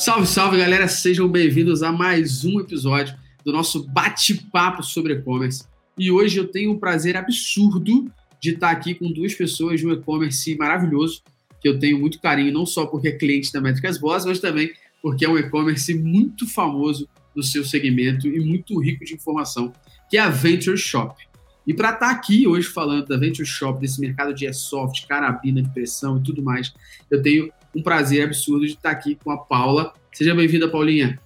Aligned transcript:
Salve, 0.00 0.26
salve, 0.26 0.56
galera! 0.56 0.88
Sejam 0.88 1.28
bem-vindos 1.28 1.82
a 1.82 1.92
mais 1.92 2.42
um 2.42 2.58
episódio 2.58 3.14
do 3.44 3.52
nosso 3.52 3.86
bate-papo 3.86 4.82
sobre 4.82 5.12
e-commerce. 5.12 5.64
E 5.98 6.10
hoje 6.10 6.38
eu 6.38 6.48
tenho 6.48 6.72
o 6.72 6.80
prazer 6.80 7.18
absurdo 7.18 8.10
de 8.40 8.50
estar 8.52 8.70
aqui 8.70 8.94
com 8.94 9.12
duas 9.12 9.34
pessoas 9.34 9.78
de 9.78 9.86
um 9.86 9.92
e-commerce 9.92 10.56
maravilhoso, 10.56 11.22
que 11.60 11.68
eu 11.68 11.78
tenho 11.78 11.98
muito 11.98 12.18
carinho, 12.18 12.50
não 12.50 12.64
só 12.64 12.86
porque 12.86 13.08
é 13.08 13.12
cliente 13.12 13.52
da 13.52 13.60
Métricas 13.60 13.98
Boas, 13.98 14.24
mas 14.24 14.40
também 14.40 14.72
porque 15.02 15.26
é 15.26 15.28
um 15.28 15.36
e-commerce 15.36 15.92
muito 15.92 16.48
famoso 16.48 17.06
no 17.36 17.42
seu 17.42 17.62
segmento 17.62 18.26
e 18.26 18.40
muito 18.40 18.80
rico 18.80 19.04
de 19.04 19.12
informação, 19.12 19.70
que 20.08 20.16
é 20.16 20.20
a 20.20 20.30
Venture 20.30 20.78
Shop. 20.78 21.14
E 21.66 21.74
para 21.74 21.90
estar 21.90 22.10
aqui 22.10 22.48
hoje 22.48 22.66
falando 22.66 23.06
da 23.06 23.18
Venture 23.18 23.46
Shop, 23.46 23.78
desse 23.78 24.00
mercado 24.00 24.32
de 24.32 24.46
airsoft, 24.46 25.06
carabina 25.06 25.62
de 25.62 25.68
pressão 25.68 26.16
e 26.16 26.22
tudo 26.22 26.42
mais, 26.42 26.72
eu 27.10 27.20
tenho 27.20 27.52
um 27.74 27.82
prazer 27.82 28.24
absurdo 28.24 28.66
de 28.66 28.72
estar 28.72 28.90
aqui 28.90 29.14
com 29.14 29.30
a 29.30 29.38
Paula. 29.38 29.92
Seja 30.12 30.34
bem-vinda, 30.34 30.68
Paulinha. 30.68 31.18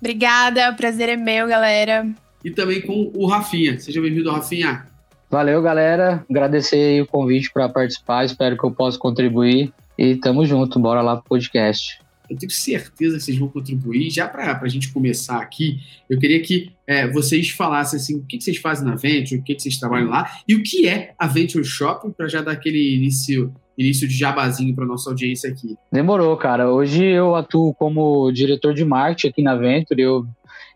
Obrigada, 0.00 0.70
o 0.70 0.76
prazer 0.76 1.08
é 1.08 1.16
meu, 1.16 1.46
galera. 1.48 2.08
E 2.44 2.50
também 2.50 2.80
com 2.80 3.10
o 3.14 3.26
Rafinha. 3.26 3.78
Seja 3.78 4.00
bem-vindo, 4.00 4.30
Rafinha. 4.30 4.86
Valeu, 5.30 5.60
galera. 5.60 6.24
Agradecer 6.30 7.02
o 7.02 7.06
convite 7.06 7.50
para 7.52 7.68
participar. 7.68 8.24
Espero 8.24 8.56
que 8.56 8.64
eu 8.64 8.70
possa 8.70 8.98
contribuir. 8.98 9.72
E 9.98 10.16
tamo 10.16 10.46
junto. 10.46 10.78
Bora 10.78 11.02
lá 11.02 11.16
pro 11.16 11.28
podcast. 11.28 11.98
Eu 12.30 12.36
tenho 12.36 12.50
certeza 12.50 13.16
que 13.16 13.24
vocês 13.24 13.38
vão 13.38 13.48
contribuir. 13.48 14.10
Já 14.10 14.28
para 14.28 14.58
a 14.60 14.68
gente 14.68 14.92
começar 14.92 15.38
aqui, 15.38 15.80
eu 16.08 16.18
queria 16.18 16.40
que 16.40 16.72
é, 16.86 17.06
vocês 17.08 17.50
falassem 17.50 17.98
assim, 17.98 18.16
o 18.16 18.22
que, 18.22 18.38
que 18.38 18.44
vocês 18.44 18.58
fazem 18.58 18.86
na 18.86 18.94
Venture, 18.94 19.40
o 19.40 19.42
que, 19.42 19.54
que 19.54 19.62
vocês 19.62 19.78
trabalham 19.78 20.08
lá 20.08 20.30
e 20.46 20.54
o 20.54 20.62
que 20.62 20.86
é 20.86 21.14
a 21.18 21.26
Venture 21.26 21.64
Shopping, 21.64 22.10
para 22.10 22.28
já 22.28 22.40
dar 22.42 22.52
aquele 22.52 22.96
início 22.96 23.52
início 23.78 24.08
de 24.08 24.18
jabazinho 24.18 24.74
para 24.74 24.84
nossa 24.84 25.08
audiência 25.08 25.48
aqui. 25.50 25.76
Demorou, 25.90 26.36
cara. 26.36 26.68
Hoje 26.68 27.04
eu 27.04 27.36
atuo 27.36 27.72
como 27.74 28.30
diretor 28.32 28.74
de 28.74 28.84
marketing 28.84 29.28
aqui 29.28 29.42
na 29.42 29.54
Venture. 29.54 30.02
Eu 30.02 30.26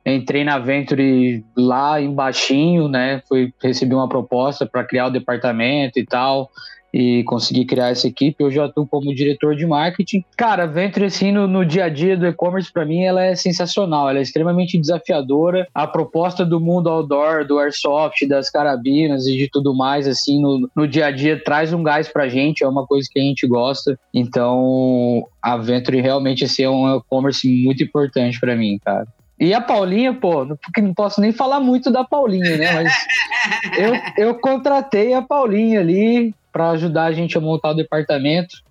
entrei 0.06 0.44
na 0.44 0.58
Venture 0.58 1.44
lá 1.56 2.00
embaixinho, 2.00 2.86
né? 2.88 3.20
Fui 3.28 3.52
recebi 3.60 3.94
uma 3.94 4.08
proposta 4.08 4.64
para 4.64 4.84
criar 4.84 5.06
o 5.06 5.10
departamento 5.10 5.98
e 5.98 6.06
tal 6.06 6.48
e 6.92 7.24
consegui 7.24 7.64
criar 7.64 7.88
essa 7.88 8.06
equipe. 8.06 8.44
Hoje 8.44 8.58
eu 8.58 8.64
atuo 8.64 8.86
como 8.86 9.14
diretor 9.14 9.56
de 9.56 9.66
marketing. 9.66 10.24
Cara, 10.36 10.64
a 10.64 10.66
Venture, 10.66 11.06
assim, 11.06 11.32
no, 11.32 11.46
no 11.46 11.64
dia 11.64 11.84
a 11.84 11.88
dia 11.88 12.16
do 12.16 12.26
e-commerce, 12.26 12.72
para 12.72 12.84
mim, 12.84 13.02
ela 13.02 13.24
é 13.24 13.34
sensacional. 13.34 14.10
Ela 14.10 14.18
é 14.18 14.22
extremamente 14.22 14.78
desafiadora. 14.78 15.66
A 15.74 15.86
proposta 15.86 16.44
do 16.44 16.60
mundo 16.60 16.88
outdoor, 16.88 17.46
do 17.46 17.58
airsoft, 17.58 18.26
das 18.26 18.50
carabinas 18.50 19.26
e 19.26 19.36
de 19.36 19.48
tudo 19.48 19.74
mais, 19.74 20.06
assim, 20.06 20.40
no, 20.40 20.68
no 20.76 20.86
dia 20.86 21.06
a 21.06 21.10
dia, 21.10 21.42
traz 21.42 21.72
um 21.72 21.82
gás 21.82 22.08
pra 22.08 22.28
gente. 22.28 22.62
É 22.62 22.68
uma 22.68 22.86
coisa 22.86 23.08
que 23.10 23.18
a 23.18 23.22
gente 23.22 23.46
gosta. 23.46 23.98
Então, 24.12 25.26
a 25.40 25.56
Venture 25.56 26.00
realmente, 26.00 26.44
assim, 26.44 26.64
é 26.64 26.70
um 26.70 26.96
e-commerce 26.96 27.48
muito 27.48 27.82
importante 27.82 28.38
para 28.38 28.54
mim, 28.54 28.78
cara. 28.84 29.06
E 29.40 29.52
a 29.52 29.60
Paulinha, 29.60 30.14
pô, 30.14 30.46
porque 30.46 30.80
não 30.80 30.94
posso 30.94 31.20
nem 31.20 31.32
falar 31.32 31.58
muito 31.58 31.90
da 31.90 32.04
Paulinha, 32.04 32.56
né? 32.56 32.72
Mas 32.74 32.92
eu, 33.76 34.26
eu 34.26 34.34
contratei 34.36 35.14
a 35.14 35.22
Paulinha 35.22 35.80
ali 35.80 36.32
para 36.52 36.70
ajudar 36.70 37.04
a 37.04 37.12
gente 37.12 37.36
a 37.36 37.40
montar 37.40 37.70
o 37.70 37.74
departamento, 37.74 38.62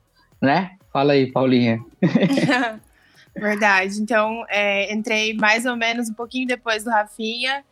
né? 0.41 0.71
Fala 0.93 1.13
aí, 1.13 1.31
Paulinha. 1.31 1.79
Verdade. 3.35 4.01
Então, 4.01 4.45
é, 4.49 4.93
entrei 4.93 5.33
mais 5.33 5.65
ou 5.65 5.75
menos 5.75 6.09
um 6.09 6.13
pouquinho 6.13 6.47
depois 6.47 6.83
do 6.83 6.89
Rafinha 6.89 7.63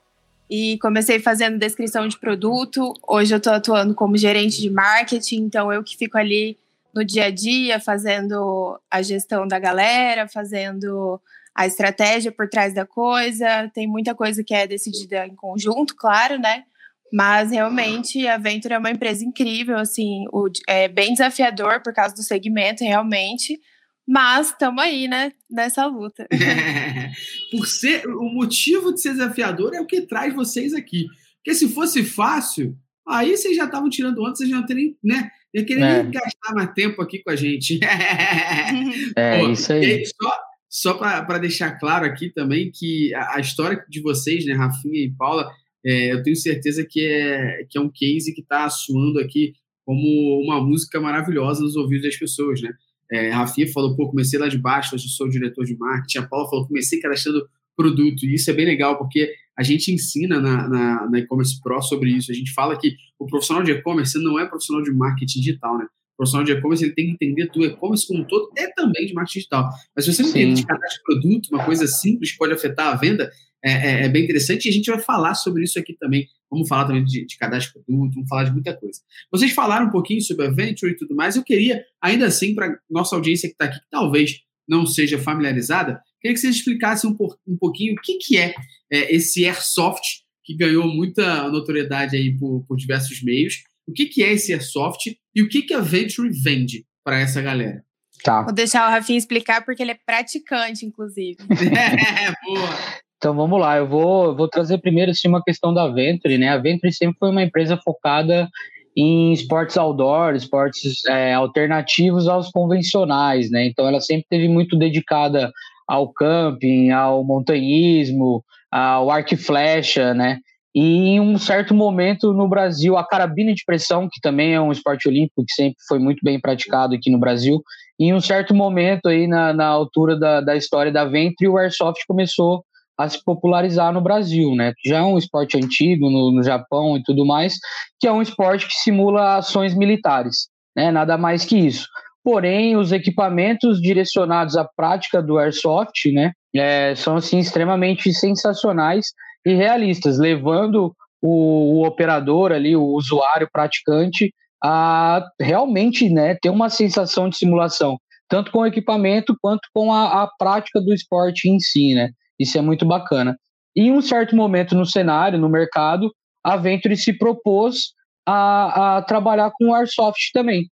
e 0.49 0.79
comecei 0.79 1.19
fazendo 1.19 1.59
descrição 1.59 2.07
de 2.07 2.17
produto. 2.17 2.93
Hoje 3.07 3.33
eu 3.33 3.37
estou 3.37 3.53
atuando 3.53 3.93
como 3.93 4.17
gerente 4.17 4.59
de 4.59 4.69
marketing, 4.69 5.41
então 5.43 5.71
eu 5.71 5.83
que 5.83 5.95
fico 5.95 6.17
ali 6.17 6.57
no 6.93 7.05
dia 7.05 7.25
a 7.25 7.31
dia 7.31 7.79
fazendo 7.79 8.79
a 8.89 9.01
gestão 9.01 9.47
da 9.47 9.59
galera, 9.59 10.27
fazendo 10.27 11.21
a 11.53 11.67
estratégia 11.67 12.31
por 12.31 12.47
trás 12.49 12.73
da 12.73 12.85
coisa. 12.85 13.69
Tem 13.73 13.85
muita 13.85 14.15
coisa 14.15 14.43
que 14.43 14.53
é 14.53 14.65
decidida 14.65 15.27
em 15.27 15.35
conjunto, 15.35 15.95
claro, 15.95 16.39
né? 16.39 16.63
Mas 17.11 17.51
realmente 17.51 18.27
a 18.27 18.37
Venture 18.37 18.73
é 18.73 18.77
uma 18.77 18.91
empresa 18.91 19.25
incrível, 19.25 19.77
assim, 19.77 20.25
o, 20.31 20.47
é 20.67 20.87
bem 20.87 21.13
desafiador 21.13 21.81
por 21.81 21.93
causa 21.93 22.13
do 22.13 22.21
segmento, 22.21 22.83
realmente. 22.83 23.59
Mas 24.07 24.47
estamos 24.47 24.83
aí, 24.83 25.07
né, 25.07 25.31
nessa 25.49 25.85
luta. 25.85 26.27
por 27.51 27.67
ser, 27.67 28.07
o 28.07 28.33
motivo 28.33 28.93
de 28.93 29.01
ser 29.01 29.11
desafiador 29.11 29.73
é 29.75 29.81
o 29.81 29.85
que 29.85 30.01
traz 30.01 30.33
vocês 30.33 30.73
aqui. 30.73 31.05
Porque 31.37 31.53
se 31.53 31.69
fosse 31.69 32.03
fácil, 32.03 32.75
aí 33.07 33.35
vocês 33.35 33.55
já 33.55 33.65
estavam 33.65 33.89
tirando 33.89 34.25
antes, 34.25 34.39
vocês 34.39 34.49
já 34.49 34.57
não 34.57 34.65
teriam, 34.65 34.95
né? 35.03 35.29
Eu 35.53 35.65
queria 35.65 35.85
é. 35.85 36.03
gastar 36.03 36.53
mais 36.53 36.73
tempo 36.73 37.01
aqui 37.01 37.23
com 37.23 37.31
a 37.31 37.35
gente. 37.35 37.79
é, 39.15 39.39
Pô, 39.39 39.49
isso 39.49 39.73
aí. 39.73 40.05
Só, 40.05 40.33
só 40.69 40.93
para 40.95 41.39
deixar 41.39 41.79
claro 41.79 42.05
aqui 42.05 42.29
também 42.29 42.71
que 42.71 43.13
a, 43.15 43.35
a, 43.35 43.39
história 43.39 43.83
de 43.89 44.01
vocês, 44.01 44.45
né, 44.45 44.53
Rafinha 44.53 45.05
e 45.05 45.11
Paula, 45.11 45.51
é, 45.85 46.13
eu 46.13 46.23
tenho 46.23 46.35
certeza 46.35 46.85
que 46.85 47.05
é, 47.05 47.65
que 47.69 47.77
é 47.77 47.81
um 47.81 47.89
case 47.89 48.33
que 48.33 48.41
está 48.41 48.69
suando 48.69 49.19
aqui 49.19 49.53
como 49.85 50.41
uma 50.43 50.63
música 50.63 50.99
maravilhosa 50.99 51.63
nos 51.63 51.75
ouvidos 51.75 52.03
das 52.03 52.17
pessoas, 52.17 52.61
né? 52.61 52.71
É, 53.11 53.31
a 53.31 53.37
Rafinha 53.37 53.67
falou, 53.71 53.95
pô, 53.95 54.07
comecei 54.07 54.37
lá 54.37 54.47
de 54.47 54.57
baixo, 54.57 54.93
hoje 54.93 55.09
sou 55.09 55.27
diretor 55.27 55.65
de 55.65 55.75
marketing. 55.75 56.19
A 56.19 56.27
Paula 56.27 56.47
falou, 56.47 56.67
comecei 56.67 56.99
cadastrando 56.99 57.47
produto. 57.75 58.25
E 58.25 58.35
isso 58.35 58.51
é 58.51 58.53
bem 58.53 58.65
legal, 58.65 58.97
porque 58.97 59.33
a 59.57 59.63
gente 59.63 59.91
ensina 59.91 60.39
na, 60.39 60.67
na, 60.67 61.09
na 61.09 61.19
e-commerce 61.19 61.59
pro 61.61 61.81
sobre 61.81 62.11
isso. 62.11 62.31
A 62.31 62.35
gente 62.35 62.53
fala 62.53 62.77
que 62.77 62.95
o 63.17 63.25
profissional 63.25 63.63
de 63.63 63.71
e-commerce 63.71 64.21
não 64.21 64.37
é 64.37 64.45
profissional 64.45 64.83
de 64.83 64.91
marketing 64.91 65.39
digital, 65.39 65.77
né? 65.77 65.85
O 65.85 66.17
profissional 66.17 66.45
de 66.45 66.51
e-commerce 66.51 66.83
ele 66.83 66.93
tem 66.93 67.05
que 67.05 67.11
entender 67.13 67.49
do 67.49 67.65
e-commerce 67.65 68.05
como 68.05 68.19
um 68.19 68.25
todo 68.25 68.51
e 68.57 68.67
também 68.73 69.07
de 69.07 69.13
marketing 69.13 69.39
digital. 69.39 69.69
Mas 69.95 70.05
se 70.05 70.13
você 70.13 70.21
não 70.21 70.29
entende 70.29 70.61
de 70.61 70.67
cadastro 70.67 70.97
de 70.97 71.03
produto, 71.03 71.49
uma 71.51 71.65
coisa 71.65 71.87
simples 71.87 72.37
pode 72.37 72.53
afetar 72.53 72.93
a 72.93 72.95
venda, 72.95 73.31
é, 73.63 73.71
é, 73.71 74.05
é, 74.05 74.09
bem 74.09 74.23
interessante 74.23 74.65
e 74.65 74.69
a 74.69 74.71
gente 74.71 74.89
vai 74.89 74.99
falar 74.99 75.35
sobre 75.35 75.63
isso 75.63 75.77
aqui 75.77 75.93
também. 75.93 76.27
Vamos 76.49 76.67
falar 76.67 76.85
também 76.85 77.03
de, 77.03 77.25
de 77.25 77.37
cadastro 77.37 77.79
de 77.79 77.85
produto, 77.85 78.13
vamos 78.15 78.29
falar 78.29 78.43
de 78.45 78.51
muita 78.51 78.75
coisa. 78.75 78.99
Vocês 79.31 79.51
falaram 79.51 79.87
um 79.87 79.91
pouquinho 79.91 80.21
sobre 80.21 80.45
a 80.45 80.49
Venture 80.49 80.91
e 80.91 80.95
tudo 80.95 81.15
mais. 81.15 81.35
Eu 81.35 81.43
queria, 81.43 81.83
ainda 82.01 82.25
assim, 82.25 82.55
para 82.55 82.79
nossa 82.89 83.15
audiência 83.15 83.47
que 83.49 83.53
está 83.53 83.65
aqui, 83.65 83.79
que 83.79 83.89
talvez 83.89 84.41
não 84.67 84.85
seja 84.85 85.17
familiarizada, 85.17 86.01
queria 86.21 86.35
que 86.35 86.39
vocês 86.39 86.55
explicassem 86.55 87.09
um, 87.09 87.17
um 87.47 87.57
pouquinho 87.57 87.93
o 87.93 88.01
que, 88.01 88.17
que 88.17 88.37
é, 88.37 88.53
é, 88.91 89.15
esse 89.15 89.45
Airsoft, 89.45 90.23
que 90.43 90.55
ganhou 90.55 90.87
muita 90.87 91.49
notoriedade 91.49 92.15
aí 92.15 92.35
por, 92.37 92.63
por 92.67 92.77
diversos 92.77 93.21
meios. 93.23 93.63
O 93.87 93.91
que, 93.91 94.05
que 94.05 94.23
é 94.23 94.33
esse 94.33 94.53
Airsoft 94.53 95.17
e 95.35 95.41
o 95.41 95.49
que, 95.49 95.63
que 95.63 95.73
a 95.73 95.81
Venture 95.81 96.29
vende 96.29 96.85
para 97.03 97.19
essa 97.19 97.41
galera? 97.41 97.83
Tá. 98.23 98.43
Vou 98.43 98.53
deixar 98.53 98.87
o 98.87 98.91
Rafinha 98.91 99.17
explicar 99.17 99.63
porque 99.63 99.81
ele 99.81 99.91
é 99.91 99.99
praticante, 100.05 100.85
inclusive. 100.85 101.37
é, 101.49 102.33
boa. 102.45 102.69
Então 103.19 103.35
vamos 103.35 103.59
lá, 103.59 103.75
eu 103.75 103.85
vou, 103.85 104.33
vou 104.33 104.47
trazer 104.47 104.77
primeiro 104.77 105.11
assim, 105.11 105.27
uma 105.27 105.43
questão 105.43 105.73
da 105.73 105.89
Venture, 105.89 106.37
né? 106.37 106.47
A 106.47 106.57
Venture 106.57 106.91
sempre 106.93 107.17
foi 107.19 107.29
uma 107.29 107.43
empresa 107.43 107.75
focada 107.75 108.49
em 108.95 109.33
esportes 109.33 109.75
outdoor, 109.75 110.35
esportes 110.35 111.05
é, 111.05 111.33
alternativos 111.33 112.29
aos 112.29 112.49
convencionais, 112.49 113.51
né? 113.51 113.65
Então 113.65 113.85
ela 113.85 113.99
sempre 113.99 114.25
teve 114.29 114.47
muito 114.47 114.77
dedicada 114.77 115.51
ao 115.85 116.13
camping, 116.13 116.91
ao 116.91 117.21
montanhismo, 117.25 118.41
ao 118.71 119.11
arco 119.11 119.33
e 119.33 119.37
flecha, 119.37 120.13
né? 120.13 120.39
E 120.73 121.09
em 121.09 121.19
um 121.19 121.37
certo 121.37 121.73
momento 121.73 122.31
no 122.31 122.47
Brasil, 122.47 122.95
a 122.95 123.05
carabina 123.05 123.53
de 123.53 123.65
pressão, 123.65 124.07
que 124.09 124.21
também 124.21 124.53
é 124.53 124.61
um 124.61 124.71
esporte 124.71 125.09
olímpico 125.09 125.43
que 125.45 125.53
sempre 125.53 125.75
foi 125.89 125.99
muito 125.99 126.23
bem 126.23 126.39
praticado 126.39 126.95
aqui 126.95 127.09
no 127.09 127.19
Brasil, 127.19 127.61
em 127.99 128.13
um 128.13 128.21
certo 128.21 128.55
momento 128.55 129.09
aí 129.09 129.27
na, 129.27 129.51
na 129.51 129.65
altura 129.65 130.17
da, 130.17 130.39
da 130.39 130.55
história 130.55 130.89
da 130.89 131.03
Venture, 131.03 131.49
o 131.49 131.57
Airsoft 131.57 132.05
começou 132.07 132.63
a 132.99 133.07
se 133.07 133.23
popularizar 133.23 133.93
no 133.93 134.01
Brasil, 134.01 134.53
né? 134.53 134.73
Já 134.85 134.97
é 134.97 135.01
um 135.01 135.17
esporte 135.17 135.55
antigo 135.55 136.09
no, 136.09 136.31
no 136.33 136.43
Japão 136.43 136.97
e 136.97 137.03
tudo 137.03 137.25
mais, 137.25 137.53
que 137.97 138.05
é 138.05 138.11
um 138.11 138.21
esporte 138.21 138.67
que 138.67 138.73
simula 138.73 139.37
ações 139.37 139.73
militares, 139.73 140.49
né? 140.75 140.91
Nada 140.91 141.17
mais 141.17 141.45
que 141.45 141.57
isso. 141.57 141.87
Porém, 142.21 142.75
os 142.75 142.91
equipamentos 142.91 143.81
direcionados 143.81 144.57
à 144.57 144.65
prática 144.65 145.21
do 145.21 145.37
airsoft, 145.37 146.11
né, 146.11 146.33
é, 146.53 146.93
são 146.93 147.15
assim 147.15 147.39
extremamente 147.39 148.13
sensacionais 148.13 149.13
e 149.45 149.53
realistas, 149.53 150.19
levando 150.19 150.93
o, 151.21 151.79
o, 151.79 151.87
operador 151.87 152.51
ali, 152.51 152.75
o 152.75 152.83
usuário 152.83 153.47
praticante, 153.49 154.33
a 154.61 155.25
realmente, 155.39 156.09
né, 156.09 156.35
ter 156.35 156.49
uma 156.49 156.69
sensação 156.69 157.29
de 157.29 157.37
simulação, 157.37 157.97
tanto 158.27 158.51
com 158.51 158.59
o 158.59 158.65
equipamento 158.65 159.33
quanto 159.41 159.69
com 159.73 159.93
a, 159.93 160.23
a 160.23 160.27
prática 160.37 160.81
do 160.81 160.93
esporte 160.93 161.49
em 161.49 161.57
si, 161.59 161.95
né? 161.95 162.09
Isso 162.39 162.57
é 162.57 162.61
muito 162.61 162.85
bacana. 162.85 163.37
E 163.75 163.83
em 163.83 163.91
um 163.91 164.01
certo 164.01 164.35
momento 164.35 164.75
no 164.75 164.85
cenário, 164.85 165.37
no 165.37 165.49
mercado, 165.49 166.11
a 166.43 166.55
Venture 166.57 166.95
se 166.95 167.13
propôs 167.13 167.93
a, 168.25 168.97
a 168.97 169.01
trabalhar 169.01 169.51
com 169.57 169.69
o 169.69 169.73
Airsoft 169.73 170.31
também. 170.33 170.67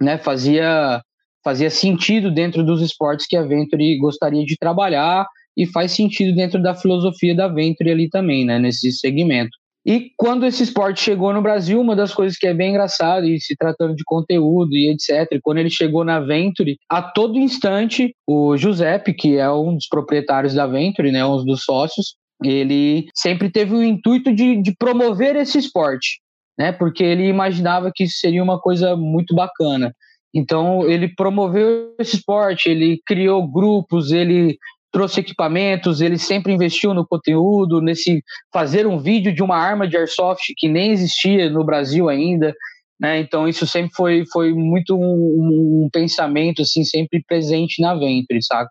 Né? 0.00 0.18
Fazia, 0.18 1.02
fazia 1.44 1.70
sentido 1.70 2.30
dentro 2.30 2.64
dos 2.64 2.80
esportes 2.80 3.26
que 3.26 3.36
a 3.36 3.42
Venture 3.42 3.98
gostaria 3.98 4.44
de 4.44 4.56
trabalhar 4.56 5.26
e 5.56 5.66
faz 5.66 5.92
sentido 5.92 6.34
dentro 6.34 6.62
da 6.62 6.74
filosofia 6.74 7.34
da 7.34 7.48
Venture 7.48 7.90
ali 7.90 8.08
também, 8.08 8.44
né? 8.44 8.58
nesse 8.58 8.90
segmento. 8.92 9.56
E 9.84 10.12
quando 10.16 10.46
esse 10.46 10.62
esporte 10.62 11.00
chegou 11.02 11.32
no 11.32 11.42
Brasil, 11.42 11.80
uma 11.80 11.96
das 11.96 12.14
coisas 12.14 12.38
que 12.38 12.46
é 12.46 12.54
bem 12.54 12.70
engraçado, 12.70 13.26
e 13.26 13.40
se 13.40 13.56
tratando 13.56 13.96
de 13.96 14.04
conteúdo 14.04 14.74
e 14.74 14.90
etc., 14.90 15.40
quando 15.42 15.58
ele 15.58 15.70
chegou 15.70 16.04
na 16.04 16.20
Venturi, 16.20 16.78
a 16.88 17.02
todo 17.02 17.38
instante, 17.38 18.14
o 18.26 18.56
Giuseppe, 18.56 19.12
que 19.12 19.38
é 19.38 19.50
um 19.50 19.74
dos 19.74 19.88
proprietários 19.88 20.54
da 20.54 20.66
Venturi, 20.66 21.10
né, 21.10 21.24
um 21.26 21.44
dos 21.44 21.64
sócios, 21.64 22.14
ele 22.44 23.08
sempre 23.14 23.50
teve 23.50 23.74
o 23.74 23.82
intuito 23.82 24.32
de, 24.32 24.60
de 24.62 24.74
promover 24.76 25.34
esse 25.34 25.58
esporte, 25.58 26.20
né, 26.56 26.70
porque 26.70 27.02
ele 27.02 27.26
imaginava 27.26 27.90
que 27.92 28.04
isso 28.04 28.18
seria 28.18 28.42
uma 28.42 28.60
coisa 28.60 28.96
muito 28.96 29.34
bacana. 29.34 29.92
Então, 30.34 30.88
ele 30.88 31.08
promoveu 31.08 31.94
esse 31.98 32.16
esporte, 32.16 32.68
ele 32.68 33.00
criou 33.04 33.46
grupos, 33.46 34.12
ele 34.12 34.56
trouxe 34.92 35.20
equipamentos, 35.20 36.00
ele 36.00 36.18
sempre 36.18 36.52
investiu 36.52 36.92
no 36.92 37.06
conteúdo, 37.06 37.80
nesse 37.80 38.22
fazer 38.52 38.86
um 38.86 38.98
vídeo 38.98 39.34
de 39.34 39.42
uma 39.42 39.56
arma 39.56 39.88
de 39.88 39.96
airsoft 39.96 40.52
que 40.56 40.68
nem 40.68 40.92
existia 40.92 41.48
no 41.48 41.64
Brasil 41.64 42.08
ainda, 42.08 42.54
né? 43.00 43.18
Então 43.18 43.48
isso 43.48 43.66
sempre 43.66 43.92
foi, 43.94 44.24
foi 44.30 44.52
muito 44.52 44.94
um, 44.94 45.84
um 45.84 45.88
pensamento 45.90 46.62
assim 46.62 46.84
sempre 46.84 47.24
presente 47.26 47.80
na 47.80 47.94
Venture, 47.94 48.42
saca? 48.42 48.70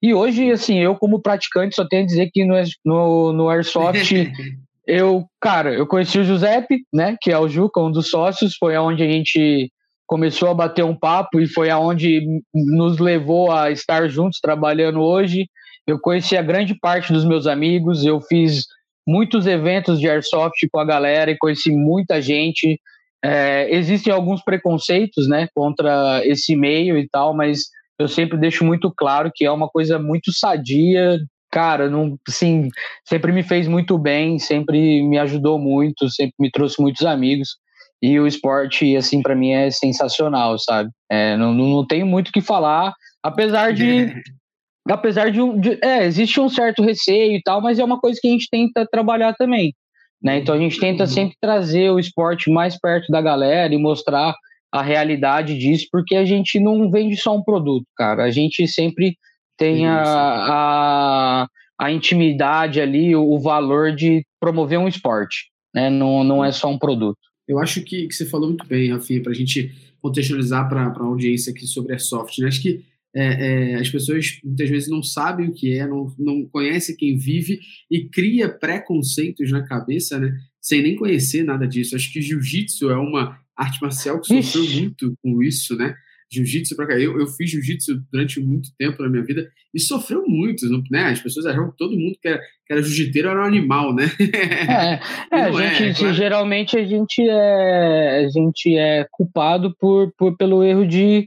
E 0.00 0.14
hoje, 0.14 0.52
assim, 0.52 0.78
eu 0.78 0.94
como 0.94 1.20
praticante 1.20 1.74
só 1.74 1.84
tenho 1.84 2.04
a 2.04 2.06
dizer 2.06 2.30
que 2.32 2.44
no, 2.44 2.54
no, 2.84 3.32
no 3.32 3.48
airsoft 3.48 4.12
eu, 4.86 5.26
cara, 5.40 5.74
eu 5.74 5.86
conheci 5.86 6.18
o 6.18 6.24
Giuseppe, 6.24 6.84
né, 6.92 7.16
que 7.20 7.32
é 7.32 7.38
o 7.38 7.48
Juca, 7.48 7.80
um 7.80 7.90
dos 7.90 8.08
sócios, 8.08 8.56
foi 8.56 8.76
aonde 8.76 9.02
a 9.02 9.08
gente 9.08 9.72
começou 10.08 10.48
a 10.48 10.54
bater 10.54 10.82
um 10.82 10.96
papo 10.96 11.38
e 11.38 11.46
foi 11.46 11.68
aonde 11.68 12.20
nos 12.54 12.98
levou 12.98 13.52
a 13.52 13.70
estar 13.70 14.08
juntos 14.08 14.40
trabalhando 14.40 15.00
hoje. 15.00 15.46
Eu 15.86 16.00
conheci 16.00 16.34
a 16.36 16.42
grande 16.42 16.74
parte 16.74 17.12
dos 17.12 17.26
meus 17.26 17.46
amigos, 17.46 18.04
eu 18.04 18.18
fiz 18.22 18.64
muitos 19.06 19.46
eventos 19.46 20.00
de 20.00 20.08
airsoft 20.08 20.66
com 20.72 20.80
a 20.80 20.84
galera 20.84 21.30
e 21.30 21.36
conheci 21.36 21.70
muita 21.70 22.22
gente. 22.22 22.80
É, 23.22 23.68
existem 23.74 24.12
alguns 24.12 24.42
preconceitos, 24.42 25.28
né, 25.28 25.46
contra 25.54 26.22
esse 26.24 26.56
meio 26.56 26.96
e 26.96 27.06
tal, 27.08 27.34
mas 27.34 27.64
eu 27.98 28.08
sempre 28.08 28.38
deixo 28.38 28.64
muito 28.64 28.90
claro 28.96 29.30
que 29.34 29.44
é 29.44 29.50
uma 29.50 29.68
coisa 29.68 29.98
muito 29.98 30.32
sadia. 30.32 31.18
Cara, 31.50 31.88
não, 31.90 32.18
sim, 32.28 32.68
sempre 33.04 33.30
me 33.30 33.42
fez 33.42 33.68
muito 33.68 33.98
bem, 33.98 34.38
sempre 34.38 35.02
me 35.02 35.18
ajudou 35.18 35.58
muito, 35.58 36.08
sempre 36.08 36.34
me 36.38 36.50
trouxe 36.50 36.80
muitos 36.80 37.04
amigos. 37.04 37.56
E 38.00 38.18
o 38.18 38.26
esporte, 38.26 38.96
assim, 38.96 39.22
para 39.22 39.34
mim 39.34 39.50
é 39.50 39.70
sensacional, 39.70 40.58
sabe? 40.58 40.90
É, 41.10 41.36
não, 41.36 41.52
não 41.52 41.86
tenho 41.86 42.06
muito 42.06 42.28
o 42.28 42.32
que 42.32 42.40
falar, 42.40 42.92
apesar 43.22 43.72
de. 43.72 44.12
apesar 44.88 45.30
de, 45.30 45.40
um, 45.40 45.58
de, 45.58 45.78
É, 45.82 46.04
existe 46.04 46.40
um 46.40 46.48
certo 46.48 46.82
receio 46.82 47.36
e 47.36 47.42
tal, 47.42 47.60
mas 47.60 47.78
é 47.78 47.84
uma 47.84 47.98
coisa 47.98 48.18
que 48.20 48.28
a 48.28 48.30
gente 48.30 48.48
tenta 48.50 48.86
trabalhar 48.86 49.34
também. 49.34 49.74
Né? 50.22 50.38
Então 50.38 50.54
a 50.54 50.58
gente 50.58 50.78
tenta 50.78 51.04
uhum. 51.04 51.08
sempre 51.08 51.36
trazer 51.40 51.90
o 51.90 51.98
esporte 51.98 52.50
mais 52.50 52.78
perto 52.78 53.10
da 53.10 53.20
galera 53.20 53.72
e 53.72 53.78
mostrar 53.78 54.34
a 54.72 54.82
realidade 54.82 55.56
disso, 55.56 55.86
porque 55.90 56.14
a 56.14 56.24
gente 56.24 56.60
não 56.60 56.90
vende 56.90 57.16
só 57.16 57.36
um 57.36 57.42
produto, 57.42 57.86
cara. 57.96 58.24
A 58.24 58.30
gente 58.30 58.66
sempre 58.68 59.16
tem 59.56 59.86
a, 59.86 60.02
a, 60.02 61.46
a 61.80 61.92
intimidade 61.92 62.80
ali, 62.80 63.14
o, 63.16 63.30
o 63.30 63.40
valor 63.40 63.94
de 63.94 64.24
promover 64.40 64.78
um 64.78 64.88
esporte. 64.88 65.50
Né? 65.74 65.88
Não, 65.88 66.22
não 66.22 66.44
é 66.44 66.52
só 66.52 66.68
um 66.68 66.78
produto. 66.78 67.18
Eu 67.48 67.58
acho 67.58 67.82
que, 67.82 68.06
que 68.06 68.14
você 68.14 68.26
falou 68.26 68.48
muito 68.48 68.66
bem, 68.66 68.90
Rafinha, 68.90 69.22
para 69.22 69.32
a 69.32 69.34
gente 69.34 69.74
contextualizar 70.00 70.68
para 70.68 70.82
a 70.82 71.02
audiência 71.02 71.50
aqui 71.50 71.66
sobre 71.66 71.92
Airsoft. 71.92 72.38
Né? 72.40 72.48
Acho 72.48 72.60
que 72.62 72.84
é, 73.14 73.72
é, 73.72 73.74
as 73.76 73.88
pessoas 73.88 74.38
muitas 74.44 74.68
vezes 74.68 74.88
não 74.88 75.02
sabem 75.02 75.48
o 75.48 75.52
que 75.52 75.72
é, 75.72 75.86
não, 75.86 76.14
não 76.18 76.44
conhecem 76.44 76.94
quem 76.94 77.16
vive 77.16 77.58
e 77.90 78.04
cria 78.04 78.48
preconceitos 78.48 79.50
na 79.50 79.62
cabeça, 79.62 80.18
né? 80.18 80.38
Sem 80.60 80.82
nem 80.82 80.94
conhecer 80.94 81.42
nada 81.42 81.66
disso. 81.66 81.96
Acho 81.96 82.12
que 82.12 82.20
jiu-jitsu 82.20 82.90
é 82.90 82.96
uma 82.96 83.40
arte 83.56 83.80
marcial 83.80 84.20
que 84.20 84.28
sofreu 84.28 84.64
Ixi. 84.64 84.80
muito 84.80 85.14
com 85.22 85.42
isso, 85.42 85.74
né? 85.74 85.94
Jiu-jitsu 86.30 86.76
para 86.76 86.86
cá. 86.86 86.98
Eu, 86.98 87.18
eu 87.18 87.26
fiz 87.26 87.50
jiu-jitsu 87.50 88.02
durante 88.12 88.40
muito 88.40 88.70
tempo 88.78 89.02
na 89.02 89.08
minha 89.08 89.24
vida 89.24 89.50
e 89.74 89.80
sofreu 89.80 90.24
muito, 90.26 90.66
né? 90.90 91.04
As 91.04 91.20
pessoas 91.20 91.46
achavam 91.46 91.70
que 91.70 91.76
todo 91.76 91.96
mundo 91.96 92.18
que 92.20 92.28
era, 92.28 92.38
que 92.38 92.72
era 92.72 92.82
jiu-jiteiro 92.82 93.28
era 93.28 93.40
um 93.40 93.46
animal, 93.46 93.94
né? 93.94 94.04
É, 94.20 95.36
é 95.36 95.40
a 95.42 95.48
é, 95.48 95.74
gente, 95.74 95.82
é, 95.82 95.94
claro. 95.94 96.14
geralmente 96.14 96.76
a 96.78 96.84
gente 96.84 97.22
é, 97.22 98.24
a 98.26 98.28
gente 98.28 98.76
é 98.76 99.06
culpado 99.10 99.74
por, 99.78 100.12
por, 100.16 100.36
pelo 100.36 100.62
erro 100.62 100.86
de 100.86 101.26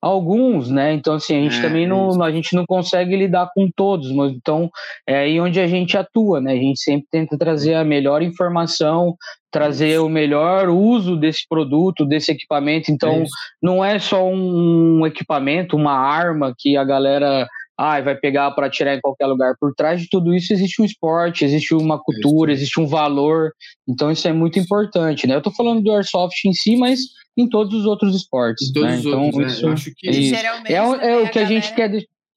alguns, 0.00 0.70
né? 0.70 0.92
Então 0.94 1.14
assim 1.14 1.36
a 1.36 1.42
gente 1.42 1.58
é, 1.58 1.62
também 1.62 1.86
não 1.86 2.22
a 2.22 2.30
gente 2.30 2.54
não 2.54 2.64
consegue 2.66 3.16
lidar 3.16 3.50
com 3.54 3.68
todos, 3.74 4.12
mas 4.12 4.32
então 4.32 4.70
é 5.06 5.18
aí 5.18 5.40
onde 5.40 5.60
a 5.60 5.66
gente 5.66 5.96
atua, 5.96 6.40
né? 6.40 6.52
A 6.52 6.56
gente 6.56 6.80
sempre 6.80 7.06
tenta 7.10 7.36
trazer 7.36 7.74
a 7.74 7.84
melhor 7.84 8.22
informação, 8.22 9.16
trazer 9.50 9.98
o 10.00 10.08
melhor 10.08 10.68
uso 10.68 11.16
desse 11.16 11.46
produto, 11.48 12.06
desse 12.06 12.30
equipamento. 12.30 12.90
Então 12.92 13.22
é 13.22 13.24
não 13.62 13.84
é 13.84 13.98
só 13.98 14.24
um 14.28 15.06
equipamento, 15.06 15.76
uma 15.76 15.94
arma 15.94 16.54
que 16.56 16.76
a 16.76 16.84
galera 16.84 17.48
ah, 17.78 18.00
vai 18.00 18.16
pegar 18.16 18.50
para 18.50 18.68
tirar 18.68 18.96
em 18.96 19.00
qualquer 19.00 19.26
lugar. 19.26 19.54
Por 19.60 19.72
trás 19.72 20.00
de 20.00 20.08
tudo 20.08 20.34
isso 20.34 20.52
existe 20.52 20.82
um 20.82 20.84
esporte, 20.84 21.44
existe 21.44 21.72
uma 21.74 21.96
cultura, 22.02 22.50
existe 22.50 22.80
um 22.80 22.86
valor. 22.86 23.52
Então 23.88 24.10
isso 24.10 24.26
é 24.26 24.32
muito 24.32 24.58
importante, 24.58 25.28
né? 25.28 25.34
Eu 25.34 25.38
estou 25.38 25.54
falando 25.54 25.80
do 25.80 25.92
airsoft 25.92 26.44
em 26.44 26.52
si, 26.52 26.76
mas 26.76 26.98
em 27.38 27.48
todos 27.48 27.72
os 27.72 27.86
outros 27.86 28.16
esportes. 28.16 28.68
Em 28.68 28.72
todos 28.72 28.90
né? 28.90 28.96
os 28.96 29.06
então, 29.06 29.24
outros, 29.24 29.52
isso, 29.52 29.62
né? 29.62 29.68
Eu 29.68 29.72
acho 29.72 29.94
que 29.94 30.10
isso. 30.10 30.34
é, 30.34 30.74
é 30.74 31.16
o 31.18 31.30
que 31.30 31.38
a, 31.38 31.44
gente 31.44 31.72
quer. 31.74 31.90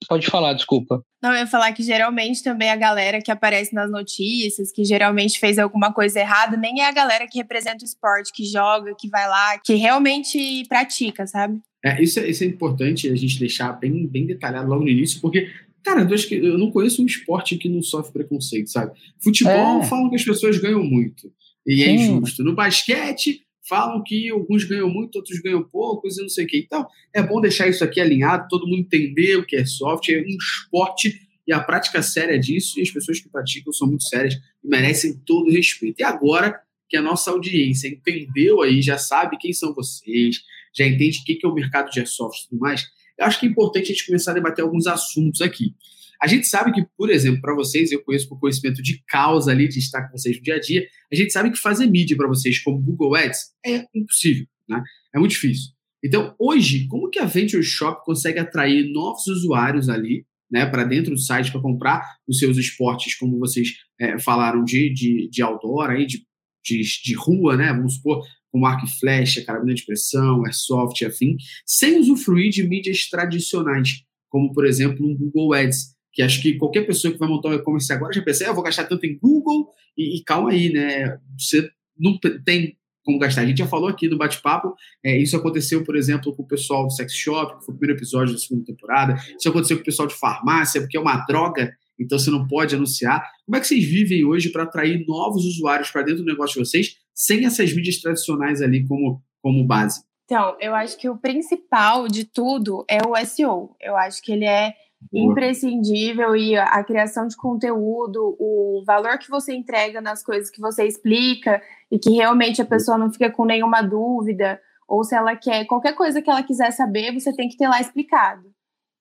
Pode 0.08 0.28
falar, 0.28 0.54
desculpa. 0.54 1.04
Não, 1.22 1.32
eu 1.32 1.40
ia 1.40 1.48
falar 1.48 1.72
que 1.74 1.84
geralmente 1.84 2.44
também 2.44 2.70
a 2.70 2.76
galera 2.76 3.22
que 3.22 3.32
aparece 3.32 3.74
nas 3.74 3.92
notícias, 3.92 4.72
que 4.72 4.84
geralmente 4.84 5.40
fez 5.40 5.60
alguma 5.60 5.94
coisa 5.94 6.20
errada, 6.20 6.58
nem 6.58 6.82
é 6.82 6.88
a 6.88 6.92
galera 6.92 7.28
que 7.28 7.38
representa 7.38 7.84
o 7.84 7.86
esporte, 7.86 8.32
que 8.34 8.46
joga, 8.46 8.96
que 8.98 9.10
vai 9.10 9.28
lá, 9.28 9.60
que 9.60 9.76
realmente 9.76 10.64
pratica, 10.68 11.28
sabe? 11.28 11.60
É, 11.84 12.02
isso, 12.02 12.20
é, 12.20 12.30
isso 12.30 12.44
é 12.44 12.48
importante 12.48 13.10
a 13.10 13.16
gente 13.16 13.40
deixar 13.40 13.74
bem, 13.74 14.08
bem 14.08 14.26
detalhado 14.26 14.70
logo 14.70 14.84
no 14.84 14.90
início, 14.90 15.20
porque 15.20 15.50
Cara, 15.84 16.02
eu, 16.02 16.16
que, 16.16 16.36
eu 16.36 16.60
não 16.60 16.70
conheço 16.70 17.02
um 17.02 17.08
esporte 17.08 17.58
que 17.58 17.68
não 17.68 17.82
sofre 17.82 18.14
preconceito, 18.14 18.70
sabe? 18.70 18.92
Futebol 19.20 19.82
é. 19.82 19.86
falam 19.86 20.10
que 20.10 20.16
as 20.16 20.24
pessoas 20.24 20.60
ganham 20.60 20.84
muito. 20.84 21.32
E 21.66 21.84
é 21.84 21.86
Sim. 21.86 21.92
é 21.92 21.96
injusto. 21.96 22.44
No 22.44 22.54
basquete, 22.54 23.42
falam 23.68 24.04
que 24.04 24.30
alguns 24.30 24.64
ganham 24.64 24.90
muito, 24.90 25.16
outros 25.16 25.40
ganham 25.40 25.64
poucos 25.64 26.18
e 26.18 26.22
não 26.22 26.30
sei 26.30 26.46
o 26.46 26.48
quê. 26.48 26.64
Então, 26.66 26.88
é 27.14 27.22
bom 27.22 27.40
deixar 27.40 27.68
isso 27.68 27.84
aqui 27.84 28.00
alinhado, 28.00 28.48
todo 28.50 28.68
mundo 28.68 28.80
entender 28.80 29.38
o 29.38 29.46
que 29.46 29.56
é 29.56 29.66
software, 29.66 30.20
é 30.20 30.22
um 30.22 30.38
esporte 30.38 31.28
e 31.48 31.54
a 31.54 31.60
prática 31.60 32.02
séria 32.02 32.40
disso, 32.40 32.80
e 32.80 32.82
as 32.82 32.92
pessoas 32.92 33.20
que 33.20 33.30
praticam 33.30 33.74
são 33.74 33.88
muito 33.88 34.04
sérias 34.04 34.36
e 34.64 34.68
merecem 34.68 35.18
todo 35.26 35.48
o 35.48 35.52
respeito. 35.52 36.00
E 36.00 36.04
agora 36.04 36.62
que 36.88 36.98
a 36.98 37.02
nossa 37.02 37.32
audiência 37.32 37.88
entendeu 37.88 38.62
aí, 38.62 38.82
já 38.82 38.98
sabe 38.98 39.38
quem 39.38 39.54
são 39.54 39.74
vocês, 39.74 40.42
já 40.74 40.86
entende 40.86 41.20
o 41.20 41.24
que 41.24 41.40
é 41.44 41.48
o 41.48 41.54
mercado 41.54 41.90
de 41.90 42.00
airsoft 42.00 42.44
e 42.44 42.50
tudo 42.50 42.60
mais, 42.60 42.86
eu 43.18 43.26
acho 43.26 43.40
que 43.40 43.46
é 43.46 43.50
importante 43.50 43.86
a 43.86 43.88
gente 43.94 44.06
começar 44.06 44.32
a 44.32 44.36
debater 44.36 44.64
alguns 44.64 44.88
assuntos 44.88 45.42
aqui. 45.42 45.76
A 46.22 46.28
gente 46.28 46.46
sabe 46.46 46.72
que, 46.72 46.86
por 46.96 47.10
exemplo, 47.10 47.42
para 47.42 47.56
vocês, 47.56 47.92
eu 47.92 48.04
conheço 48.04 48.30
por 48.30 48.40
conhecimento 48.40 48.82
de 48.84 49.04
causa 49.08 49.52
ali, 49.52 49.68
de 49.68 49.80
estar 49.80 50.04
com 50.04 50.18
vocês 50.18 50.38
no 50.38 50.44
dia 50.44 50.56
a 50.56 50.60
dia, 50.60 50.88
a 51.12 51.16
gente 51.16 51.34
sabe 51.34 51.50
que 51.50 51.58
fazer 51.58 51.88
mídia 51.88 52.16
para 52.16 52.28
vocês, 52.28 52.60
como 52.60 52.80
Google 52.80 53.16
Ads, 53.16 53.52
é 53.66 53.86
impossível, 53.96 54.46
né? 54.70 54.84
É 55.16 55.18
muito 55.18 55.32
difícil. 55.32 55.72
Então, 56.04 56.36
hoje, 56.38 56.88
como 56.88 57.10
que 57.10 57.18
a 57.18 57.26
Venture 57.26 57.64
Shop 57.64 58.04
consegue 58.06 58.38
atrair 58.38 58.92
novos 58.92 59.26
usuários 59.28 59.90
ali, 59.90 60.26
né, 60.52 60.66
para 60.66 60.84
dentro 60.84 61.12
do 61.14 61.20
site 61.20 61.52
para 61.52 61.62
comprar 61.62 62.04
os 62.28 62.38
seus 62.38 62.58
esportes, 62.58 63.16
como 63.16 63.40
vocês 63.40 63.70
é, 64.00 64.20
falaram 64.20 64.64
de, 64.64 64.94
de, 64.94 65.30
de 65.30 65.42
outdoor, 65.42 65.90
aí, 65.90 66.06
de, 66.06 66.26
de, 66.64 66.82
de 67.04 67.16
rua, 67.16 67.58
né? 67.58 67.74
Vamos 67.74 67.96
supor, 67.96 68.24
como 68.52 68.66
arco 68.66 68.86
e 68.86 69.00
flecha, 69.00 69.44
carabina 69.44 69.74
de 69.74 69.86
pressão, 69.86 70.46
airsoft, 70.46 71.04
afim, 71.04 71.36
sem 71.66 71.98
usufruir 72.00 72.52
de 72.52 72.68
mídias 72.68 73.08
tradicionais, 73.10 74.04
como, 74.30 74.54
por 74.54 74.66
exemplo, 74.66 75.04
um 75.06 75.16
Google 75.16 75.54
Ads 75.54 75.96
que 76.14 76.22
acho 76.22 76.42
que 76.42 76.58
qualquer 76.58 76.86
pessoa 76.86 77.12
que 77.12 77.20
vai 77.20 77.30
montar 77.30 77.50
um 77.50 77.54
e-commerce 77.54 77.92
agora 77.92 78.14
já 78.14 78.22
pensa, 78.22 78.46
ah, 78.46 78.48
eu 78.48 78.56
vou 78.56 78.64
gastar 78.64 78.86
tanto 78.86 79.06
em 79.06 79.18
Google, 79.18 79.70
e, 79.98 80.18
e, 80.18 80.24
calma 80.24 80.52
aí, 80.52 80.72
né? 80.72 81.18
Você 81.38 81.70
não 81.98 82.18
tem 82.44 82.78
como 83.04 83.20
gastar. 83.20 83.42
A 83.42 83.46
gente 83.46 83.58
já 83.58 83.68
falou 83.68 83.90
aqui 83.90 84.08
no 84.08 84.18
bate-papo, 84.18 84.76
é, 85.04 85.18
isso 85.18 85.36
aconteceu, 85.36 85.84
por 85.84 85.96
exemplo, 85.96 86.36
com 86.36 86.44
o 86.44 86.48
pessoal 86.48 86.86
do 86.86 86.94
Sex 86.94 87.14
Shop, 87.14 87.58
que 87.58 87.66
foi 87.66 87.74
o 87.74 87.78
primeiro 87.78 88.00
episódio 88.00 88.34
da 88.34 88.40
segunda 88.40 88.66
temporada, 88.66 89.16
isso 89.38 89.50
aconteceu 89.50 89.78
com 89.78 89.82
o 89.82 89.86
pessoal 89.86 90.08
de 90.08 90.16
farmácia, 90.16 90.82
porque 90.82 90.98
é 90.98 91.00
uma 91.00 91.18
droga, 91.26 91.74
então 92.00 92.18
você 92.18 92.30
não 92.30 92.48
pode 92.48 92.76
anunciar. 92.76 93.24
Como 93.46 93.56
é 93.56 93.60
que 93.60 93.68
vocês 93.68 93.84
vivem 93.84 94.26
hoje 94.26 94.50
para 94.50 94.64
atrair 94.64 95.06
novos 95.08 95.46
usuários 95.46 95.90
para 95.90 96.04
dentro 96.04 96.24
do 96.24 96.30
negócio 96.30 96.62
de 96.62 96.70
vocês, 96.70 96.98
sem 97.14 97.46
essas 97.46 97.74
mídias 97.74 97.98
tradicionais 97.98 98.62
ali 98.62 98.86
como, 98.86 99.22
como 99.42 99.66
base? 99.66 100.02
Então, 100.26 100.56
eu 100.62 100.74
acho 100.74 100.98
que 100.98 101.10
o 101.10 101.18
principal 101.18 102.08
de 102.08 102.24
tudo 102.24 102.86
é 102.90 103.00
o 103.06 103.16
SEO. 103.26 103.76
Eu 103.82 103.98
acho 103.98 104.22
que 104.22 104.32
ele 104.32 104.46
é 104.46 104.74
imprescindível 105.14 106.36
e 106.36 106.56
a 106.56 106.84
criação 106.84 107.28
de 107.28 107.36
conteúdo, 107.36 108.36
o 108.40 108.84
valor 108.86 109.18
que 109.18 109.30
você 109.30 109.54
entrega 109.54 110.00
nas 110.00 110.24
coisas 110.24 110.50
que 110.50 110.62
você 110.62 110.86
explica 110.86 111.62
e 111.92 112.00
que 112.00 112.12
realmente 112.12 112.62
a 112.62 112.66
pessoa 112.66 112.98
não 112.98 113.12
fica 113.12 113.30
com 113.30 113.46
nenhuma 113.46 113.82
dúvida, 113.82 114.62
ou 114.88 115.04
se 115.04 115.16
ela 115.16 115.36
quer 115.36 115.66
qualquer 115.66 115.94
coisa 115.94 116.22
que 116.22 116.30
ela 116.30 116.44
quiser 116.44 116.72
saber, 116.72 117.14
você 117.14 117.34
tem 117.34 117.50
que 117.50 117.58
ter 117.58 117.68
lá 117.68 117.80
explicado. 117.82 118.54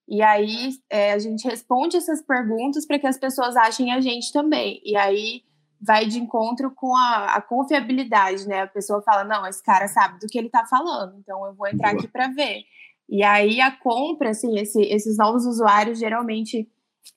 E 0.09 0.23
aí 0.23 0.71
é, 0.90 1.12
a 1.12 1.19
gente 1.19 1.47
responde 1.47 1.97
essas 1.97 2.21
perguntas 2.21 2.85
para 2.85 2.99
que 2.99 3.07
as 3.07 3.16
pessoas 3.16 3.57
achem 3.57 3.92
a 3.92 4.00
gente 4.00 4.33
também. 4.33 4.80
E 4.85 4.97
aí 4.97 5.42
vai 5.80 6.04
de 6.04 6.19
encontro 6.19 6.73
com 6.73 6.95
a, 6.97 7.37
a, 7.37 7.40
confiabilidade, 7.40 8.47
né? 8.47 8.62
A 8.62 8.66
pessoa 8.66 9.00
fala, 9.02 9.25
não, 9.25 9.47
esse 9.47 9.62
cara 9.62 9.88
sabe 9.88 10.19
do 10.19 10.26
que 10.26 10.37
ele 10.37 10.49
está 10.49 10.66
falando, 10.66 11.16
então 11.19 11.47
eu 11.47 11.54
vou 11.54 11.66
entrar 11.69 11.90
Boa. 11.90 12.00
aqui 12.00 12.09
para 12.09 12.28
ver. 12.28 12.64
E 13.11 13.25
aí 13.25 13.61
a 13.61 13.73
compra, 13.73 14.31
assim, 14.31 14.57
esse, 14.59 14.81
esses 14.83 15.19
novos 15.19 15.45
usuários 15.45 15.99
geralmente 15.99 16.69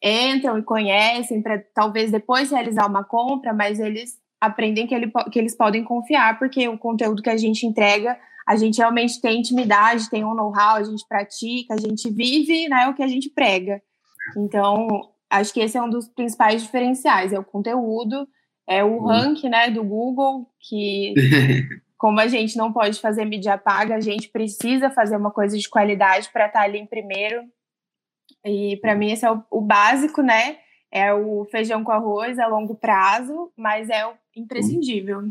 entram 0.03 0.57
e 0.57 0.63
conhecem 0.63 1.41
para 1.41 1.63
talvez 1.73 2.11
depois 2.11 2.49
realizar 2.49 2.87
uma 2.87 3.03
compra, 3.03 3.53
mas 3.53 3.79
eles 3.79 4.17
aprendem 4.41 4.87
que, 4.87 4.95
ele, 4.95 5.11
que 5.31 5.37
eles 5.37 5.55
podem 5.55 5.83
confiar, 5.83 6.39
porque 6.39 6.67
o 6.67 6.79
conteúdo 6.79 7.21
que 7.21 7.29
a 7.29 7.37
gente 7.37 7.65
entrega, 7.65 8.17
a 8.45 8.55
gente 8.55 8.79
realmente 8.79 9.21
tem 9.21 9.39
intimidade, 9.39 10.09
tem 10.09 10.25
um 10.25 10.33
know-how, 10.33 10.77
a 10.77 10.83
gente 10.83 11.07
pratica, 11.07 11.75
a 11.75 11.79
gente 11.79 12.09
vive 12.09 12.67
né, 12.67 12.87
o 12.87 12.95
que 12.95 13.03
a 13.03 13.07
gente 13.07 13.29
prega. 13.29 13.79
Então, 14.35 14.87
acho 15.29 15.53
que 15.53 15.61
esse 15.61 15.77
é 15.77 15.81
um 15.81 15.89
dos 15.89 16.07
principais 16.07 16.63
diferenciais, 16.63 17.31
é 17.31 17.39
o 17.39 17.43
conteúdo, 17.43 18.27
é 18.67 18.83
o 18.83 18.97
uhum. 18.97 19.05
rank 19.05 19.43
né, 19.43 19.69
do 19.69 19.83
Google, 19.83 20.49
que 20.59 21.13
como 22.03 22.19
a 22.19 22.27
gente 22.27 22.57
não 22.57 22.73
pode 22.73 22.99
fazer 22.99 23.23
mídia 23.23 23.57
paga, 23.57 23.95
a 23.95 24.01
gente 24.01 24.27
precisa 24.27 24.89
fazer 24.89 25.15
uma 25.15 25.31
coisa 25.31 25.57
de 25.57 25.69
qualidade 25.69 26.29
para 26.33 26.47
estar 26.47 26.59
tá 26.59 26.65
ali 26.65 26.77
em 26.77 26.85
primeiro. 26.85 27.43
E 28.45 28.75
para 28.81 28.93
mim 28.93 29.13
esse 29.13 29.25
é 29.25 29.31
o, 29.31 29.41
o, 29.49 29.61
básico, 29.61 30.21
né? 30.21 30.57
É 30.91 31.13
o 31.13 31.47
feijão 31.49 31.81
com 31.81 31.93
arroz 31.93 32.39
a 32.39 32.47
longo 32.47 32.75
prazo, 32.75 33.49
mas 33.57 33.89
é 33.89 34.05
o 34.05 34.11
imprescindível. 34.35 35.21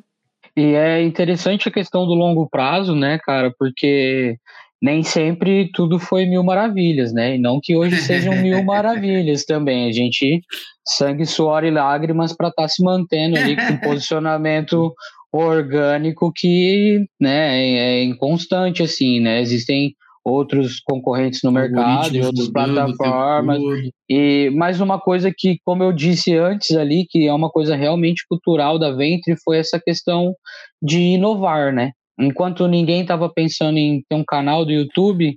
E 0.56 0.72
é 0.72 1.02
interessante 1.02 1.68
a 1.68 1.72
questão 1.72 2.06
do 2.06 2.14
longo 2.14 2.48
prazo, 2.48 2.96
né, 2.96 3.18
cara? 3.18 3.52
Porque 3.58 4.38
nem 4.80 5.02
sempre 5.02 5.70
tudo 5.74 5.98
foi 5.98 6.24
mil 6.24 6.42
maravilhas, 6.42 7.12
né? 7.12 7.36
E 7.36 7.38
não 7.38 7.60
que 7.62 7.76
hoje 7.76 7.96
sejam 7.96 8.34
mil 8.36 8.64
maravilhas 8.64 9.44
também. 9.44 9.90
A 9.90 9.92
gente 9.92 10.40
sangue, 10.88 11.26
suor 11.26 11.64
e 11.64 11.70
lágrimas 11.70 12.34
para 12.34 12.48
estar 12.48 12.62
tá 12.62 12.68
se 12.68 12.82
mantendo 12.82 13.36
ali 13.36 13.56
com 13.56 13.76
posicionamento 13.86 14.94
orgânico 15.32 16.30
que 16.34 17.06
né, 17.20 17.58
é, 17.58 18.00
é 18.00 18.04
inconstante, 18.04 18.82
assim, 18.82 19.20
né? 19.20 19.40
Existem 19.40 19.94
outros 20.24 20.78
concorrentes 20.80 21.40
no 21.42 21.50
mercado 21.50 22.14
e 22.14 22.22
outras 22.22 22.48
plataformas. 22.48 23.60
E 24.08 24.50
mais 24.50 24.80
uma 24.80 25.00
coisa 25.00 25.32
que, 25.36 25.58
como 25.64 25.82
eu 25.82 25.92
disse 25.92 26.36
antes 26.36 26.76
ali, 26.76 27.06
que 27.08 27.26
é 27.26 27.32
uma 27.32 27.50
coisa 27.50 27.74
realmente 27.74 28.24
cultural 28.28 28.78
da 28.78 28.92
Ventre, 28.92 29.34
foi 29.42 29.58
essa 29.58 29.80
questão 29.80 30.34
de 30.80 30.98
inovar, 30.98 31.72
né? 31.72 31.90
Enquanto 32.18 32.68
ninguém 32.68 33.02
estava 33.02 33.28
pensando 33.28 33.78
em 33.78 34.04
ter 34.08 34.14
um 34.14 34.24
canal 34.24 34.64
do 34.64 34.70
YouTube, 34.70 35.36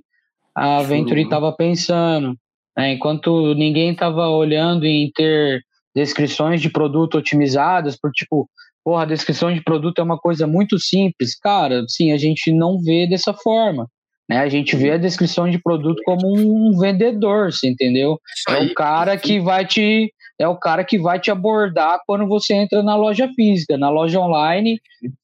a 0.54 0.82
Venture 0.82 1.22
estava 1.22 1.52
pensando. 1.52 2.36
Né? 2.76 2.92
Enquanto 2.92 3.54
ninguém 3.54 3.92
estava 3.92 4.28
olhando 4.28 4.84
em 4.84 5.10
ter 5.14 5.62
descrições 5.94 6.60
de 6.60 6.70
produto 6.70 7.16
otimizadas, 7.16 7.98
por 7.98 8.10
tipo, 8.12 8.48
porra, 8.86 9.02
a 9.02 9.06
descrição 9.06 9.52
de 9.52 9.60
produto 9.64 9.98
é 9.98 10.04
uma 10.04 10.16
coisa 10.16 10.46
muito 10.46 10.78
simples. 10.78 11.36
Cara, 11.36 11.84
sim, 11.88 12.12
a 12.12 12.16
gente 12.16 12.52
não 12.52 12.78
vê 12.80 13.04
dessa 13.04 13.34
forma. 13.34 13.88
Né? 14.30 14.38
A 14.38 14.48
gente 14.48 14.76
vê 14.76 14.92
a 14.92 14.96
descrição 14.96 15.50
de 15.50 15.60
produto 15.60 16.00
como 16.04 16.20
um 16.24 16.78
vendedor, 16.78 17.52
você 17.52 17.68
entendeu? 17.68 18.16
É 18.48 18.58
o 18.62 18.72
cara 18.74 19.16
que 19.16 19.40
vai 19.40 19.66
te 19.66 20.12
é 20.38 20.46
o 20.46 20.56
cara 20.56 20.84
que 20.84 20.98
vai 20.98 21.18
te 21.18 21.30
abordar 21.30 21.98
quando 22.06 22.28
você 22.28 22.54
entra 22.54 22.80
na 22.82 22.94
loja 22.94 23.28
física. 23.34 23.76
Na 23.76 23.88
loja 23.88 24.20
online 24.20 24.78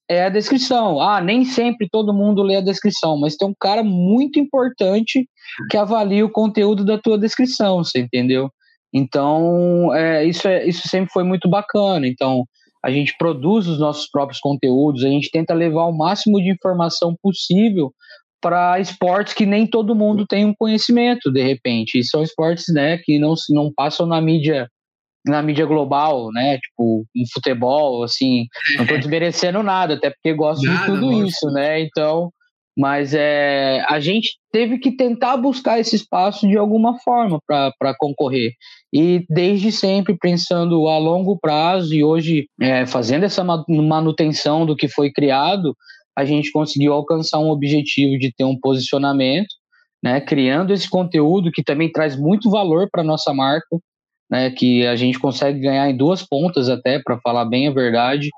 é 0.09 0.25
a 0.25 0.31
descrição. 0.31 0.99
Ah, 1.00 1.21
nem 1.21 1.45
sempre 1.45 1.87
todo 1.88 2.14
mundo 2.14 2.42
lê 2.42 2.57
a 2.57 2.62
descrição, 2.62 3.16
mas 3.16 3.37
tem 3.37 3.47
um 3.47 3.54
cara 3.61 3.85
muito 3.85 4.40
importante 4.40 5.28
que 5.71 5.76
avalia 5.76 6.25
o 6.25 6.31
conteúdo 6.31 6.85
da 6.85 6.99
tua 6.99 7.19
descrição, 7.19 7.85
você 7.85 8.00
entendeu? 8.00 8.50
Então, 8.92 9.95
é, 9.95 10.25
isso, 10.25 10.49
é, 10.49 10.66
isso 10.66 10.88
sempre 10.88 11.12
foi 11.12 11.23
muito 11.23 11.49
bacana. 11.49 12.07
Então, 12.09 12.45
a 12.85 12.91
gente 12.91 13.15
produz 13.17 13.67
os 13.67 13.79
nossos 13.79 14.09
próprios 14.11 14.41
conteúdos, 14.41 15.05
a 15.05 15.09
gente 15.09 15.31
tenta 15.31 15.55
levar 15.55 15.87
o 15.87 15.97
máximo 15.97 16.39
de 16.39 16.51
informação 16.51 17.15
possível 17.23 17.93
para 18.41 18.81
esportes 18.81 19.35
que 19.35 19.47
nem 19.47 19.67
todo 19.67 19.95
mundo 19.95 20.27
tem 20.27 20.45
um 20.45 20.55
conhecimento, 20.55 21.31
de 21.31 21.43
repente. 21.43 21.99
E 21.99 22.05
são 22.05 22.23
esportes 22.23 22.65
né, 22.75 22.99
que 22.99 23.19
não, 23.19 23.35
não 23.51 23.73
passam 23.73 24.05
na 24.07 24.21
mídia 24.21 24.69
na 25.25 25.41
mídia 25.41 25.65
global, 25.65 26.33
né? 26.33 26.59
Tipo, 26.59 27.07
um 27.17 27.25
futebol, 27.33 28.03
assim, 28.03 28.47
não 28.75 28.83
estou 28.83 28.99
desmerecendo 28.99 29.62
nada, 29.62 29.95
até 29.95 30.11
porque 30.11 30.35
gosto 30.35 30.67
nada, 30.67 30.81
de 30.81 30.87
tudo 30.87 31.25
isso, 31.25 31.47
né? 31.53 31.81
Então, 31.81 32.33
mas 32.76 33.12
é, 33.12 33.85
a 33.88 34.00
gente 34.00 34.38
teve 34.50 34.79
que 34.79 34.93
tentar 34.93 35.37
buscar 35.37 35.79
esse 35.79 35.95
espaço 35.95 36.49
de 36.49 36.57
alguma 36.57 36.99
forma 37.00 37.38
para 37.47 37.95
concorrer. 37.99 38.52
E 38.93 39.25
desde 39.29 39.71
sempre 39.71 40.17
pensando 40.19 40.88
a 40.88 40.99
longo 40.99 41.38
prazo 41.38 41.95
e 41.95 42.02
hoje 42.02 42.47
é, 42.61 42.87
fazendo 42.87 43.25
essa 43.25 43.45
manutenção 43.45 44.64
do 44.64 44.76
que 44.76 44.88
foi 44.88 45.11
criado, 45.12 45.75
a 46.17 46.25
gente 46.25 46.50
conseguiu 46.50 46.93
alcançar 46.93 47.38
um 47.38 47.50
objetivo 47.50 48.19
de 48.19 48.33
ter 48.33 48.45
um 48.45 48.59
posicionamento, 48.59 49.55
né, 50.02 50.21
criando 50.21 50.73
esse 50.73 50.88
conteúdo 50.88 51.50
que 51.52 51.62
também 51.62 51.91
traz 51.91 52.17
muito 52.17 52.50
valor 52.50 52.88
para 52.91 53.02
nossa 53.02 53.33
marca, 53.33 53.79
né, 54.31 54.50
que 54.50 54.87
a 54.87 54.97
gente 54.97 55.19
consegue 55.19 55.61
ganhar 55.61 55.88
em 55.88 55.97
duas 55.97 56.26
pontas 56.26 56.69
até, 56.69 56.99
para 56.99 57.21
falar 57.21 57.45
bem 57.45 57.69
a 57.69 57.73
verdade. 57.73 58.29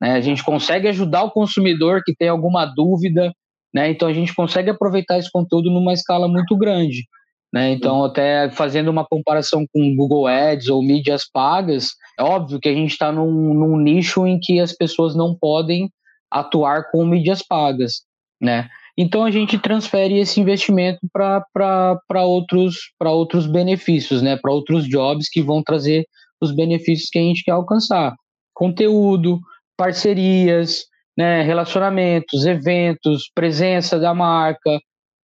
Né, 0.00 0.12
a 0.12 0.20
gente 0.20 0.44
consegue 0.44 0.88
ajudar 0.88 1.24
o 1.24 1.30
consumidor 1.30 2.02
que 2.04 2.14
tem 2.14 2.28
alguma 2.28 2.64
dúvida 2.64 3.32
né? 3.72 3.90
Então 3.90 4.08
a 4.08 4.12
gente 4.12 4.34
consegue 4.34 4.70
aproveitar 4.70 5.18
esse 5.18 5.30
conteúdo 5.30 5.70
numa 5.70 5.92
escala 5.92 6.28
muito 6.28 6.56
grande. 6.56 7.04
Né? 7.52 7.72
Então, 7.72 8.04
até 8.04 8.48
fazendo 8.50 8.90
uma 8.90 9.04
comparação 9.04 9.66
com 9.72 9.96
Google 9.96 10.28
Ads 10.28 10.68
ou 10.68 10.82
mídias 10.82 11.28
pagas, 11.28 11.88
é 12.18 12.22
óbvio 12.22 12.60
que 12.60 12.68
a 12.68 12.74
gente 12.74 12.92
está 12.92 13.10
num, 13.10 13.54
num, 13.54 13.76
nicho 13.76 14.24
em 14.26 14.38
que 14.38 14.60
as 14.60 14.72
pessoas 14.72 15.16
não 15.16 15.34
podem 15.34 15.90
atuar 16.30 16.90
com 16.92 17.04
mídias 17.04 17.42
pagas. 17.42 18.02
Né? 18.40 18.68
Então, 18.96 19.24
a 19.24 19.32
gente 19.32 19.58
transfere 19.58 20.18
esse 20.18 20.40
investimento 20.40 21.00
para 21.12 22.24
outros, 22.24 22.76
outros 23.00 23.48
benefícios, 23.48 24.22
né? 24.22 24.36
para 24.36 24.52
outros 24.52 24.88
jobs 24.88 25.28
que 25.28 25.42
vão 25.42 25.60
trazer 25.60 26.06
os 26.40 26.54
benefícios 26.54 27.10
que 27.10 27.18
a 27.18 27.22
gente 27.22 27.42
quer 27.42 27.52
alcançar. 27.52 28.14
Conteúdo, 28.54 29.40
parcerias, 29.76 30.84
né, 31.16 31.42
relacionamentos, 31.42 32.46
eventos, 32.46 33.30
presença 33.34 33.98
da 33.98 34.14
marca. 34.14 34.78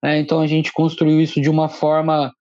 Né? 0.02 0.18
Então 0.18 0.40
a 0.40 0.46
gente 0.46 0.72
construiu 0.72 1.20
isso 1.20 1.40
de 1.40 1.50
uma 1.50 1.68
forma 1.68 2.32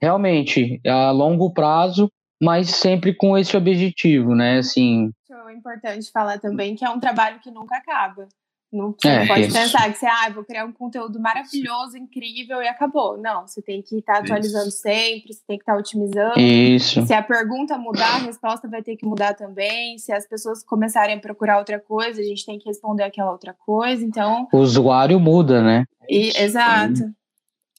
realmente 0.00 0.80
a 0.86 1.10
longo 1.10 1.52
prazo, 1.52 2.10
mas 2.42 2.70
sempre 2.70 3.14
com 3.14 3.36
esse 3.36 3.56
objetivo, 3.56 4.34
né? 4.34 4.58
Assim. 4.58 5.10
É 5.30 5.52
importante 5.52 6.10
falar 6.10 6.38
também 6.38 6.74
que 6.74 6.84
é 6.84 6.88
um 6.88 7.00
trabalho 7.00 7.38
que 7.40 7.50
nunca 7.50 7.76
acaba. 7.76 8.26
Não, 8.72 8.94
você 8.96 9.08
é, 9.08 9.18
não 9.20 9.26
pode 9.26 9.40
isso. 9.42 9.52
pensar 9.52 9.92
que 9.92 9.98
você, 9.98 10.06
ah, 10.06 10.30
vou 10.32 10.44
criar 10.44 10.64
um 10.64 10.72
conteúdo 10.72 11.18
maravilhoso, 11.18 11.96
incrível 11.98 12.62
e 12.62 12.68
acabou. 12.68 13.18
Não, 13.18 13.46
você 13.46 13.60
tem 13.60 13.82
que 13.82 13.96
estar 13.96 14.14
tá 14.14 14.18
atualizando 14.20 14.68
isso. 14.68 14.78
sempre, 14.78 15.32
você 15.32 15.42
tem 15.44 15.58
que 15.58 15.62
estar 15.62 15.72
tá 15.72 15.78
otimizando. 15.78 16.38
Isso. 16.38 17.04
Se 17.04 17.12
a 17.12 17.22
pergunta 17.22 17.76
mudar, 17.76 18.16
a 18.16 18.18
resposta 18.18 18.68
vai 18.68 18.80
ter 18.80 18.96
que 18.96 19.04
mudar 19.04 19.34
também. 19.34 19.98
Se 19.98 20.12
as 20.12 20.26
pessoas 20.26 20.62
começarem 20.62 21.16
a 21.16 21.20
procurar 21.20 21.58
outra 21.58 21.80
coisa, 21.80 22.20
a 22.20 22.24
gente 22.24 22.46
tem 22.46 22.58
que 22.58 22.68
responder 22.68 23.02
aquela 23.02 23.32
outra 23.32 23.52
coisa. 23.54 24.04
Então. 24.04 24.46
O 24.52 24.58
usuário 24.58 25.18
muda, 25.18 25.60
né? 25.60 25.84
E, 26.08 26.28
exato. 26.40 27.12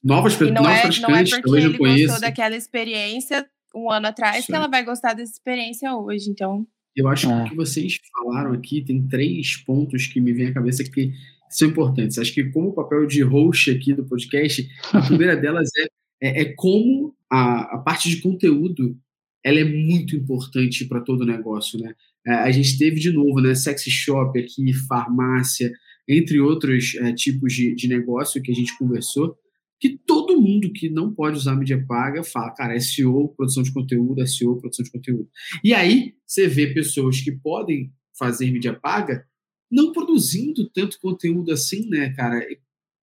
Novas, 0.03 0.33
e 0.41 0.51
não 0.51 0.67
é, 0.69 0.89
não 0.99 1.15
é 1.15 1.23
porque 1.23 1.57
ele 1.57 1.77
gostou 1.77 2.19
daquela 2.19 2.55
experiência 2.55 3.47
um 3.73 3.89
ano 3.89 4.07
atrás 4.07 4.43
Sim. 4.43 4.51
que 4.51 4.55
ela 4.55 4.67
vai 4.67 4.83
gostar 4.83 5.13
dessa 5.13 5.31
experiência 5.31 5.95
hoje. 5.95 6.29
Então. 6.29 6.65
Eu 6.95 7.07
acho 7.07 7.27
que 7.27 7.33
o 7.33 7.37
é. 7.37 7.49
que 7.49 7.55
vocês 7.55 7.97
falaram 8.13 8.53
aqui 8.53 8.81
tem 8.81 9.07
três 9.07 9.57
pontos 9.57 10.07
que 10.07 10.19
me 10.19 10.33
vêm 10.33 10.47
à 10.47 10.53
cabeça 10.53 10.83
que 10.83 11.13
são 11.49 11.67
importantes. 11.67 12.17
Acho 12.17 12.33
que 12.33 12.45
como 12.45 12.69
o 12.69 12.73
papel 12.73 13.05
de 13.05 13.21
host 13.21 13.71
aqui 13.71 13.93
do 13.93 14.05
podcast, 14.05 14.67
a 14.91 15.01
primeira 15.05 15.35
delas 15.35 15.69
é, 15.77 15.85
é, 16.21 16.41
é 16.41 16.53
como 16.53 17.15
a, 17.29 17.75
a, 17.75 17.77
parte 17.77 18.09
de 18.09 18.21
conteúdo 18.21 18.97
ela 19.43 19.59
é 19.59 19.63
muito 19.63 20.15
importante 20.15 20.85
para 20.85 21.01
todo 21.01 21.21
o 21.21 21.25
negócio, 21.25 21.79
né? 21.79 21.93
É, 22.25 22.33
a 22.33 22.51
gente 22.51 22.77
teve 22.77 22.99
de 22.99 23.11
novo, 23.11 23.41
né, 23.41 23.55
sexy 23.55 23.89
shop 23.89 24.37
aqui, 24.37 24.71
farmácia, 24.87 25.71
entre 26.07 26.39
outros 26.39 26.93
é, 26.95 27.11
tipos 27.13 27.53
de, 27.53 27.73
de 27.73 27.87
negócio 27.87 28.41
que 28.41 28.51
a 28.51 28.55
gente 28.55 28.77
conversou, 28.77 29.35
que 29.81 29.97
todo 29.97 30.39
mundo 30.39 30.71
que 30.71 30.91
não 30.91 31.11
pode 31.11 31.37
usar 31.37 31.55
mídia 31.55 31.83
paga 31.87 32.23
fala, 32.23 32.51
cara, 32.51 32.79
SEO, 32.79 33.29
produção 33.35 33.63
de 33.63 33.73
conteúdo, 33.73 34.25
SEO, 34.27 34.57
produção 34.57 34.85
de 34.85 34.91
conteúdo. 34.91 35.27
E 35.63 35.73
aí 35.73 36.13
você 36.25 36.47
vê 36.47 36.67
pessoas 36.67 37.19
que 37.19 37.31
podem 37.31 37.91
fazer 38.17 38.51
mídia 38.51 38.79
paga 38.79 39.25
não 39.71 39.91
produzindo 39.91 40.69
tanto 40.69 40.99
conteúdo 41.01 41.51
assim, 41.51 41.89
né, 41.89 42.13
cara? 42.13 42.45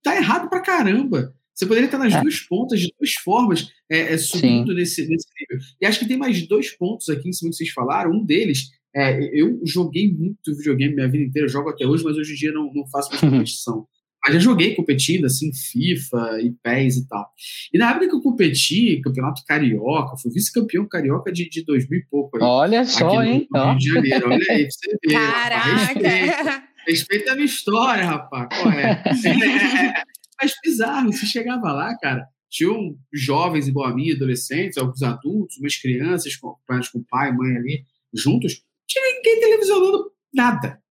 Tá 0.04 0.14
errado 0.14 0.48
pra 0.48 0.60
caramba. 0.60 1.34
Você 1.52 1.66
poderia 1.66 1.86
estar 1.86 1.98
nas 1.98 2.14
é. 2.14 2.20
duas 2.20 2.38
pontas, 2.40 2.78
de 2.78 2.94
duas 2.96 3.14
formas, 3.14 3.72
é, 3.90 4.12
é 4.12 4.18
subindo 4.18 4.72
nesse, 4.72 5.08
nesse 5.08 5.26
nível. 5.40 5.66
E 5.80 5.86
acho 5.86 5.98
que 5.98 6.06
tem 6.06 6.16
mais 6.16 6.46
dois 6.46 6.70
pontos 6.76 7.08
aqui 7.08 7.28
em 7.28 7.32
cima 7.32 7.50
que 7.50 7.56
vocês 7.56 7.70
falaram. 7.70 8.12
Um 8.12 8.24
deles, 8.24 8.70
é, 8.94 9.18
eu 9.36 9.60
joguei 9.64 10.12
muito 10.12 10.54
videogame 10.56 10.94
minha 10.94 11.08
vida 11.08 11.24
inteira, 11.24 11.48
jogo 11.48 11.70
até 11.70 11.84
hoje, 11.84 12.04
mas 12.04 12.16
hoje 12.16 12.34
em 12.34 12.36
dia 12.36 12.52
não, 12.52 12.72
não 12.72 12.86
faço 12.86 13.08
mais 13.10 13.20
competição. 13.20 13.88
Mas 14.24 14.34
já 14.34 14.40
joguei 14.40 14.74
competindo, 14.74 15.24
assim, 15.24 15.52
FIFA 15.52 16.40
e 16.42 16.52
PES 16.62 16.96
e 16.96 17.08
tal. 17.08 17.30
E 17.72 17.78
na 17.78 17.90
época 17.90 18.08
que 18.08 18.16
eu 18.16 18.20
competi, 18.20 19.00
campeonato 19.00 19.42
carioca, 19.46 20.16
fui 20.16 20.32
vice-campeão 20.32 20.88
carioca 20.88 21.32
de, 21.32 21.48
de 21.48 21.64
2000 21.64 21.98
e 21.98 22.04
pouco. 22.10 22.36
Aí, 22.36 22.42
olha 22.42 22.84
só, 22.84 23.22
hein? 23.22 23.46
No 23.50 23.70
Rio 23.70 23.78
de 23.78 23.88
Janeiro, 23.88 24.26
olha 24.26 24.46
aí, 24.50 24.62
pra 24.62 24.70
você 24.70 24.98
ver. 25.02 25.12
Caraca! 25.12 26.68
Respeita, 26.86 27.32
a 27.32 27.34
minha 27.34 27.46
história, 27.46 28.04
rapaz, 28.04 28.48
correto. 28.58 29.08
mas 30.40 30.54
bizarro, 30.64 31.12
você 31.12 31.26
chegava 31.26 31.72
lá, 31.72 31.96
cara, 31.98 32.26
tinham 32.48 32.96
jovens 33.12 33.68
igual 33.68 33.88
a 33.88 33.94
mim, 33.94 34.12
adolescentes, 34.12 34.78
alguns 34.78 35.02
adultos, 35.02 35.58
umas 35.58 35.76
crianças 35.76 36.34
com, 36.36 36.56
com 36.66 37.02
pai 37.10 37.30
e 37.30 37.32
mãe 37.32 37.56
ali, 37.56 37.84
juntos, 38.14 38.54
não 38.54 38.86
tinha 38.86 39.04
ninguém 39.16 39.40
televisionando 39.40 40.12
nada. 40.32 40.82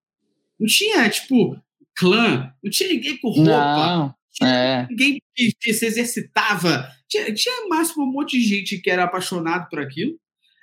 Não 0.59 0.67
tinha, 0.67 1.09
tipo, 1.09 1.57
clã, 1.97 2.53
não 2.63 2.69
tinha 2.69 2.89
ninguém 2.89 3.17
com 3.17 3.29
roupa, 3.29 3.51
não, 3.51 4.47
é. 4.47 4.87
ninguém 4.89 5.19
que, 5.35 5.73
se 5.73 5.85
exercitava. 5.85 6.87
Tinha, 7.09 7.33
tinha 7.33 7.67
máximo 7.67 8.03
um 8.03 8.11
monte 8.11 8.39
de 8.39 8.45
gente 8.45 8.79
que 8.79 8.89
era 8.89 9.03
apaixonado 9.03 9.67
por 9.69 9.79
aquilo, 9.79 10.15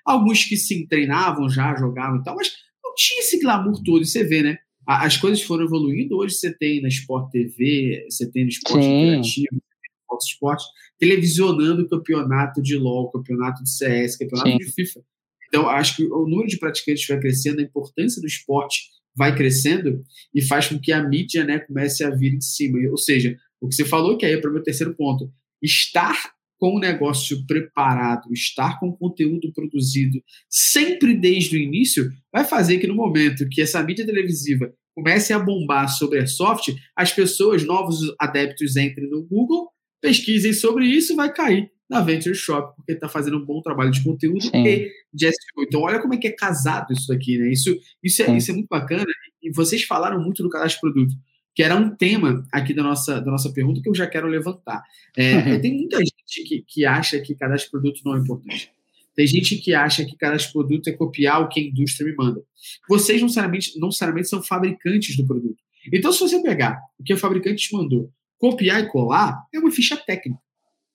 alguns 0.04 0.44
que 0.44 0.56
se 0.56 0.86
treinavam 0.86 1.48
já, 1.48 1.74
jogavam 1.74 2.20
e 2.20 2.22
tal, 2.22 2.36
mas 2.36 2.52
não 2.82 2.94
tinha 2.94 3.20
esse 3.20 3.40
glamour 3.40 3.82
todo. 3.82 4.02
E 4.02 4.06
você 4.06 4.22
vê, 4.22 4.42
né? 4.42 4.58
As 4.86 5.16
coisas 5.16 5.42
foram 5.42 5.64
evoluindo. 5.64 6.16
Hoje 6.16 6.34
você 6.34 6.54
tem 6.54 6.82
na 6.82 6.88
Sport 6.88 7.30
TV, 7.30 8.06
você 8.08 8.30
tem 8.30 8.44
no 8.44 8.50
esporte 8.50 8.86
interativo, 8.86 9.62
Fox 10.06 10.26
Sports, 10.26 10.64
televisionando 10.98 11.82
o 11.82 11.88
campeonato 11.88 12.62
de 12.62 12.76
LOL, 12.76 13.10
campeonato 13.10 13.62
de 13.64 13.70
CS, 13.70 14.18
campeonato 14.18 14.50
Sim. 14.50 14.58
de 14.58 14.72
FIFA. 14.72 15.00
Então, 15.48 15.68
acho 15.68 15.96
que 15.96 16.04
o 16.04 16.26
número 16.26 16.48
de 16.48 16.58
praticantes 16.58 17.06
vai 17.06 17.18
crescendo, 17.18 17.60
a 17.60 17.62
importância 17.62 18.20
do 18.20 18.26
esporte 18.26 18.90
vai 19.16 19.34
crescendo 19.34 20.02
e 20.34 20.42
faz 20.42 20.68
com 20.68 20.78
que 20.78 20.92
a 20.92 21.02
mídia 21.02 21.44
né, 21.44 21.58
comece 21.58 22.04
a 22.04 22.10
vir 22.10 22.36
de 22.36 22.44
cima. 22.44 22.78
Ou 22.90 22.96
seja, 22.96 23.36
o 23.60 23.68
que 23.68 23.74
você 23.74 23.84
falou, 23.84 24.16
que 24.16 24.26
aí 24.26 24.32
é 24.32 24.40
para 24.40 24.50
o 24.50 24.52
meu 24.52 24.62
terceiro 24.62 24.94
ponto, 24.94 25.30
estar 25.62 26.34
com 26.58 26.76
o 26.76 26.80
negócio 26.80 27.44
preparado, 27.46 28.32
estar 28.32 28.78
com 28.78 28.88
o 28.88 28.96
conteúdo 28.96 29.52
produzido 29.52 30.22
sempre 30.48 31.14
desde 31.14 31.56
o 31.56 31.60
início, 31.60 32.10
vai 32.32 32.44
fazer 32.44 32.78
que 32.78 32.86
no 32.86 32.94
momento 32.94 33.48
que 33.48 33.60
essa 33.60 33.82
mídia 33.82 34.06
televisiva 34.06 34.72
comece 34.94 35.32
a 35.32 35.38
bombar 35.38 35.88
sobre 35.88 36.18
airsoft, 36.20 36.74
as 36.96 37.12
pessoas, 37.12 37.64
novos 37.64 37.98
adeptos, 38.20 38.76
entrem 38.76 39.08
no 39.08 39.26
Google, 39.26 39.68
pesquisem 40.00 40.52
sobre 40.52 40.86
isso 40.86 41.12
e 41.12 41.16
vai 41.16 41.32
cair 41.32 41.73
na 41.88 42.00
Venture 42.00 42.34
Shop, 42.34 42.74
porque 42.76 42.92
está 42.92 43.08
fazendo 43.08 43.36
um 43.36 43.44
bom 43.44 43.60
trabalho 43.60 43.90
de 43.90 44.02
conteúdo 44.02 44.42
Sim. 44.42 44.66
e 44.66 44.90
de 45.12 45.26
SEO. 45.26 45.64
Então, 45.66 45.82
olha 45.82 46.00
como 46.00 46.14
é 46.14 46.16
que 46.16 46.26
é 46.26 46.32
casado 46.32 46.92
isso 46.92 47.08
daqui, 47.08 47.38
né? 47.38 47.50
Isso, 47.50 47.76
isso, 48.02 48.22
é, 48.22 48.26
Sim. 48.26 48.36
isso 48.36 48.50
é 48.50 48.54
muito 48.54 48.68
bacana. 48.68 49.04
E 49.42 49.50
vocês 49.52 49.82
falaram 49.84 50.20
muito 50.20 50.42
do 50.42 50.48
cadastro 50.48 50.90
de 50.90 50.94
produto, 50.94 51.14
que 51.54 51.62
era 51.62 51.76
um 51.76 51.94
tema 51.94 52.46
aqui 52.50 52.72
da 52.72 52.82
nossa, 52.82 53.20
da 53.20 53.30
nossa 53.30 53.52
pergunta 53.52 53.80
que 53.82 53.88
eu 53.88 53.94
já 53.94 54.06
quero 54.06 54.26
levantar. 54.26 54.82
É, 55.16 55.36
Uhum. 55.36 55.60
Tem 55.60 55.74
muita 55.74 55.98
gente 55.98 56.42
que, 56.48 56.64
que 56.66 56.84
acha 56.86 57.20
que 57.20 57.34
cadastro 57.34 57.66
de 57.66 57.70
produto 57.70 58.00
não 58.04 58.16
é 58.16 58.18
importante. 58.18 58.70
Tem 59.14 59.26
gente 59.26 59.58
que 59.58 59.74
acha 59.74 60.04
que 60.04 60.16
cadastro 60.16 60.48
de 60.48 60.52
produto 60.52 60.88
é 60.88 60.92
copiar 60.92 61.40
o 61.42 61.48
que 61.48 61.60
a 61.60 61.62
indústria 61.62 62.10
me 62.10 62.16
manda. 62.16 62.42
Vocês 62.88 63.20
não 63.20 63.26
necessariamente, 63.26 63.78
não 63.78 63.88
necessariamente 63.88 64.28
são 64.28 64.42
fabricantes 64.42 65.16
do 65.16 65.26
produto. 65.26 65.62
Então, 65.92 66.10
se 66.12 66.20
você 66.20 66.42
pegar 66.42 66.80
o 66.98 67.04
que 67.04 67.12
o 67.12 67.18
fabricante 67.18 67.68
te 67.68 67.74
mandou, 67.74 68.10
copiar 68.38 68.80
e 68.80 68.88
colar, 68.88 69.44
é 69.54 69.58
uma 69.58 69.70
ficha 69.70 69.96
técnica. 69.96 70.40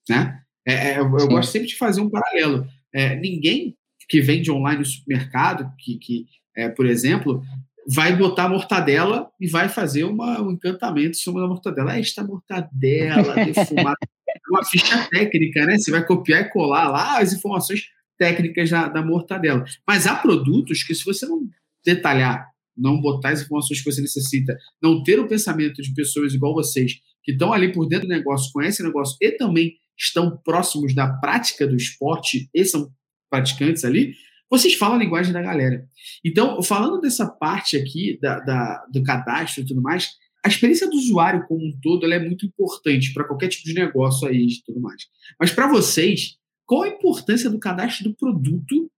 Né? 0.09 0.41
É, 0.67 0.91
é, 0.91 0.99
eu, 0.99 1.05
eu 1.17 1.27
gosto 1.27 1.51
sempre 1.51 1.67
de 1.67 1.77
fazer 1.77 2.01
um 2.01 2.09
paralelo. 2.09 2.67
É, 2.93 3.15
ninguém 3.15 3.75
que 4.07 4.21
vende 4.21 4.51
online 4.51 4.79
no 4.79 4.85
supermercado, 4.85 5.71
que, 5.77 5.97
que 5.97 6.25
é, 6.55 6.67
por 6.67 6.85
exemplo, 6.85 7.43
vai 7.87 8.15
botar 8.15 8.49
mortadela 8.49 9.29
e 9.39 9.47
vai 9.47 9.69
fazer 9.69 10.03
uma, 10.03 10.41
um 10.41 10.51
encantamento 10.51 11.11
em 11.11 11.13
cima 11.13 11.39
da 11.39 11.47
mortadela. 11.47 11.93
Ah, 11.93 11.99
esta 11.99 12.23
mortadela 12.23 13.33
defumada. 13.45 13.97
É 14.01 14.49
uma 14.49 14.63
ficha 14.63 15.07
técnica, 15.09 15.65
né? 15.65 15.77
Você 15.77 15.89
vai 15.91 16.05
copiar 16.05 16.41
e 16.41 16.49
colar 16.49 16.89
lá 16.89 17.19
as 17.19 17.33
informações 17.33 17.87
técnicas 18.17 18.69
da, 18.69 18.87
da 18.87 19.01
mortadela. 19.01 19.63
Mas 19.87 20.05
há 20.05 20.15
produtos 20.15 20.83
que, 20.83 20.93
se 20.93 21.03
você 21.03 21.25
não 21.25 21.47
detalhar, 21.85 22.47
não 22.77 22.99
botar 22.99 23.29
as 23.29 23.41
informações 23.41 23.81
que 23.81 23.91
você 23.91 24.01
necessita, 24.01 24.57
não 24.81 25.03
ter 25.03 25.19
o 25.19 25.27
pensamento 25.27 25.81
de 25.81 25.93
pessoas 25.93 26.33
igual 26.33 26.53
vocês, 26.53 26.99
que 27.29 27.33
estão 27.33 27.53
ali 27.53 27.71
por 27.71 27.87
dentro 27.87 28.07
do 28.07 28.11
negócio, 28.11 28.51
conhecem 28.51 28.83
o 28.83 28.89
negócio 28.89 29.15
e 29.21 29.31
também 29.33 29.75
estão 29.95 30.35
próximos 30.43 30.95
da 30.95 31.07
prática 31.07 31.67
do 31.67 31.75
esporte 31.75 32.49
e 32.51 32.65
são 32.65 32.89
praticantes 33.29 33.85
ali, 33.85 34.15
vocês 34.49 34.73
falam 34.73 34.95
a 34.95 34.99
linguagem 34.99 35.31
da 35.31 35.43
galera. 35.43 35.87
Então, 36.25 36.61
falando 36.63 36.99
dessa 36.99 37.27
parte 37.27 37.77
aqui 37.77 38.17
da, 38.19 38.39
da, 38.39 38.85
do 38.91 39.03
cadastro 39.03 39.61
e 39.61 39.65
tudo 39.65 39.79
mais, 39.79 40.09
a 40.43 40.49
experiência 40.49 40.89
do 40.89 40.95
usuário 40.95 41.45
como 41.47 41.63
um 41.63 41.79
todo 41.79 42.11
é 42.11 42.17
muito 42.19 42.47
importante 42.47 43.13
para 43.13 43.25
qualquer 43.25 43.49
tipo 43.49 43.65
de 43.65 43.75
negócio 43.75 44.27
aí 44.27 44.47
e 44.47 44.63
tudo 44.65 44.79
mais. 44.79 45.03
Mas 45.39 45.51
para 45.51 45.67
vocês, 45.67 46.37
qual 46.65 46.83
a 46.83 46.87
importância 46.87 47.49
do 47.49 47.59
cadastro 47.59 48.05
do 48.05 48.15
produto 48.15 48.89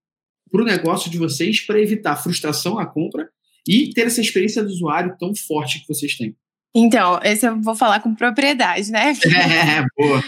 para 0.49 0.61
o 0.61 0.65
negócio 0.65 1.11
de 1.11 1.17
vocês 1.17 1.59
para 1.59 1.81
evitar 1.81 2.15
frustração 2.15 2.75
na 2.75 2.85
compra 2.85 3.29
e 3.67 3.89
ter 3.93 4.07
essa 4.07 4.21
experiência 4.21 4.63
do 4.63 4.69
usuário 4.69 5.17
tão 5.19 5.35
forte 5.35 5.81
que 5.81 5.87
vocês 5.87 6.15
têm? 6.15 6.35
Então, 6.73 7.19
esse 7.23 7.45
eu 7.45 7.61
vou 7.61 7.75
falar 7.75 7.99
com 7.99 8.15
propriedade, 8.15 8.91
né? 8.91 9.13
É, 9.25 9.85
boa. 9.97 10.23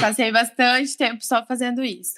Passei 0.00 0.30
bastante 0.30 0.96
tempo 0.96 1.24
só 1.24 1.44
fazendo 1.44 1.84
isso. 1.84 2.14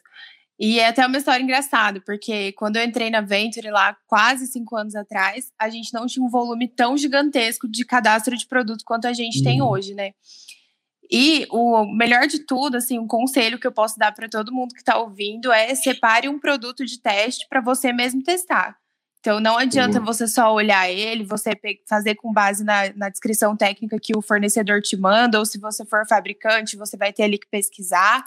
E 0.59 0.79
é 0.79 0.89
até 0.89 1.07
uma 1.07 1.17
história 1.17 1.43
engraçada, 1.43 2.03
porque 2.05 2.53
quando 2.53 2.77
eu 2.77 2.85
entrei 2.85 3.09
na 3.09 3.23
Venture 3.23 3.71
lá 3.71 3.97
quase 4.07 4.47
cinco 4.47 4.77
anos 4.77 4.95
atrás, 4.95 5.51
a 5.59 5.71
gente 5.71 5.93
não 5.95 6.07
tinha 6.07 6.25
um 6.25 6.29
volume 6.29 6.69
tão 6.69 6.99
gigantesco 6.99 7.67
de 7.67 7.83
cadastro 7.85 8.37
de 8.37 8.47
produto 8.47 8.85
quanto 8.85 9.07
a 9.07 9.13
gente 9.15 9.43
tem 9.43 9.63
Uhum. 9.63 9.69
hoje, 9.69 9.95
né? 9.95 10.11
E 11.11 11.47
o 11.51 11.87
melhor 11.87 12.27
de 12.27 12.41
tudo, 12.41 12.77
assim, 12.77 12.99
um 12.99 13.07
conselho 13.07 13.59
que 13.59 13.67
eu 13.67 13.73
posso 13.73 13.99
dar 13.99 14.13
para 14.13 14.29
todo 14.29 14.53
mundo 14.53 14.75
que 14.75 14.81
está 14.81 14.99
ouvindo 14.99 15.51
é 15.51 15.75
separe 15.75 16.29
um 16.29 16.39
produto 16.39 16.85
de 16.85 17.01
teste 17.01 17.47
para 17.49 17.61
você 17.61 17.93
mesmo 17.93 18.23
testar. 18.23 18.77
Então 19.21 19.39
não 19.39 19.59
adianta 19.59 20.01
você 20.01 20.27
só 20.27 20.53
olhar 20.53 20.91
ele, 20.91 21.25
você 21.25 21.51
fazer 21.87 22.15
com 22.15 22.33
base 22.33 22.65
na, 22.65 22.93
na 22.95 23.09
descrição 23.11 23.57
técnica 23.57 23.99
que 24.01 24.17
o 24.17 24.23
fornecedor 24.23 24.81
te 24.81 24.97
manda, 24.97 25.39
ou 25.39 25.45
se 25.45 25.59
você 25.59 25.85
for 25.85 26.07
fabricante, 26.09 26.77
você 26.77 26.97
vai 26.97 27.13
ter 27.13 27.25
ali 27.25 27.39
que 27.39 27.47
pesquisar. 27.49 28.25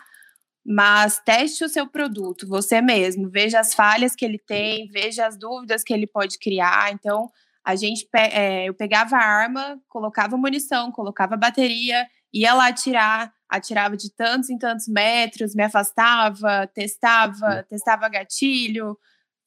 Mas 0.65 1.19
teste 1.25 1.63
o 1.65 1.69
seu 1.69 1.85
produto, 1.87 2.47
você 2.47 2.79
mesmo. 2.81 3.29
Veja 3.29 3.59
as 3.59 3.73
falhas 3.73 4.15
que 4.15 4.23
ele 4.23 4.37
tem, 4.39 4.87
veja 4.87 5.27
as 5.27 5.35
dúvidas 5.37 5.83
que 5.83 5.93
ele 5.93 6.07
pode 6.07 6.39
criar. 6.39 6.93
Então, 6.93 7.29
a 7.65 7.75
gente 7.75 8.07
pe- 8.09 8.29
é, 8.31 8.69
eu 8.69 8.73
pegava 8.73 9.17
a 9.17 9.25
arma, 9.25 9.77
colocava 9.89 10.37
munição, 10.37 10.91
colocava 10.91 11.35
bateria, 11.35 12.07
ia 12.31 12.53
lá 12.53 12.67
atirar, 12.67 13.33
atirava 13.49 13.97
de 13.97 14.09
tantos 14.13 14.49
em 14.49 14.57
tantos 14.57 14.87
metros, 14.87 15.53
me 15.53 15.63
afastava, 15.63 16.65
testava, 16.73 17.63
testava 17.69 18.07
gatilho, 18.07 18.97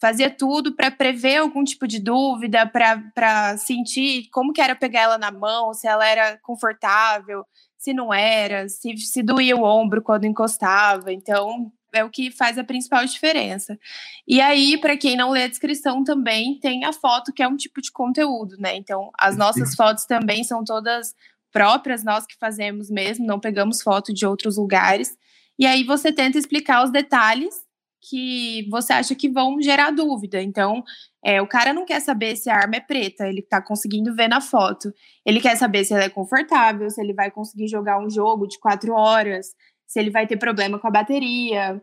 fazia 0.00 0.30
tudo 0.30 0.74
para 0.74 0.90
prever 0.90 1.37
algum 1.37 1.64
tipo 1.64 1.87
de 1.87 1.98
dúvida, 1.98 2.66
para 2.66 3.56
sentir 3.59 4.28
como 4.30 4.52
que 4.52 4.61
era 4.61 4.74
pegar 4.74 5.02
ela 5.02 5.18
na 5.18 5.30
mão, 5.30 5.72
se 5.72 5.87
ela 5.87 6.06
era 6.06 6.38
confortável, 6.38 7.44
se 7.78 7.92
não 7.92 8.12
era, 8.12 8.68
se, 8.68 8.96
se 8.98 9.22
doía 9.22 9.56
o 9.56 9.62
ombro 9.62 10.02
quando 10.02 10.24
encostava. 10.24 11.12
Então, 11.12 11.72
é 11.92 12.04
o 12.04 12.11
que 12.11 12.30
faz 12.30 12.59
a 12.59 12.64
principal 12.64 13.04
diferença. 13.04 13.78
E 14.26 14.40
aí, 14.40 14.78
para 14.78 14.96
quem 14.96 15.16
não 15.16 15.30
lê 15.30 15.44
a 15.44 15.48
descrição 15.48 16.04
também, 16.04 16.59
tem 16.61 16.85
a 16.85 16.92
foto, 16.92 17.32
que 17.32 17.42
é 17.42 17.48
um 17.48 17.56
tipo 17.56 17.80
de 17.80 17.90
conteúdo, 17.90 18.56
né? 18.59 18.76
Então, 18.76 19.11
as 19.18 19.37
nossas 19.37 19.74
fotos 19.74 20.04
também 20.04 20.44
são 20.44 20.62
todas 20.62 21.14
próprias, 21.52 22.04
nós 22.04 22.26
que 22.26 22.37
fazemos 22.38 22.90
mesmo, 22.90 23.24
não 23.26 23.40
pegamos 23.40 23.80
foto 23.80 24.12
de 24.12 24.26
outros 24.26 24.59
lugares. 24.59 25.16
E 25.59 25.64
aí 25.64 25.85
você 25.85 26.12
tenta 26.12 26.37
explicar 26.37 26.85
os 26.85 26.90
detalhes 26.90 27.65
que 28.09 28.69
você 28.71 28.92
acha 28.92 29.14
que 29.14 29.29
vão 29.29 29.61
gerar 29.61 29.90
dúvida. 29.90 30.40
Então, 30.40 30.83
é, 31.25 31.42
o 31.42 31.47
cara 31.47 31.73
não 31.73 31.85
quer 31.85 32.01
saber 32.01 32.37
se 32.37 32.49
a 32.49 32.57
arma 32.57 32.77
é 32.77 32.81
preta, 32.81 33.27
ele 33.27 33.42
tá 33.42 33.61
conseguindo 33.61 34.14
ver 34.14 34.29
na 34.29 34.40
foto. 34.40 34.92
Ele 35.25 35.40
quer 35.40 35.57
saber 35.57 35.85
se 35.85 35.92
ela 35.92 36.05
é 36.05 36.09
confortável, 36.09 36.88
se 36.88 37.01
ele 37.01 37.12
vai 37.12 37.31
conseguir 37.31 37.69
jogar 37.69 37.99
um 37.99 38.09
jogo 38.09 38.47
de 38.47 38.59
quatro 38.59 38.95
horas, 38.95 39.49
se 39.87 39.99
ele 39.99 40.11
vai 40.11 40.27
ter 40.27 40.37
problema 40.37 40.79
com 40.79 40.87
a 40.87 40.90
bateria, 40.90 41.83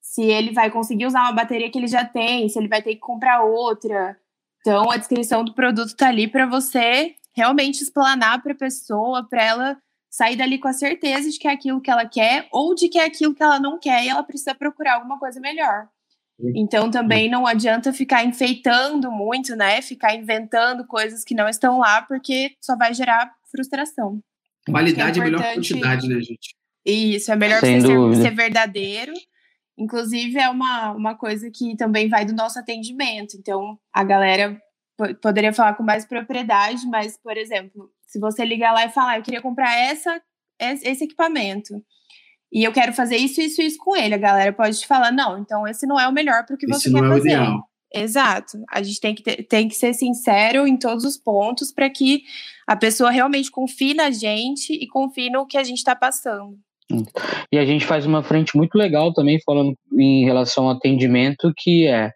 se 0.00 0.22
ele 0.22 0.52
vai 0.52 0.70
conseguir 0.70 1.06
usar 1.06 1.22
uma 1.22 1.32
bateria 1.32 1.70
que 1.70 1.78
ele 1.78 1.88
já 1.88 2.04
tem, 2.04 2.48
se 2.48 2.58
ele 2.58 2.68
vai 2.68 2.82
ter 2.82 2.94
que 2.94 3.00
comprar 3.00 3.42
outra. 3.42 4.16
Então, 4.60 4.90
a 4.90 4.96
descrição 4.96 5.44
do 5.44 5.54
produto 5.54 5.96
tá 5.96 6.08
ali 6.08 6.28
para 6.28 6.46
você 6.46 7.14
realmente 7.34 7.82
explanar 7.82 8.42
para 8.42 8.52
a 8.52 8.56
pessoa, 8.56 9.26
para 9.28 9.42
ela 9.42 9.76
sair 10.14 10.36
dali 10.36 10.58
com 10.58 10.68
a 10.68 10.72
certeza 10.72 11.28
de 11.28 11.36
que 11.40 11.48
é 11.48 11.50
aquilo 11.50 11.80
que 11.80 11.90
ela 11.90 12.06
quer 12.06 12.46
ou 12.52 12.72
de 12.72 12.88
que 12.88 13.00
é 13.00 13.04
aquilo 13.04 13.34
que 13.34 13.42
ela 13.42 13.58
não 13.58 13.80
quer 13.80 14.04
e 14.04 14.08
ela 14.08 14.22
precisa 14.22 14.54
procurar 14.54 14.94
alguma 14.94 15.18
coisa 15.18 15.40
melhor. 15.40 15.88
Então 16.54 16.88
também 16.88 17.28
não 17.28 17.44
adianta 17.44 17.92
ficar 17.92 18.24
enfeitando 18.24 19.10
muito, 19.10 19.56
né? 19.56 19.82
Ficar 19.82 20.14
inventando 20.14 20.86
coisas 20.86 21.24
que 21.24 21.34
não 21.34 21.48
estão 21.48 21.80
lá, 21.80 22.02
porque 22.02 22.54
só 22.60 22.76
vai 22.76 22.94
gerar 22.94 23.32
frustração. 23.50 24.20
Qualidade 24.70 25.18
é, 25.18 25.22
é 25.22 25.24
melhor 25.24 25.42
que 25.42 25.54
quantidade, 25.54 26.08
né, 26.08 26.20
gente? 26.20 26.54
Isso, 26.86 27.32
é 27.32 27.36
melhor 27.36 27.58
Sem 27.58 27.80
você 27.80 27.88
ser, 27.88 28.22
ser 28.22 28.34
verdadeiro. 28.36 29.12
Inclusive, 29.76 30.38
é 30.38 30.48
uma, 30.48 30.92
uma 30.92 31.16
coisa 31.16 31.50
que 31.50 31.76
também 31.76 32.08
vai 32.08 32.24
do 32.24 32.32
nosso 32.32 32.56
atendimento. 32.58 33.36
Então, 33.36 33.76
a 33.92 34.04
galera 34.04 34.60
poderia 35.20 35.52
falar 35.52 35.74
com 35.74 35.82
mais 35.82 36.04
propriedade, 36.04 36.86
mas, 36.86 37.16
por 37.16 37.36
exemplo, 37.36 37.90
se 38.06 38.18
você 38.18 38.44
ligar 38.44 38.72
lá 38.72 38.84
e 38.86 38.90
falar, 38.90 39.12
ah, 39.12 39.18
eu 39.18 39.22
queria 39.22 39.42
comprar 39.42 39.74
essa, 39.76 40.20
esse 40.60 41.04
equipamento, 41.04 41.74
e 42.52 42.62
eu 42.62 42.72
quero 42.72 42.92
fazer 42.92 43.16
isso, 43.16 43.40
isso, 43.40 43.60
isso 43.60 43.78
com 43.78 43.96
ele, 43.96 44.14
a 44.14 44.18
galera 44.18 44.52
pode 44.52 44.78
te 44.78 44.86
falar, 44.86 45.10
não, 45.10 45.38
então 45.38 45.66
esse 45.66 45.86
não 45.86 45.98
é 45.98 46.06
o 46.06 46.12
melhor 46.12 46.46
para 46.46 46.54
o 46.54 46.58
que 46.58 46.66
esse 46.66 46.90
você 46.90 46.92
quer 46.92 47.04
é 47.04 47.08
fazer. 47.08 47.30
Ideal. 47.30 47.64
Exato. 47.94 48.58
A 48.72 48.82
gente 48.82 49.00
tem 49.00 49.14
que, 49.14 49.22
ter, 49.22 49.44
tem 49.44 49.68
que 49.68 49.74
ser 49.76 49.94
sincero 49.94 50.66
em 50.66 50.76
todos 50.76 51.04
os 51.04 51.16
pontos 51.16 51.72
para 51.72 51.88
que 51.88 52.22
a 52.66 52.74
pessoa 52.74 53.10
realmente 53.10 53.50
confie 53.50 53.94
na 53.94 54.10
gente 54.10 54.72
e 54.72 54.86
confie 54.88 55.30
no 55.30 55.46
que 55.46 55.56
a 55.56 55.62
gente 55.62 55.78
está 55.78 55.94
passando. 55.94 56.58
E 57.52 57.56
a 57.56 57.64
gente 57.64 57.86
faz 57.86 58.04
uma 58.04 58.22
frente 58.22 58.56
muito 58.56 58.76
legal 58.76 59.12
também, 59.12 59.40
falando 59.44 59.74
em 59.96 60.24
relação 60.24 60.64
ao 60.64 60.76
atendimento, 60.76 61.52
que 61.56 61.86
é 61.86 62.10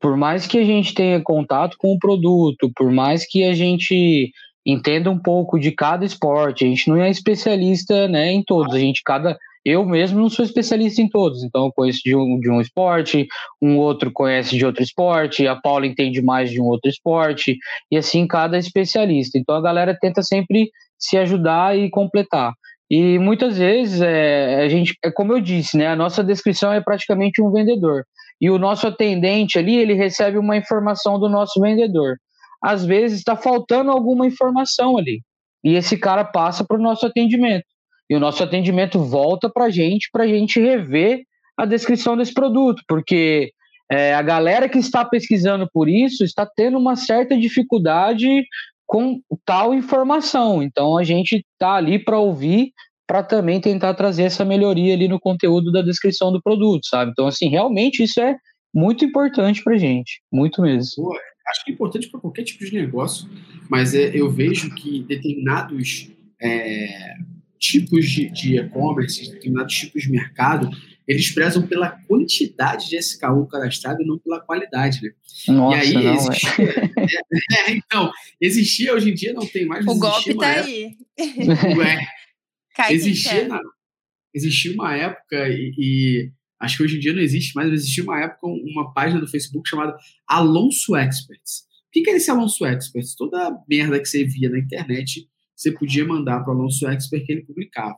por 0.00 0.16
mais 0.16 0.46
que 0.46 0.58
a 0.58 0.64
gente 0.64 0.94
tenha 0.94 1.22
contato 1.22 1.76
com 1.78 1.92
o 1.92 1.98
produto, 1.98 2.72
por 2.74 2.90
mais 2.90 3.24
que 3.26 3.44
a 3.44 3.54
gente 3.54 4.32
entenda 4.64 5.10
um 5.10 5.18
pouco 5.18 5.58
de 5.58 5.72
cada 5.72 6.04
esporte, 6.04 6.64
a 6.64 6.68
gente 6.68 6.88
não 6.88 6.96
é 6.96 7.10
especialista 7.10 8.06
né, 8.08 8.32
em 8.32 8.42
todos, 8.42 8.74
a 8.74 8.78
gente 8.78 9.02
cada 9.04 9.36
eu 9.64 9.86
mesmo 9.86 10.18
não 10.18 10.28
sou 10.28 10.44
especialista 10.44 11.00
em 11.00 11.08
todos, 11.08 11.44
então 11.44 11.66
eu 11.66 11.72
conheço 11.72 12.00
de 12.04 12.16
um, 12.16 12.40
de 12.40 12.50
um 12.50 12.60
esporte, 12.60 13.28
um 13.60 13.78
outro 13.78 14.10
conhece 14.12 14.56
de 14.56 14.66
outro 14.66 14.82
esporte, 14.82 15.46
a 15.46 15.54
Paula 15.54 15.86
entende 15.86 16.20
mais 16.20 16.50
de 16.50 16.60
um 16.60 16.64
outro 16.64 16.90
esporte, 16.90 17.56
e 17.90 17.96
assim 17.96 18.26
cada 18.26 18.58
especialista. 18.58 19.38
Então 19.38 19.54
a 19.54 19.62
galera 19.62 19.96
tenta 20.00 20.20
sempre 20.20 20.70
se 20.98 21.16
ajudar 21.16 21.78
e 21.78 21.88
completar. 21.90 22.52
E 22.90 23.18
muitas 23.18 23.56
vezes 23.56 24.00
é, 24.02 24.62
a 24.64 24.68
gente, 24.68 24.94
é 25.02 25.10
como 25.10 25.32
eu 25.32 25.40
disse, 25.40 25.78
né? 25.78 25.86
A 25.86 25.96
nossa 25.96 26.22
descrição 26.22 26.72
é 26.72 26.80
praticamente 26.80 27.40
um 27.40 27.50
vendedor. 27.50 28.04
E 28.40 28.50
o 28.50 28.58
nosso 28.58 28.86
atendente 28.86 29.58
ali, 29.58 29.76
ele 29.76 29.94
recebe 29.94 30.36
uma 30.36 30.56
informação 30.56 31.18
do 31.18 31.28
nosso 31.28 31.60
vendedor. 31.60 32.16
Às 32.62 32.84
vezes 32.84 33.18
está 33.18 33.36
faltando 33.36 33.90
alguma 33.90 34.26
informação 34.26 34.96
ali. 34.96 35.22
E 35.64 35.74
esse 35.74 35.96
cara 35.96 36.24
passa 36.24 36.64
para 36.64 36.78
o 36.78 36.82
nosso 36.82 37.06
atendimento. 37.06 37.64
E 38.08 38.14
o 38.14 38.20
nosso 38.20 38.42
atendimento 38.42 38.98
volta 38.98 39.48
para 39.48 39.66
a 39.66 39.70
gente, 39.70 40.08
para 40.12 40.24
a 40.24 40.28
gente 40.28 40.60
rever 40.60 41.22
a 41.56 41.64
descrição 41.64 42.16
desse 42.16 42.32
produto, 42.34 42.82
porque 42.88 43.52
é, 43.90 44.14
a 44.14 44.22
galera 44.22 44.68
que 44.68 44.78
está 44.78 45.04
pesquisando 45.04 45.68
por 45.72 45.88
isso 45.88 46.24
está 46.24 46.46
tendo 46.46 46.78
uma 46.78 46.96
certa 46.96 47.36
dificuldade 47.38 48.44
com 48.86 49.20
tal 49.44 49.74
informação. 49.74 50.62
Então 50.62 50.96
a 50.96 51.04
gente 51.04 51.44
está 51.52 51.74
ali 51.74 51.98
para 51.98 52.18
ouvir, 52.18 52.72
para 53.06 53.22
também 53.22 53.60
tentar 53.60 53.94
trazer 53.94 54.24
essa 54.24 54.44
melhoria 54.44 54.94
ali 54.94 55.08
no 55.08 55.20
conteúdo 55.20 55.70
da 55.70 55.82
descrição 55.82 56.32
do 56.32 56.42
produto, 56.42 56.86
sabe? 56.86 57.10
Então, 57.10 57.26
assim, 57.26 57.48
realmente 57.48 58.02
isso 58.02 58.20
é 58.20 58.36
muito 58.74 59.04
importante 59.04 59.62
para 59.62 59.76
gente, 59.76 60.22
muito 60.32 60.62
mesmo. 60.62 61.10
Acho 61.52 61.64
que 61.64 61.70
é 61.70 61.74
importante 61.74 62.08
para 62.08 62.20
qualquer 62.20 62.42
tipo 62.42 62.64
de 62.64 62.72
negócio, 62.72 63.28
mas 63.68 63.94
é, 63.94 64.10
eu 64.14 64.30
vejo 64.30 64.74
que 64.74 65.02
determinados 65.04 66.10
é, 66.40 67.14
tipos 67.58 68.10
de 68.10 68.56
e-commerce, 68.56 69.30
determinados 69.30 69.74
tipos 69.74 70.02
de 70.02 70.10
mercado, 70.10 70.68
eles 71.06 71.30
prezam 71.30 71.66
pela 71.66 71.90
quantidade 71.90 72.88
de 72.88 72.96
SKU 72.96 73.46
cadastrado 73.46 74.02
e 74.02 74.06
não 74.06 74.18
pela 74.18 74.40
qualidade, 74.40 75.00
né? 75.02 75.10
Nossa, 75.48 75.76
e 75.76 75.96
aí 75.96 76.04
não, 76.04 76.14
existia, 76.14 76.92
é. 76.96 77.70
é, 77.70 77.76
então, 77.76 78.10
existia 78.40 78.94
hoje 78.94 79.10
em 79.10 79.14
dia, 79.14 79.32
não 79.32 79.46
tem 79.46 79.66
mais. 79.66 79.86
O 79.86 79.98
golpe 79.98 80.34
tá 80.34 80.46
época, 80.48 80.68
aí. 80.68 80.96
Ué, 81.76 82.06
existia, 82.90 83.48
na, 83.48 83.60
existia 84.34 84.72
uma 84.72 84.94
época 84.96 85.48
e, 85.48 85.72
e, 85.78 86.32
acho 86.62 86.76
que 86.76 86.82
hoje 86.84 86.96
em 86.96 87.00
dia 87.00 87.12
não 87.12 87.20
existe 87.20 87.54
mais, 87.54 87.68
mas 87.68 87.80
existia 87.80 88.04
uma 88.04 88.20
época 88.20 88.46
uma 88.46 88.92
página 88.94 89.20
do 89.20 89.28
Facebook 89.28 89.68
chamada 89.68 89.96
Alonso 90.26 90.96
Experts. 90.96 91.64
O 91.88 91.92
que, 91.92 92.08
era 92.08 92.16
esse 92.16 92.30
Alonso 92.30 92.64
Experts? 92.64 93.14
Toda 93.14 93.48
a 93.48 93.58
merda 93.68 94.00
que 94.00 94.06
você 94.06 94.24
via 94.24 94.48
na 94.48 94.58
internet 94.58 95.28
você 95.54 95.70
podia 95.70 96.04
mandar 96.04 96.40
para 96.40 96.54
o 96.54 96.58
Alonso 96.58 96.88
Expert 96.88 97.24
que 97.24 97.32
ele 97.32 97.44
publicava. 97.44 97.96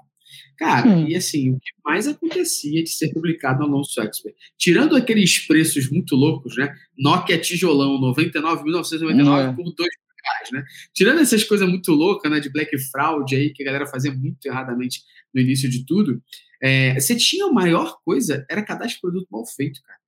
Cara, 0.59 0.89
hum. 0.89 1.07
e 1.09 1.15
assim, 1.15 1.51
o 1.51 1.59
que 1.59 1.71
mais 1.85 2.09
acontecia 2.09 2.83
de 2.83 2.91
ser 2.91 3.13
publicado 3.13 3.61
no 3.61 3.67
Alonso 3.67 4.01
Expert? 4.01 4.35
Tirando 4.59 4.97
aqueles 4.97 5.47
preços 5.47 5.91
muito 5.91 6.17
loucos, 6.17 6.57
né? 6.57 6.75
Nokia 6.99 7.39
tijolão, 7.39 8.01
99.999 8.01 9.53
é. 9.53 9.55
por 9.55 9.73
dois 9.75 9.91
reais, 10.25 10.51
né? 10.53 10.65
Tirando 10.93 11.21
essas 11.21 11.45
coisas 11.45 11.69
muito 11.69 11.93
loucas, 11.93 12.31
né? 12.31 12.41
De 12.41 12.51
Black 12.51 12.77
Fraud 12.91 13.35
aí, 13.35 13.53
que 13.53 13.63
a 13.63 13.67
galera 13.67 13.87
fazia 13.87 14.13
muito 14.13 14.45
erradamente 14.47 15.03
no 15.35 15.41
início 15.41 15.69
de 15.69 15.85
tudo, 15.85 16.23
é, 16.63 16.95
você 16.99 17.17
tinha 17.17 17.47
a 17.47 17.53
maior 17.53 17.99
coisa, 18.05 18.47
era 18.49 18.65
cadastro 18.65 18.97
de 18.97 19.01
produto 19.01 19.29
mal 19.31 19.45
feito, 19.45 19.83
cara. 19.83 19.99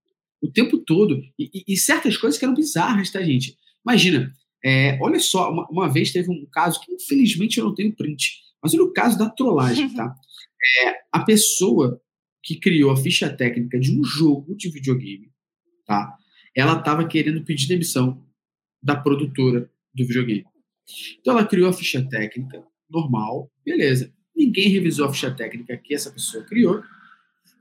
O 0.40 0.50
tempo 0.50 0.78
todo. 0.78 1.20
E, 1.38 1.50
e, 1.52 1.74
e 1.74 1.76
certas 1.76 2.16
coisas 2.16 2.38
que 2.38 2.44
eram 2.44 2.54
bizarras, 2.54 3.10
tá, 3.10 3.22
gente? 3.22 3.56
Imagina, 3.84 4.32
é, 4.64 4.98
olha 5.00 5.18
só, 5.18 5.50
uma, 5.50 5.68
uma, 5.68 5.92
vez 5.92 6.12
teve 6.12 6.30
um 6.30 6.46
caso 6.50 6.80
que 6.80 6.92
infelizmente 6.92 7.58
eu 7.58 7.64
não 7.64 7.74
tenho 7.74 7.94
print, 7.94 8.40
mas 8.62 8.74
olha 8.74 8.84
o 8.84 8.92
caso 8.92 9.18
da 9.18 9.28
trollagem, 9.28 9.92
tá? 9.94 10.14
É, 10.82 10.94
a 11.12 11.22
pessoa 11.22 12.00
que 12.42 12.58
criou 12.58 12.90
a 12.90 12.96
ficha 12.96 13.28
técnica 13.28 13.78
de 13.78 13.96
um 13.96 14.02
jogo 14.02 14.56
de 14.56 14.68
videogame, 14.68 15.30
tá? 15.86 16.16
Ela 16.56 16.78
estava 16.78 17.06
querendo 17.06 17.44
pedir 17.44 17.68
demissão 17.68 18.26
da 18.82 18.96
produtora 18.96 19.70
do 19.94 20.04
videogame. 20.04 20.44
Então 21.20 21.34
ela 21.34 21.46
criou 21.46 21.68
a 21.68 21.72
ficha 21.72 22.04
técnica 22.08 22.64
normal, 22.90 23.50
beleza. 23.64 24.12
Ninguém 24.36 24.68
revisou 24.68 25.06
a 25.06 25.12
ficha 25.12 25.30
técnica 25.30 25.76
que 25.76 25.94
essa 25.94 26.10
pessoa 26.10 26.44
criou. 26.44 26.82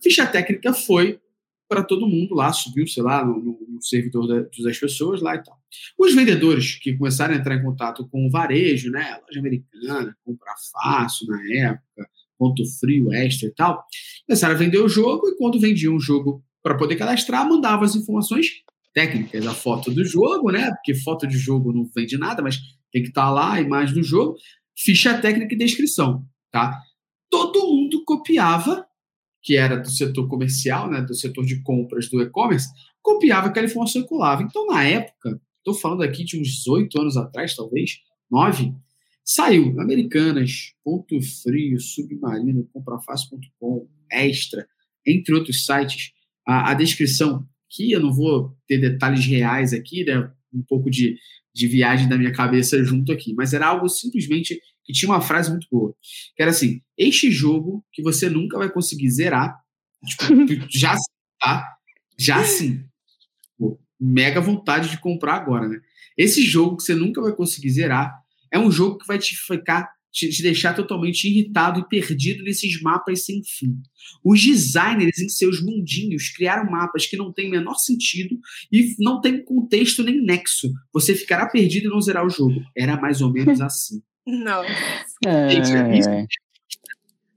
Ficha 0.02 0.26
técnica 0.28 0.74
foi 0.74 1.20
para 1.68 1.84
todo 1.84 2.08
mundo 2.08 2.36
lá, 2.36 2.54
subiu, 2.54 2.88
sei 2.88 3.02
lá, 3.02 3.26
no, 3.26 3.40
no 3.68 3.82
servidor 3.82 4.28
da, 4.28 4.48
das 4.64 4.78
pessoas 4.78 5.22
lá 5.22 5.36
e 5.36 5.44
tal. 5.44 5.58
Os 5.98 6.14
vendedores 6.14 6.76
que 6.76 6.96
começaram 6.96 7.34
a 7.34 7.38
entrar 7.38 7.56
em 7.56 7.64
contato 7.64 8.08
com 8.10 8.28
o 8.28 8.30
varejo, 8.30 8.92
né, 8.92 9.20
loja 9.26 9.40
americana, 9.40 10.16
comprar 10.24 10.56
fácil 10.72 11.28
na 11.28 11.42
época, 11.54 12.10
ponto 12.38 12.64
frio, 12.80 13.12
extra 13.14 13.48
e 13.48 13.52
tal, 13.52 13.84
começaram 14.28 14.54
a 14.54 14.58
vender 14.58 14.80
o 14.80 14.90
jogo 14.90 15.28
e 15.30 15.38
quando 15.38 15.60
vendiam 15.60 15.96
o 15.96 16.00
jogo 16.00 16.44
para 16.62 16.76
poder 16.76 16.96
cadastrar, 16.96 17.48
mandavam 17.48 17.86
as 17.86 17.96
informações 17.96 18.48
técnicas, 18.94 19.46
a 19.46 19.54
foto 19.54 19.92
do 19.92 20.06
jogo, 20.06 20.52
né, 20.52 20.72
porque 20.72 20.94
foto 20.96 21.28
de 21.28 21.38
jogo 21.38 21.74
não 21.74 21.90
vende 21.96 22.18
nada, 22.18 22.42
mas 22.42 22.60
tem 22.92 23.02
que 23.02 23.10
estar 23.10 23.26
tá 23.26 23.32
lá 23.32 23.54
a 23.54 23.62
imagem 23.62 23.94
do 23.94 24.04
jogo, 24.04 24.38
ficha 24.78 25.18
técnica 25.18 25.54
e 25.54 25.58
descrição, 25.58 26.26
tá? 26.56 26.82
Todo 27.30 27.68
mundo 27.68 28.02
copiava 28.06 28.88
que 29.44 29.58
era 29.58 29.78
do 29.78 29.91
setor 29.91 30.28
comercial, 30.28 30.89
né, 30.89 31.02
do 31.02 31.13
setor 31.13 31.46
de 31.46 31.62
compras 31.62 32.10
do 32.10 32.20
e-commerce, 32.20 32.68
copiava 33.00 33.48
aquela 33.48 33.68
informação 33.68 34.02
e 34.02 34.08
colava. 34.08 34.41
Então, 34.41 34.65
na 34.65 34.84
época, 34.84 35.39
estou 35.60 35.76
falando 35.76 36.02
aqui 36.02 36.24
de 36.24 36.39
uns 36.39 36.65
oito 36.65 37.00
anos 37.00 37.15
atrás, 37.15 37.56
talvez, 37.56 38.00
nove, 38.32 38.74
saiu 39.24 39.80
Americanas, 39.80 40.74
Ponto 40.84 41.22
Frio, 41.22 41.80
Submarino, 41.80 42.68
Comprafácil.com, 42.74 43.88
Extra, 44.12 44.65
entre 45.06 45.36
outros 45.36 45.63
sites, 45.63 46.12
a, 46.48 46.72
a, 46.72 46.74
descrição, 46.74 47.46
que 47.70 47.91
eu 47.91 48.00
não 48.00 48.12
vou 48.12 48.58
ter 48.68 48.80
detalhes 48.80 49.26
reais 49.26 49.74
aqui, 49.74 50.04
né, 50.06 50.32
um 50.52 50.63
pouco 50.63 50.89
de, 50.89 51.18
de 51.54 51.68
viagem 51.68 52.10
da 52.10 52.18
minha 52.18 52.32
cabeça 52.32 52.84
junto 52.84 53.12
aqui, 53.12 53.36
mas 53.36 53.54
era 53.54 53.68
algo 53.68 53.88
simplesmente 53.89 54.60
que 54.86 54.93
tinha 54.93 55.12
uma 55.12 55.21
frase 55.21 55.50
muito 55.50 55.67
boa, 55.71 55.93
que 56.36 56.41
era 56.41 56.52
assim, 56.52 56.82
este 56.98 57.32
jogo 57.32 57.84
que 57.91 58.02
você 58.02 58.30
nunca 58.30 58.58
vai 58.58 58.69
conseguir 58.69 59.10
zerar, 59.10 59.58
tipo, 60.06 60.24
já 60.69 60.95
tá, 61.39 61.67
já 62.17 62.43
sim, 62.43 62.86
Pô, 63.58 63.80
mega 64.00 64.39
vontade 64.39 64.89
de 64.89 65.00
comprar 65.00 65.36
agora, 65.36 65.67
né? 65.67 65.80
Esse 66.17 66.43
jogo 66.43 66.78
que 66.78 66.84
você 66.84 66.95
nunca 66.95 67.21
vai 67.21 67.34
conseguir 67.34 67.71
zerar 67.71 68.13
é 68.52 68.60
um 68.60 68.71
jogo 68.71 68.98
que 69.00 69.08
vai 69.08 69.17
te 69.17 69.36
ficar 69.36 69.89
te, 70.15 70.30
te 70.30 70.41
deixar 70.41 70.74
totalmente 70.74 71.28
irritado 71.28 71.82
e 71.82 71.89
perdido 71.89 72.41
nesses 72.41 72.82
mapas 72.82 73.26
sem 73.26 73.43
fim. 73.43 73.76
Os 74.24 74.41
designers 74.41 75.19
em 75.19 75.28
seus 75.28 75.62
mundinhos 75.62 76.30
criaram 76.30 76.71
mapas 76.71 77.06
que 77.06 77.17
não 77.17 77.34
têm 77.34 77.50
o 77.50 77.52
menor 77.52 77.76
sentido 77.76 78.39
e 78.71 78.95
não 78.98 79.19
tem 79.19 79.43
contexto 79.43 80.04
nem 80.04 80.21
nexo. 80.21 80.71
Você 80.93 81.13
ficará 81.13 81.48
perdido 81.48 81.88
e 81.88 81.89
não 81.89 82.00
zerar 82.00 82.26
o 82.26 82.30
jogo. 82.30 82.63
Era 82.74 82.95
mais 83.00 83.19
ou 83.19 83.30
menos 83.30 83.60
assim. 83.60 84.02
Não. 84.26 84.64
É... 84.64 86.28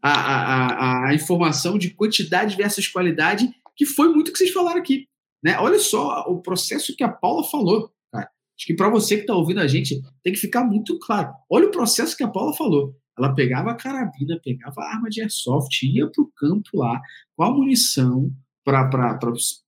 A, 0.01 0.11
a, 0.11 1.09
a, 1.09 1.14
informação 1.14 1.77
de 1.77 1.90
quantidade 1.90 2.57
versus 2.57 2.87
qualidade, 2.87 3.51
que 3.77 3.85
foi 3.85 4.09
muito 4.09 4.33
que 4.33 4.38
vocês 4.38 4.53
falaram 4.53 4.79
aqui. 4.79 5.07
Né? 5.42 5.59
Olha 5.59 5.79
só 5.79 6.24
o 6.29 6.40
processo 6.40 6.94
que 6.96 7.05
a 7.05 7.09
Paula 7.09 7.44
falou. 7.44 7.92
Cara. 8.12 8.31
Acho 8.57 8.66
que 8.66 8.74
para 8.74 8.88
você 8.88 9.16
que 9.16 9.22
está 9.22 9.35
ouvindo 9.35 9.61
a 9.61 9.66
gente, 9.66 10.01
tem 10.22 10.33
que 10.33 10.38
ficar 10.38 10.64
muito 10.64 10.98
claro. 10.98 11.33
Olha 11.51 11.66
o 11.66 11.70
processo 11.70 12.16
que 12.16 12.24
a 12.24 12.29
Paula 12.29 12.55
falou. 12.55 12.94
Ela 13.18 13.35
pegava 13.35 13.72
a 13.72 13.74
carabina, 13.74 14.40
pegava 14.42 14.81
a 14.81 14.94
arma 14.94 15.11
de 15.11 15.20
airsoft, 15.20 15.83
ia 15.83 16.09
para 16.09 16.22
o 16.22 16.31
campo 16.37 16.70
lá 16.74 17.01
com 17.37 17.42
a 17.42 17.51
munição 17.51 18.33
para 18.64 18.88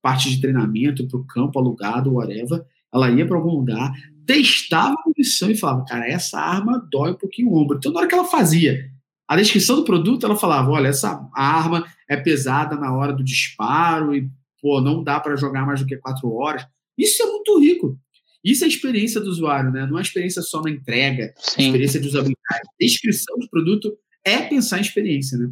parte 0.01 0.29
de 0.29 0.39
treinamento, 0.39 1.07
para 1.07 1.19
o 1.19 1.25
campo 1.25 1.59
alugado, 1.59 2.13
whatever. 2.13 2.63
Ela 2.93 3.09
ia 3.09 3.25
para 3.25 3.35
algum 3.35 3.51
lugar, 3.51 3.91
testava 4.25 4.93
a 4.93 5.09
munição 5.09 5.49
e 5.49 5.57
falava, 5.57 5.85
cara, 5.85 6.07
essa 6.07 6.39
arma 6.39 6.87
dói 6.91 7.11
um 7.11 7.17
pouquinho 7.17 7.49
o 7.49 7.57
ombro. 7.57 7.77
Então, 7.77 7.91
na 7.91 7.99
hora 7.99 8.07
que 8.07 8.15
ela 8.15 8.25
fazia 8.25 8.89
a 9.31 9.35
descrição 9.37 9.77
do 9.77 9.85
produto, 9.85 10.25
ela 10.25 10.35
falava, 10.35 10.69
olha, 10.71 10.89
essa 10.89 11.25
arma 11.33 11.85
é 12.09 12.17
pesada 12.17 12.75
na 12.75 12.93
hora 12.93 13.13
do 13.13 13.23
disparo 13.23 14.13
e, 14.13 14.29
pô, 14.61 14.81
não 14.81 15.01
dá 15.01 15.21
para 15.21 15.37
jogar 15.37 15.65
mais 15.65 15.79
do 15.79 15.85
que 15.85 15.95
quatro 15.95 16.29
horas. 16.33 16.67
Isso 16.97 17.23
é 17.23 17.25
muito 17.27 17.57
rico. 17.57 17.97
Isso 18.43 18.63
é 18.63 18.65
a 18.65 18.69
experiência 18.69 19.21
do 19.21 19.29
usuário, 19.29 19.71
né? 19.71 19.85
Não 19.85 19.97
é 19.97 20.01
a 20.01 20.03
experiência 20.03 20.41
só 20.41 20.61
na 20.61 20.69
entrega, 20.69 21.33
Sim. 21.37 21.61
a 21.61 21.65
experiência 21.65 22.01
de 22.01 22.07
usabilidade. 22.07 22.69
Descrição 22.77 23.37
do 23.39 23.49
produto 23.49 23.97
é 24.25 24.41
pensar 24.41 24.79
em 24.79 24.81
experiência, 24.81 25.37
né? 25.37 25.49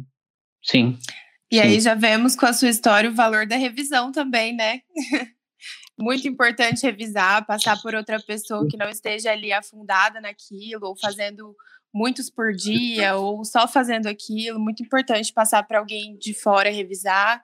Sim. 0.62 0.98
E 1.50 1.56
Sim. 1.56 1.62
aí 1.62 1.80
já 1.80 1.94
vemos 1.94 2.36
com 2.36 2.44
a 2.44 2.52
sua 2.52 2.68
história 2.68 3.08
o 3.08 3.14
valor 3.14 3.46
da 3.46 3.56
revisão 3.56 4.12
também, 4.12 4.54
né? 4.54 4.82
Muito 6.00 6.26
importante 6.26 6.86
revisar, 6.86 7.46
passar 7.46 7.80
por 7.80 7.94
outra 7.94 8.18
pessoa 8.20 8.66
que 8.68 8.76
não 8.76 8.88
esteja 8.88 9.32
ali 9.32 9.52
afundada 9.52 10.20
naquilo, 10.20 10.86
ou 10.86 10.96
fazendo 10.96 11.54
muitos 11.92 12.30
por 12.30 12.52
dia, 12.52 13.16
ou 13.16 13.44
só 13.44 13.68
fazendo 13.68 14.06
aquilo. 14.06 14.58
Muito 14.58 14.82
importante 14.82 15.32
passar 15.32 15.62
para 15.62 15.78
alguém 15.78 16.16
de 16.16 16.32
fora 16.32 16.70
revisar 16.70 17.42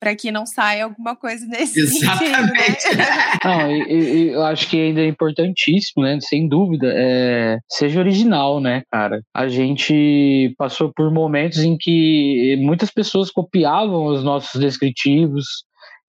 para 0.00 0.16
que 0.16 0.32
não 0.32 0.46
saia 0.46 0.84
alguma 0.84 1.14
coisa 1.14 1.46
nesse 1.46 1.78
Exatamente. 1.78 2.80
sentido, 2.80 2.96
né? 2.96 3.06
Não, 3.44 3.70
e, 3.70 3.92
e, 3.92 4.28
eu 4.30 4.42
acho 4.44 4.68
que 4.68 4.80
ainda 4.80 5.02
é 5.02 5.06
importantíssimo, 5.06 6.02
né? 6.02 6.18
Sem 6.22 6.48
dúvida, 6.48 6.90
é, 6.96 7.58
seja 7.68 8.00
original, 8.00 8.60
né, 8.60 8.82
cara? 8.90 9.20
A 9.34 9.46
gente 9.46 10.54
passou 10.56 10.90
por 10.96 11.12
momentos 11.12 11.58
em 11.58 11.76
que 11.78 12.56
muitas 12.60 12.90
pessoas 12.90 13.30
copiavam 13.30 14.06
os 14.06 14.24
nossos 14.24 14.58
descritivos, 14.58 15.44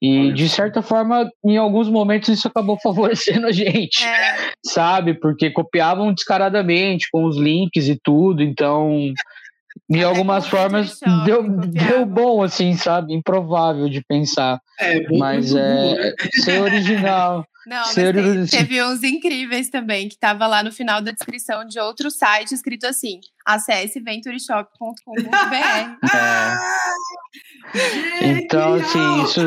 e, 0.02 0.34
de 0.34 0.50
certa 0.50 0.82
forma, 0.82 1.30
em 1.46 1.58
alguns 1.58 1.88
momentos 1.88 2.30
isso 2.30 2.48
acabou 2.48 2.78
favorecendo 2.82 3.48
a 3.48 3.52
gente, 3.52 4.04
é. 4.04 4.52
sabe? 4.66 5.14
Porque 5.14 5.52
copiavam 5.52 6.14
descaradamente, 6.14 7.08
com 7.12 7.26
os 7.26 7.38
links 7.38 7.88
e 7.88 8.00
tudo, 8.02 8.42
então 8.42 9.14
de 9.90 10.04
algumas 10.04 10.48
formas 10.48 11.00
deu, 11.26 11.50
deu 11.50 12.06
bom, 12.06 12.44
assim, 12.44 12.76
sabe? 12.76 13.14
Improvável 13.14 13.90
de 13.90 14.02
pensar. 14.02 14.60
É, 14.80 15.18
mas 15.18 15.54
é 15.54 15.96
né? 15.96 16.14
ser 16.44 16.62
original. 16.62 17.46
Não, 17.68 17.86
ser 17.86 18.16
mas 18.16 18.50
teve 18.50 18.84
uns 18.84 19.04
incríveis 19.04 19.70
também, 19.70 20.10
que 20.10 20.18
tava 20.18 20.48
lá 20.48 20.64
no 20.64 20.72
final 20.72 21.00
da 21.00 21.12
descrição 21.12 21.64
de 21.64 21.80
outro 21.80 22.10
site, 22.10 22.56
escrito 22.56 22.88
assim: 22.88 23.20
acesse 23.46 24.00
ventureshop.com.br. 24.00 26.08
É. 26.12 26.58
Então, 28.22 28.74
assim, 28.76 29.24
isso 29.24 29.42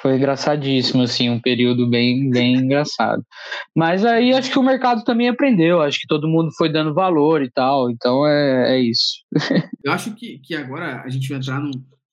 foi 0.00 0.16
engraçadíssimo, 0.16 1.02
assim, 1.02 1.28
um 1.28 1.40
período 1.40 1.88
bem, 1.88 2.30
bem 2.30 2.56
engraçado. 2.56 3.22
Mas 3.74 4.04
aí 4.04 4.32
acho 4.32 4.50
que 4.50 4.58
o 4.58 4.62
mercado 4.62 5.04
também 5.04 5.28
aprendeu, 5.28 5.80
acho 5.80 6.00
que 6.00 6.06
todo 6.06 6.28
mundo 6.28 6.50
foi 6.56 6.72
dando 6.72 6.94
valor 6.94 7.42
e 7.42 7.50
tal, 7.50 7.90
então 7.90 8.26
é, 8.26 8.76
é 8.76 8.80
isso. 8.80 9.22
Eu 9.84 9.92
acho 9.92 10.14
que, 10.14 10.38
que 10.38 10.54
agora 10.54 11.02
a 11.02 11.08
gente 11.08 11.28
vai 11.28 11.38
entrar 11.38 11.60
num, 11.60 11.72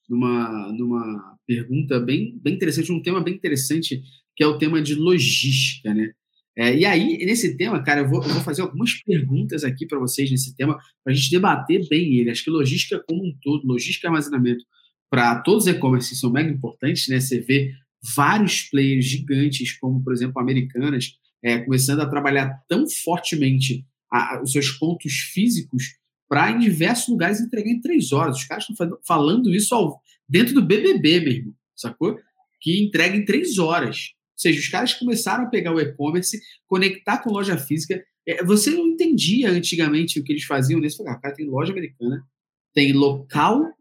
numa, 0.10 0.72
numa 0.74 1.36
pergunta 1.48 2.00
bem, 2.00 2.38
bem 2.42 2.56
interessante, 2.56 2.92
um 2.92 3.02
tema 3.02 3.22
bem 3.22 3.34
interessante, 3.34 4.02
que 4.36 4.44
é 4.44 4.48
o 4.48 4.58
tema 4.58 4.82
de 4.82 4.96
logística, 4.96 5.94
né? 5.94 6.12
É, 6.58 6.76
e 6.76 6.86
aí, 6.86 7.26
nesse 7.26 7.56
tema, 7.56 7.82
cara, 7.82 8.02
eu 8.02 8.10
vou, 8.10 8.22
eu 8.22 8.30
vou 8.30 8.42
fazer 8.42 8.62
algumas 8.62 8.94
perguntas 9.04 9.64
aqui 9.64 9.86
para 9.86 10.00
vocês 10.00 10.30
nesse 10.30 10.56
tema, 10.56 10.78
para 11.04 11.14
a 11.14 11.16
gente 11.16 11.32
debater 11.32 11.88
bem 11.88 12.16
ele. 12.18 12.30
Acho 12.30 12.44
que 12.44 12.50
logística 12.50 13.02
como 13.08 13.26
um 13.26 13.34
todo, 13.42 13.66
logística 13.66 14.08
e 14.08 14.10
armazenamento, 14.10 14.66
para 15.10 15.40
todos 15.42 15.66
os 15.66 15.74
e-commerce 15.74 16.16
são 16.16 16.32
mega 16.32 16.50
importantes, 16.50 17.08
né? 17.08 17.20
Você 17.20 17.40
vê 17.40 17.74
vários 18.16 18.64
players 18.64 19.06
gigantes, 19.06 19.78
como 19.78 20.04
por 20.04 20.14
exemplo 20.14 20.42
Americanas, 20.42 21.18
é, 21.44 21.60
começando 21.60 22.02
a 22.02 22.10
trabalhar 22.10 22.64
tão 22.68 22.88
fortemente 22.90 23.86
a, 24.12 24.36
a, 24.36 24.42
os 24.42 24.52
seus 24.52 24.72
pontos 24.72 25.14
físicos 25.14 25.96
para 26.30 26.52
em 26.52 26.60
diversos 26.60 27.10
lugares 27.10 27.42
entregar 27.42 27.70
em 27.70 27.82
três 27.82 28.12
horas. 28.12 28.38
Os 28.38 28.46
caras 28.46 28.66
estão 28.70 28.98
falando 29.06 29.54
isso 29.54 29.76
ao, 29.76 30.02
dentro 30.28 30.54
do 30.54 30.62
BBB 30.62 31.20
mesmo, 31.20 31.56
sacou? 31.76 32.18
Que 32.62 32.82
entrega 32.82 33.16
em 33.16 33.26
três 33.26 33.58
horas. 33.58 34.14
Ou 34.42 34.52
seja, 34.52 34.60
os 34.60 34.68
caras 34.70 34.94
começaram 34.94 35.46
a 35.46 35.50
pegar 35.50 35.74
o 35.74 35.80
e-commerce, 35.80 36.40
conectar 36.68 37.20
com 37.20 37.32
loja 37.32 37.58
física. 37.58 38.04
É, 38.28 38.44
você 38.44 38.72
não 38.72 38.88
entendia 38.88 39.52
antigamente 39.52 40.20
o 40.20 40.24
que 40.24 40.34
eles 40.34 40.44
faziam 40.44 40.80
nesse. 40.80 41.02
Ah, 41.08 41.16
cara, 41.16 41.36
tem 41.36 41.48
loja 41.48 41.72
americana, 41.72 42.26
tem 42.74 42.94
local 42.94 43.72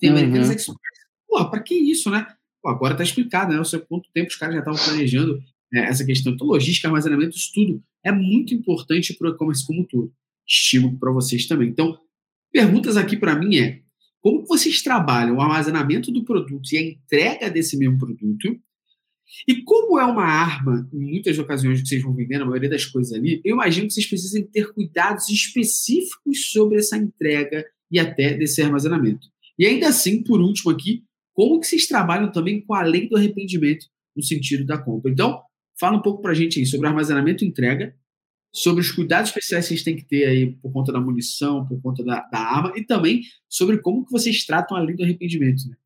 tem 0.00 0.10
Americanas 0.10 0.48
uhum. 0.48 0.54
Express. 0.54 0.78
Pô, 1.28 1.50
pra 1.50 1.60
que 1.60 1.74
isso, 1.74 2.10
né? 2.10 2.26
Pô, 2.62 2.70
agora 2.70 2.96
tá 2.96 3.02
explicado, 3.02 3.52
né? 3.52 3.58
Não 3.58 3.64
sei 3.64 3.78
quanto 3.80 4.10
tempo 4.12 4.30
os 4.30 4.36
caras 4.36 4.54
já 4.54 4.60
estavam 4.60 4.82
planejando 4.82 5.38
né, 5.70 5.84
essa 5.84 6.04
questão. 6.04 6.32
Então, 6.32 6.46
logística, 6.46 6.88
armazenamento, 6.88 7.36
isso 7.36 7.52
tudo 7.54 7.82
é 8.02 8.10
muito 8.10 8.54
importante 8.54 9.14
para 9.14 9.30
o 9.30 9.34
e-commerce 9.34 9.64
como 9.64 9.82
um 9.82 9.84
todo. 9.84 10.12
Estímulo 10.48 10.98
para 10.98 11.12
vocês 11.12 11.46
também. 11.46 11.68
Então, 11.68 11.98
perguntas 12.50 12.96
aqui 12.96 13.16
para 13.16 13.36
mim 13.36 13.56
é: 13.56 13.82
como 14.20 14.44
vocês 14.46 14.82
trabalham 14.82 15.36
o 15.36 15.40
armazenamento 15.40 16.10
do 16.10 16.24
produto 16.24 16.72
e 16.72 16.78
a 16.78 16.82
entrega 16.82 17.50
desse 17.50 17.76
mesmo 17.76 17.98
produto? 17.98 18.58
E 19.46 19.62
como 19.62 19.98
é 19.98 20.04
uma 20.04 20.24
arma, 20.24 20.88
em 20.92 21.10
muitas 21.10 21.38
ocasiões 21.38 21.80
que 21.80 21.88
vocês 21.88 22.02
vão 22.02 22.14
vender, 22.14 22.36
a 22.36 22.44
maioria 22.44 22.68
das 22.68 22.84
coisas 22.84 23.12
ali, 23.12 23.40
eu 23.44 23.54
imagino 23.54 23.86
que 23.86 23.94
vocês 23.94 24.06
precisem 24.06 24.44
ter 24.44 24.72
cuidados 24.72 25.28
específicos 25.28 26.50
sobre 26.50 26.78
essa 26.78 26.96
entrega 26.96 27.64
e 27.90 27.98
até 27.98 28.34
desse 28.34 28.62
armazenamento. 28.62 29.28
E 29.58 29.66
ainda 29.66 29.88
assim, 29.88 30.22
por 30.22 30.40
último 30.40 30.70
aqui, 30.70 31.04
como 31.32 31.60
que 31.60 31.66
vocês 31.66 31.86
trabalham 31.86 32.30
também 32.30 32.60
com 32.60 32.74
a 32.74 32.82
lei 32.82 33.08
do 33.08 33.16
arrependimento 33.16 33.86
no 34.16 34.22
sentido 34.22 34.64
da 34.64 34.78
compra? 34.78 35.10
Então, 35.10 35.40
fala 35.78 35.96
um 35.96 36.02
pouco 36.02 36.20
para 36.20 36.32
a 36.32 36.34
gente 36.34 36.58
aí 36.58 36.66
sobre 36.66 36.86
armazenamento 36.86 37.44
e 37.44 37.48
entrega, 37.48 37.94
sobre 38.52 38.80
os 38.80 38.90
cuidados 38.90 39.30
especiais 39.30 39.64
que 39.64 39.68
vocês 39.68 39.82
têm 39.82 39.96
que 39.96 40.04
ter 40.04 40.26
aí 40.26 40.52
por 40.56 40.72
conta 40.72 40.92
da 40.92 41.00
munição, 41.00 41.66
por 41.66 41.80
conta 41.80 42.04
da, 42.04 42.20
da 42.30 42.38
arma, 42.38 42.72
e 42.76 42.84
também 42.84 43.22
sobre 43.48 43.78
como 43.78 44.04
que 44.04 44.10
vocês 44.10 44.44
tratam 44.44 44.76
a 44.76 44.80
lei 44.80 44.96
do 44.96 45.04
arrependimento. 45.04 45.68
Né? 45.68 45.76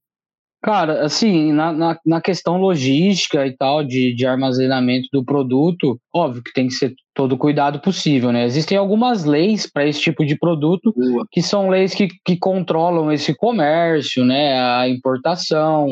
Cara, 0.64 1.04
assim, 1.04 1.52
na, 1.52 1.70
na, 1.72 1.98
na, 2.06 2.20
questão 2.22 2.56
logística 2.56 3.46
e 3.46 3.54
tal, 3.54 3.84
de, 3.84 4.14
de 4.14 4.26
armazenamento 4.26 5.06
do 5.12 5.22
produto, 5.22 6.00
óbvio 6.10 6.42
que 6.42 6.54
tem 6.54 6.68
que 6.68 6.72
ser 6.72 6.94
todo 7.12 7.32
o 7.32 7.38
cuidado 7.38 7.80
possível, 7.80 8.32
né? 8.32 8.46
Existem 8.46 8.78
algumas 8.78 9.26
leis 9.26 9.70
para 9.70 9.86
esse 9.86 10.00
tipo 10.00 10.24
de 10.24 10.38
produto, 10.38 10.90
Boa. 10.96 11.26
que 11.30 11.42
são 11.42 11.68
leis 11.68 11.92
que, 11.92 12.08
que 12.24 12.38
controlam 12.38 13.12
esse 13.12 13.34
comércio, 13.34 14.24
né? 14.24 14.58
A 14.58 14.88
importação, 14.88 15.86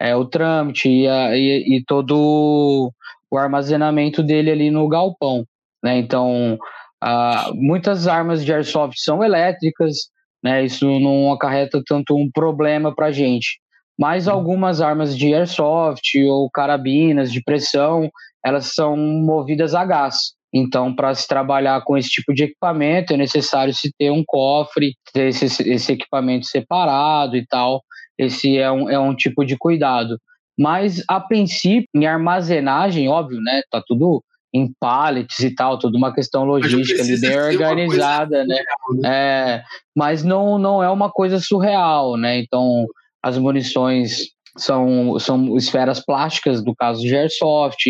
é, 0.00 0.16
o 0.16 0.24
trâmite 0.24 0.88
e, 0.88 1.06
a, 1.06 1.36
e, 1.36 1.76
e 1.76 1.84
todo 1.84 2.90
o 3.30 3.36
armazenamento 3.36 4.22
dele 4.22 4.50
ali 4.50 4.70
no 4.70 4.88
galpão, 4.88 5.44
né? 5.82 5.98
Então, 5.98 6.56
a, 6.98 7.50
muitas 7.52 8.08
armas 8.08 8.42
de 8.42 8.54
airsoft 8.54 8.98
são 8.98 9.22
elétricas, 9.22 10.08
né? 10.42 10.64
Isso 10.64 10.86
não 10.98 11.30
acarreta 11.30 11.82
tanto 11.86 12.16
um 12.16 12.30
problema 12.32 12.94
para 12.94 13.12
gente 13.12 13.62
mas 13.98 14.28
algumas 14.28 14.80
armas 14.80 15.16
de 15.16 15.34
airsoft 15.34 16.18
ou 16.24 16.50
carabinas 16.50 17.32
de 17.32 17.42
pressão, 17.42 18.10
elas 18.44 18.74
são 18.74 18.96
movidas 18.96 19.74
a 19.74 19.84
gás. 19.84 20.34
Então, 20.52 20.94
para 20.94 21.12
se 21.14 21.26
trabalhar 21.26 21.82
com 21.82 21.96
esse 21.96 22.08
tipo 22.08 22.32
de 22.32 22.44
equipamento, 22.44 23.12
é 23.12 23.16
necessário 23.16 23.74
se 23.74 23.90
ter 23.98 24.10
um 24.10 24.22
cofre, 24.24 24.94
ter 25.12 25.28
esse, 25.28 25.46
esse 25.68 25.92
equipamento 25.92 26.46
separado 26.46 27.36
e 27.36 27.44
tal. 27.44 27.82
Esse 28.16 28.56
é 28.56 28.70
um, 28.70 28.88
é 28.88 28.98
um 28.98 29.16
tipo 29.16 29.44
de 29.44 29.56
cuidado. 29.56 30.16
Mas, 30.56 31.02
a 31.08 31.18
princípio, 31.18 31.88
em 31.92 32.06
armazenagem, 32.06 33.08
óbvio, 33.08 33.40
né? 33.40 33.62
Tá 33.68 33.82
tudo 33.84 34.22
em 34.52 34.72
pallets 34.78 35.40
e 35.40 35.52
tal, 35.52 35.76
tudo 35.76 35.98
uma 35.98 36.14
questão 36.14 36.44
logística 36.44 37.02
ali 37.02 37.20
bem 37.20 37.36
organizada, 37.36 38.44
né? 38.44 38.54
Surreal, 38.54 39.02
né? 39.02 39.08
É, 39.08 39.62
mas 39.96 40.22
não, 40.22 40.56
não 40.56 40.80
é 40.80 40.88
uma 40.88 41.10
coisa 41.10 41.40
surreal, 41.40 42.16
né? 42.16 42.38
Então, 42.38 42.86
as 43.24 43.38
munições 43.38 44.28
são, 44.58 45.18
são 45.18 45.56
esferas 45.56 46.04
plásticas, 46.04 46.62
do 46.62 46.74
caso 46.76 47.00
de 47.00 47.16
airsoft, 47.16 47.86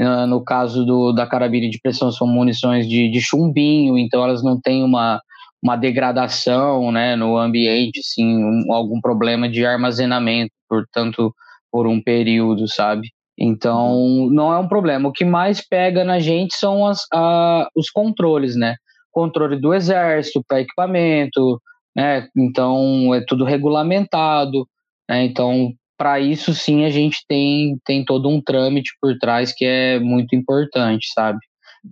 uh, 0.00 0.26
no 0.26 0.42
caso 0.42 0.84
do, 0.84 1.12
da 1.12 1.24
carabina 1.24 1.70
de 1.70 1.78
pressão 1.80 2.10
são 2.10 2.26
munições 2.26 2.88
de, 2.88 3.08
de 3.08 3.20
chumbinho, 3.20 3.96
então 3.96 4.24
elas 4.24 4.42
não 4.42 4.60
têm 4.60 4.82
uma, 4.82 5.22
uma 5.62 5.76
degradação 5.76 6.90
né, 6.90 7.14
no 7.14 7.38
ambiente, 7.38 8.00
assim, 8.00 8.26
um, 8.26 8.72
algum 8.72 9.00
problema 9.00 9.48
de 9.48 9.64
armazenamento, 9.64 10.50
portanto, 10.68 11.32
por 11.70 11.86
um 11.86 12.02
período, 12.02 12.66
sabe? 12.66 13.08
Então, 13.38 14.28
não 14.32 14.52
é 14.52 14.58
um 14.58 14.68
problema. 14.68 15.08
O 15.08 15.12
que 15.12 15.24
mais 15.24 15.66
pega 15.66 16.02
na 16.02 16.18
gente 16.18 16.56
são 16.56 16.86
as, 16.86 17.06
a, 17.14 17.68
os 17.76 17.88
controles, 17.88 18.56
né? 18.56 18.74
Controle 19.12 19.60
do 19.60 19.72
exército 19.72 20.42
para 20.46 20.60
equipamento, 20.60 21.60
né? 21.96 22.26
Então, 22.36 23.14
é 23.14 23.24
tudo 23.26 23.44
regulamentado. 23.44 24.66
Né? 25.08 25.24
Então, 25.24 25.72
para 25.96 26.18
isso 26.20 26.52
sim 26.54 26.84
a 26.84 26.90
gente 26.90 27.24
tem, 27.28 27.78
tem 27.84 28.04
todo 28.04 28.28
um 28.28 28.40
trâmite 28.40 28.90
por 29.00 29.16
trás 29.18 29.52
que 29.54 29.64
é 29.64 30.00
muito 30.00 30.34
importante, 30.34 31.06
sabe? 31.14 31.38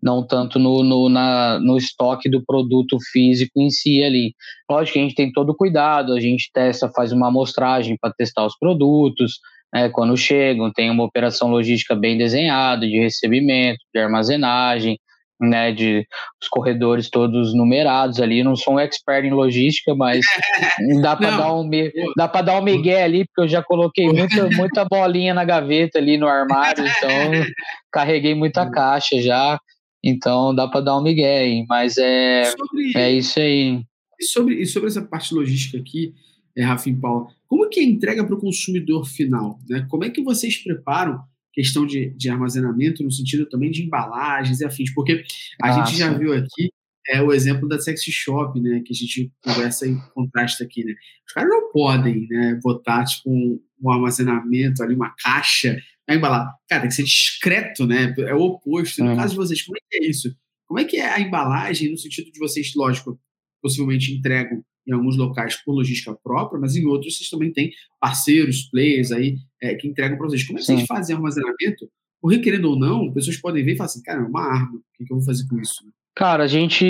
Não 0.02 0.24
tanto 0.24 0.58
no, 0.58 0.82
no, 0.82 1.08
na, 1.08 1.58
no 1.60 1.76
estoque 1.76 2.28
do 2.28 2.44
produto 2.44 2.96
físico 3.12 3.60
em 3.60 3.70
si 3.70 4.02
ali. 4.02 4.34
Lógico 4.70 4.94
que 4.94 4.98
a 5.00 5.02
gente 5.02 5.14
tem 5.14 5.32
todo 5.32 5.50
o 5.50 5.56
cuidado, 5.56 6.12
a 6.12 6.20
gente 6.20 6.50
testa, 6.52 6.90
faz 6.94 7.12
uma 7.12 7.28
amostragem 7.28 7.96
para 8.00 8.12
testar 8.12 8.46
os 8.46 8.56
produtos, 8.56 9.40
né, 9.72 9.88
quando 9.88 10.16
chegam, 10.16 10.72
tem 10.72 10.90
uma 10.90 11.04
operação 11.04 11.48
logística 11.48 11.94
bem 11.94 12.18
desenhada 12.18 12.86
de 12.86 12.98
recebimento, 12.98 13.78
de 13.94 14.00
armazenagem, 14.00 14.98
né, 15.40 15.72
de 15.72 16.07
os 16.40 16.48
corredores 16.48 17.09
todos 17.09 17.55
numerados 17.55 18.20
ali. 18.20 18.44
Não 18.44 18.55
sou 18.55 18.74
um 18.74 18.79
expert 18.79 19.24
em 19.24 19.31
logística, 19.31 19.94
mas 19.94 20.20
dá 21.03 21.16
para 21.16 21.31
dar 21.31 21.55
um 21.55 21.68
dá 22.16 22.29
para 22.29 22.42
dar 22.42 22.61
um 22.61 22.62
migué 22.62 23.03
ali, 23.03 23.24
porque 23.24 23.42
eu 23.42 23.48
já 23.48 23.62
coloquei 23.62 24.07
muita, 24.07 24.48
muita 24.50 24.85
bolinha 24.85 25.33
na 25.33 25.44
gaveta 25.44 25.98
ali 25.98 26.18
no 26.18 26.29
armário, 26.29 26.85
então 26.85 27.09
carreguei 27.90 28.35
muita 28.35 28.70
caixa 28.70 29.20
já. 29.20 29.59
Então 30.03 30.55
dá 30.55 30.66
para 30.66 30.81
dar 30.81 30.98
um 30.98 31.03
migué, 31.03 31.46
hein? 31.46 31.66
mas 31.68 31.96
é 31.98 32.44
sobre, 32.44 32.92
é 32.96 33.12
isso 33.12 33.38
aí. 33.38 33.83
E 34.18 34.24
sobre, 34.24 34.55
e 34.61 34.66
sobre 34.66 34.88
essa 34.88 35.03
parte 35.03 35.35
logística 35.35 35.79
aqui, 35.79 36.14
é, 36.57 36.62
Rafa 36.62 36.88
e 36.88 36.94
Paulo, 36.94 37.29
como 37.46 37.68
que 37.68 37.81
é 37.81 37.85
entrega 37.85 38.24
para 38.24 38.35
o 38.35 38.40
consumidor 38.40 39.07
final? 39.07 39.59
Né? 39.68 39.87
Como 39.90 40.05
é 40.05 40.11
que 40.11 40.22
vocês 40.22 40.57
preparam 40.62 41.20
questão 41.52 41.86
de, 41.86 42.10
de 42.10 42.30
armazenamento 42.30 43.02
no 43.02 43.10
sentido 43.10 43.46
também 43.48 43.70
de 43.70 43.82
embalagens 43.82 44.60
e 44.60 44.64
afins? 44.64 44.92
Porque 44.92 45.24
a 45.62 45.68
ah, 45.68 45.72
gente 45.72 45.98
já 45.98 46.12
viu 46.12 46.32
aqui 46.32 46.70
é 47.08 47.20
o 47.22 47.32
exemplo 47.32 47.68
da 47.68 47.78
sexy 47.78 48.12
shop, 48.12 48.60
né, 48.60 48.82
que 48.84 48.92
a 48.92 48.96
gente 48.96 49.32
conversa 49.42 49.86
em 49.86 49.98
contraste 50.14 50.62
aqui, 50.62 50.84
né? 50.84 50.94
Os 51.26 51.32
caras 51.32 51.50
não 51.50 51.72
podem, 51.72 52.26
né, 52.28 52.58
botar 52.62 53.04
tipo 53.04 53.30
um, 53.30 53.60
um 53.82 53.90
armazenamento 53.90 54.82
ali, 54.82 54.94
uma 54.94 55.14
caixa, 55.18 55.76
vai 56.06 56.16
embalar. 56.16 56.54
Cara, 56.68 56.82
tem 56.82 56.90
que 56.90 56.94
ser 56.94 57.04
discreto, 57.04 57.86
né? 57.86 58.14
É 58.18 58.34
o 58.34 58.40
oposto. 58.40 59.02
No 59.02 59.12
hum. 59.12 59.16
caso 59.16 59.32
de 59.32 59.36
vocês, 59.36 59.62
como 59.62 59.76
é 59.76 59.80
que 59.88 60.04
é 60.04 60.08
isso? 60.08 60.36
Como 60.66 60.78
é 60.78 60.84
que 60.84 60.96
é 60.98 61.12
a 61.12 61.20
embalagem 61.20 61.90
no 61.90 61.98
sentido 61.98 62.30
de 62.30 62.38
vocês, 62.38 62.72
lógico, 62.76 63.18
possivelmente 63.62 64.12
entregam 64.12 64.62
em 64.90 64.94
alguns 64.94 65.16
locais 65.16 65.57
por 65.64 65.72
logística 65.72 66.16
própria, 66.22 66.61
mas 66.61 66.74
em 66.76 66.85
outros 66.85 67.16
vocês 67.16 67.31
também 67.31 67.53
têm 67.53 67.70
parceiros, 68.00 68.68
players 68.70 69.12
aí 69.12 69.37
é, 69.62 69.74
que 69.74 69.87
entregam 69.87 70.18
para 70.18 70.26
vocês. 70.26 70.44
Como 70.44 70.59
é 70.59 70.61
que 70.61 70.66
Sim. 70.66 70.76
vocês 70.76 70.87
fazem 70.87 71.16
armazenamento? 71.16 71.88
Porque, 72.20 72.38
querendo 72.38 72.70
ou 72.70 72.79
não, 72.79 73.12
pessoas 73.12 73.37
podem 73.38 73.64
ver 73.64 73.72
e 73.72 73.76
falar 73.76 73.87
assim, 73.87 74.03
cara, 74.03 74.20
é 74.20 74.24
uma 74.24 74.42
arma, 74.42 74.76
o 74.76 75.05
que, 75.05 75.11
eu 75.11 75.16
vou 75.16 75.24
fazer 75.24 75.46
com 75.48 75.59
isso? 75.59 75.83
Cara, 76.14 76.44
a 76.44 76.46
gente, 76.46 76.85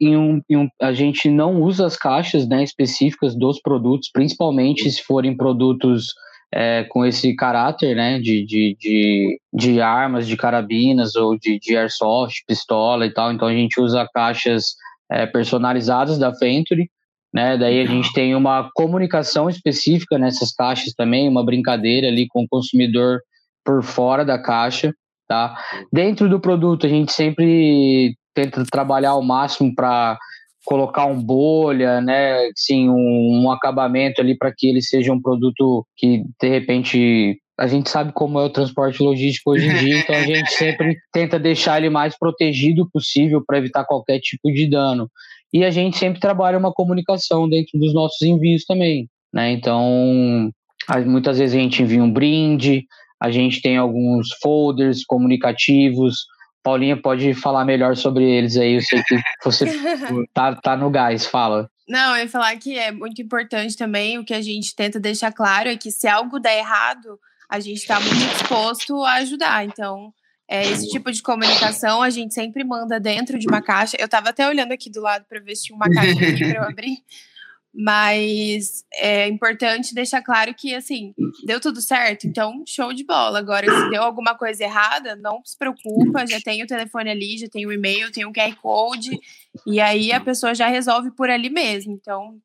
em 0.00 0.16
um, 0.16 0.40
em 0.48 0.56
um, 0.56 0.68
a 0.80 0.92
gente 0.92 1.28
não 1.28 1.60
usa 1.60 1.84
as 1.84 1.96
caixas 1.96 2.48
né, 2.48 2.62
específicas 2.62 3.36
dos 3.36 3.60
produtos, 3.60 4.08
principalmente 4.10 4.90
se 4.90 5.02
forem 5.02 5.36
produtos 5.36 6.14
é, 6.52 6.84
com 6.84 7.04
esse 7.04 7.34
caráter 7.34 7.94
né, 7.94 8.18
de, 8.18 8.44
de, 8.46 8.76
de, 8.80 9.40
de, 9.52 9.80
armas, 9.80 10.26
de 10.26 10.36
carabinas 10.36 11.14
ou 11.14 11.36
de, 11.36 11.58
de 11.58 11.76
airsoft, 11.76 12.42
pistola 12.46 13.04
e 13.04 13.12
tal. 13.12 13.32
Então 13.32 13.48
a 13.48 13.52
gente 13.52 13.78
usa 13.80 14.08
caixas 14.14 14.76
é, 15.10 15.26
personalizadas 15.26 16.18
da 16.18 16.30
Venturi 16.30 16.88
né? 17.32 17.56
Daí 17.56 17.80
a 17.80 17.86
gente 17.86 18.12
tem 18.12 18.34
uma 18.34 18.70
comunicação 18.74 19.48
específica 19.48 20.18
nessas 20.18 20.52
caixas 20.52 20.92
também, 20.94 21.28
uma 21.28 21.44
brincadeira 21.44 22.08
ali 22.08 22.26
com 22.28 22.42
o 22.42 22.48
consumidor 22.48 23.20
por 23.64 23.82
fora 23.82 24.24
da 24.24 24.38
caixa, 24.38 24.92
tá? 25.28 25.56
Dentro 25.92 26.28
do 26.28 26.40
produto 26.40 26.86
a 26.86 26.88
gente 26.88 27.12
sempre 27.12 28.14
tenta 28.34 28.64
trabalhar 28.64 29.10
ao 29.10 29.22
máximo 29.22 29.74
para 29.74 30.18
colocar 30.64 31.06
um 31.06 31.20
bolha, 31.22 32.00
né, 32.00 32.50
sim, 32.54 32.88
um, 32.88 33.44
um 33.44 33.50
acabamento 33.50 34.20
ali 34.20 34.36
para 34.36 34.52
que 34.54 34.68
ele 34.68 34.82
seja 34.82 35.12
um 35.12 35.20
produto 35.20 35.86
que 35.96 36.22
de 36.40 36.48
repente 36.48 37.40
a 37.58 37.66
gente 37.66 37.90
sabe 37.90 38.12
como 38.12 38.38
é 38.38 38.44
o 38.44 38.50
transporte 38.50 39.02
logístico 39.02 39.50
hoje 39.50 39.68
em 39.68 39.74
dia, 39.74 39.98
então 39.98 40.14
a 40.14 40.22
gente 40.22 40.50
sempre 40.52 40.96
tenta 41.12 41.38
deixar 41.38 41.78
ele 41.78 41.90
mais 41.90 42.18
protegido 42.18 42.88
possível 42.90 43.42
para 43.46 43.58
evitar 43.58 43.84
qualquer 43.84 44.18
tipo 44.18 44.50
de 44.50 44.68
dano. 44.68 45.10
E 45.52 45.64
a 45.64 45.70
gente 45.70 45.98
sempre 45.98 46.20
trabalha 46.20 46.58
uma 46.58 46.72
comunicação 46.72 47.48
dentro 47.48 47.78
dos 47.78 47.92
nossos 47.92 48.22
envios 48.22 48.64
também, 48.64 49.08
né? 49.32 49.50
Então, 49.50 50.50
muitas 51.06 51.38
vezes 51.38 51.56
a 51.56 51.58
gente 51.58 51.82
envia 51.82 52.02
um 52.02 52.12
brinde, 52.12 52.84
a 53.20 53.30
gente 53.30 53.60
tem 53.60 53.76
alguns 53.76 54.28
folders 54.40 55.04
comunicativos. 55.04 56.24
Paulinha 56.62 56.96
pode 56.96 57.34
falar 57.34 57.64
melhor 57.64 57.96
sobre 57.96 58.24
eles 58.24 58.56
aí, 58.56 58.74
eu 58.74 58.82
sei 58.82 59.02
que 59.02 59.16
você 59.42 59.66
tá, 60.32 60.54
tá 60.54 60.76
no 60.76 60.90
gás, 60.90 61.26
fala. 61.26 61.68
Não, 61.88 62.14
eu 62.14 62.22
ia 62.22 62.28
falar 62.28 62.56
que 62.56 62.78
é 62.78 62.92
muito 62.92 63.20
importante 63.20 63.76
também, 63.76 64.18
o 64.18 64.24
que 64.24 64.34
a 64.34 64.40
gente 64.40 64.76
tenta 64.76 65.00
deixar 65.00 65.32
claro 65.32 65.68
é 65.68 65.76
que 65.76 65.90
se 65.90 66.06
algo 66.06 66.38
der 66.38 66.58
errado, 66.58 67.18
a 67.48 67.58
gente 67.58 67.78
está 67.78 67.98
muito 67.98 68.14
disposto 68.14 69.02
a 69.02 69.14
ajudar. 69.14 69.64
Então, 69.64 70.12
é, 70.50 70.68
esse 70.68 70.88
tipo 70.88 71.12
de 71.12 71.22
comunicação 71.22 72.02
a 72.02 72.10
gente 72.10 72.34
sempre 72.34 72.64
manda 72.64 72.98
dentro 72.98 73.38
de 73.38 73.46
uma 73.46 73.62
caixa. 73.62 73.96
Eu 74.00 74.06
estava 74.06 74.30
até 74.30 74.48
olhando 74.48 74.72
aqui 74.72 74.90
do 74.90 75.00
lado 75.00 75.24
para 75.28 75.38
ver 75.38 75.54
se 75.54 75.66
tinha 75.66 75.76
uma 75.76 75.88
caixa 75.88 76.10
aqui 76.10 76.38
para 76.38 76.58
eu 76.58 76.64
abrir. 76.64 76.96
Mas 77.72 78.84
é 78.94 79.28
importante 79.28 79.94
deixar 79.94 80.20
claro 80.22 80.52
que, 80.52 80.74
assim, 80.74 81.14
deu 81.46 81.60
tudo 81.60 81.80
certo, 81.80 82.26
então 82.26 82.64
show 82.66 82.92
de 82.92 83.04
bola. 83.04 83.38
Agora, 83.38 83.64
se 83.64 83.90
deu 83.90 84.02
alguma 84.02 84.34
coisa 84.34 84.64
errada, 84.64 85.14
não 85.14 85.40
se 85.44 85.56
preocupa, 85.56 86.26
já 86.26 86.40
tem 86.40 86.64
o 86.64 86.66
telefone 86.66 87.10
ali, 87.10 87.38
já 87.38 87.46
tem 87.48 87.64
o 87.66 87.72
e-mail, 87.72 88.10
tem 88.10 88.26
o 88.26 88.32
QR 88.32 88.56
Code, 88.56 89.16
e 89.64 89.80
aí 89.80 90.10
a 90.10 90.18
pessoa 90.18 90.52
já 90.52 90.66
resolve 90.66 91.12
por 91.12 91.30
ali 91.30 91.48
mesmo. 91.48 91.92
Então, 91.92 92.40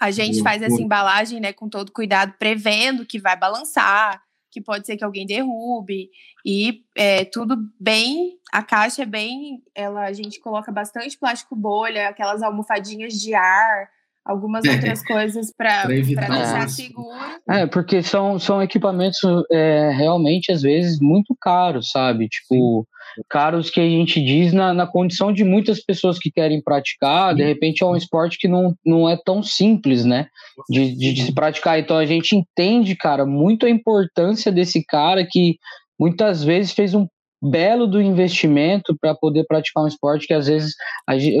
a 0.00 0.10
gente 0.10 0.42
faz 0.42 0.60
essa 0.60 0.82
embalagem, 0.82 1.38
né, 1.38 1.52
com 1.52 1.68
todo 1.68 1.92
cuidado, 1.92 2.34
prevendo 2.36 3.06
que 3.06 3.20
vai 3.20 3.36
balançar, 3.36 4.20
que 4.58 4.64
pode 4.64 4.86
ser 4.86 4.96
que 4.96 5.04
alguém 5.04 5.26
derrube 5.26 6.10
e 6.44 6.82
é, 6.96 7.24
tudo 7.24 7.56
bem. 7.78 8.38
A 8.52 8.62
caixa 8.62 9.02
é 9.02 9.06
bem, 9.06 9.62
ela 9.74 10.06
a 10.06 10.12
gente 10.12 10.40
coloca 10.40 10.72
bastante 10.72 11.18
plástico 11.18 11.54
bolha, 11.54 12.08
aquelas 12.08 12.42
almofadinhas 12.42 13.14
de 13.14 13.34
ar, 13.34 13.88
algumas 14.24 14.64
é, 14.64 14.72
outras 14.72 15.02
coisas 15.04 15.52
para 15.52 15.84
deixar 15.84 16.68
seguro. 16.68 17.18
É, 17.48 17.66
porque 17.66 18.02
são, 18.02 18.38
são 18.38 18.62
equipamentos 18.62 19.20
é, 19.50 19.90
realmente, 19.90 20.52
às 20.52 20.62
vezes, 20.62 21.00
muito 21.00 21.36
caros, 21.40 21.90
sabe? 21.90 22.28
Tipo, 22.28 22.86
Sim. 22.86 22.97
Caros 23.28 23.70
que 23.70 23.80
a 23.80 23.88
gente 23.88 24.22
diz 24.22 24.52
na, 24.52 24.74
na 24.74 24.86
condição 24.86 25.32
de 25.32 25.44
muitas 25.44 25.82
pessoas 25.82 26.18
que 26.18 26.30
querem 26.30 26.62
praticar, 26.62 27.34
de 27.34 27.44
repente 27.44 27.82
é 27.82 27.86
um 27.86 27.96
esporte 27.96 28.38
que 28.38 28.48
não, 28.48 28.74
não 28.84 29.08
é 29.08 29.16
tão 29.24 29.42
simples, 29.42 30.04
né? 30.04 30.26
De, 30.68 30.94
de, 30.94 31.12
de 31.12 31.22
se 31.24 31.34
praticar. 31.34 31.78
Então 31.78 31.96
a 31.96 32.06
gente 32.06 32.36
entende, 32.36 32.94
cara, 32.96 33.24
muito 33.24 33.66
a 33.66 33.70
importância 33.70 34.52
desse 34.52 34.84
cara 34.84 35.26
que 35.28 35.56
muitas 35.98 36.44
vezes 36.44 36.72
fez 36.72 36.94
um 36.94 37.06
belo 37.40 37.86
do 37.86 38.00
investimento 38.00 38.96
para 39.00 39.14
poder 39.14 39.44
praticar 39.46 39.84
um 39.84 39.86
esporte 39.86 40.26
que 40.26 40.34
às 40.34 40.46
vezes 40.46 40.74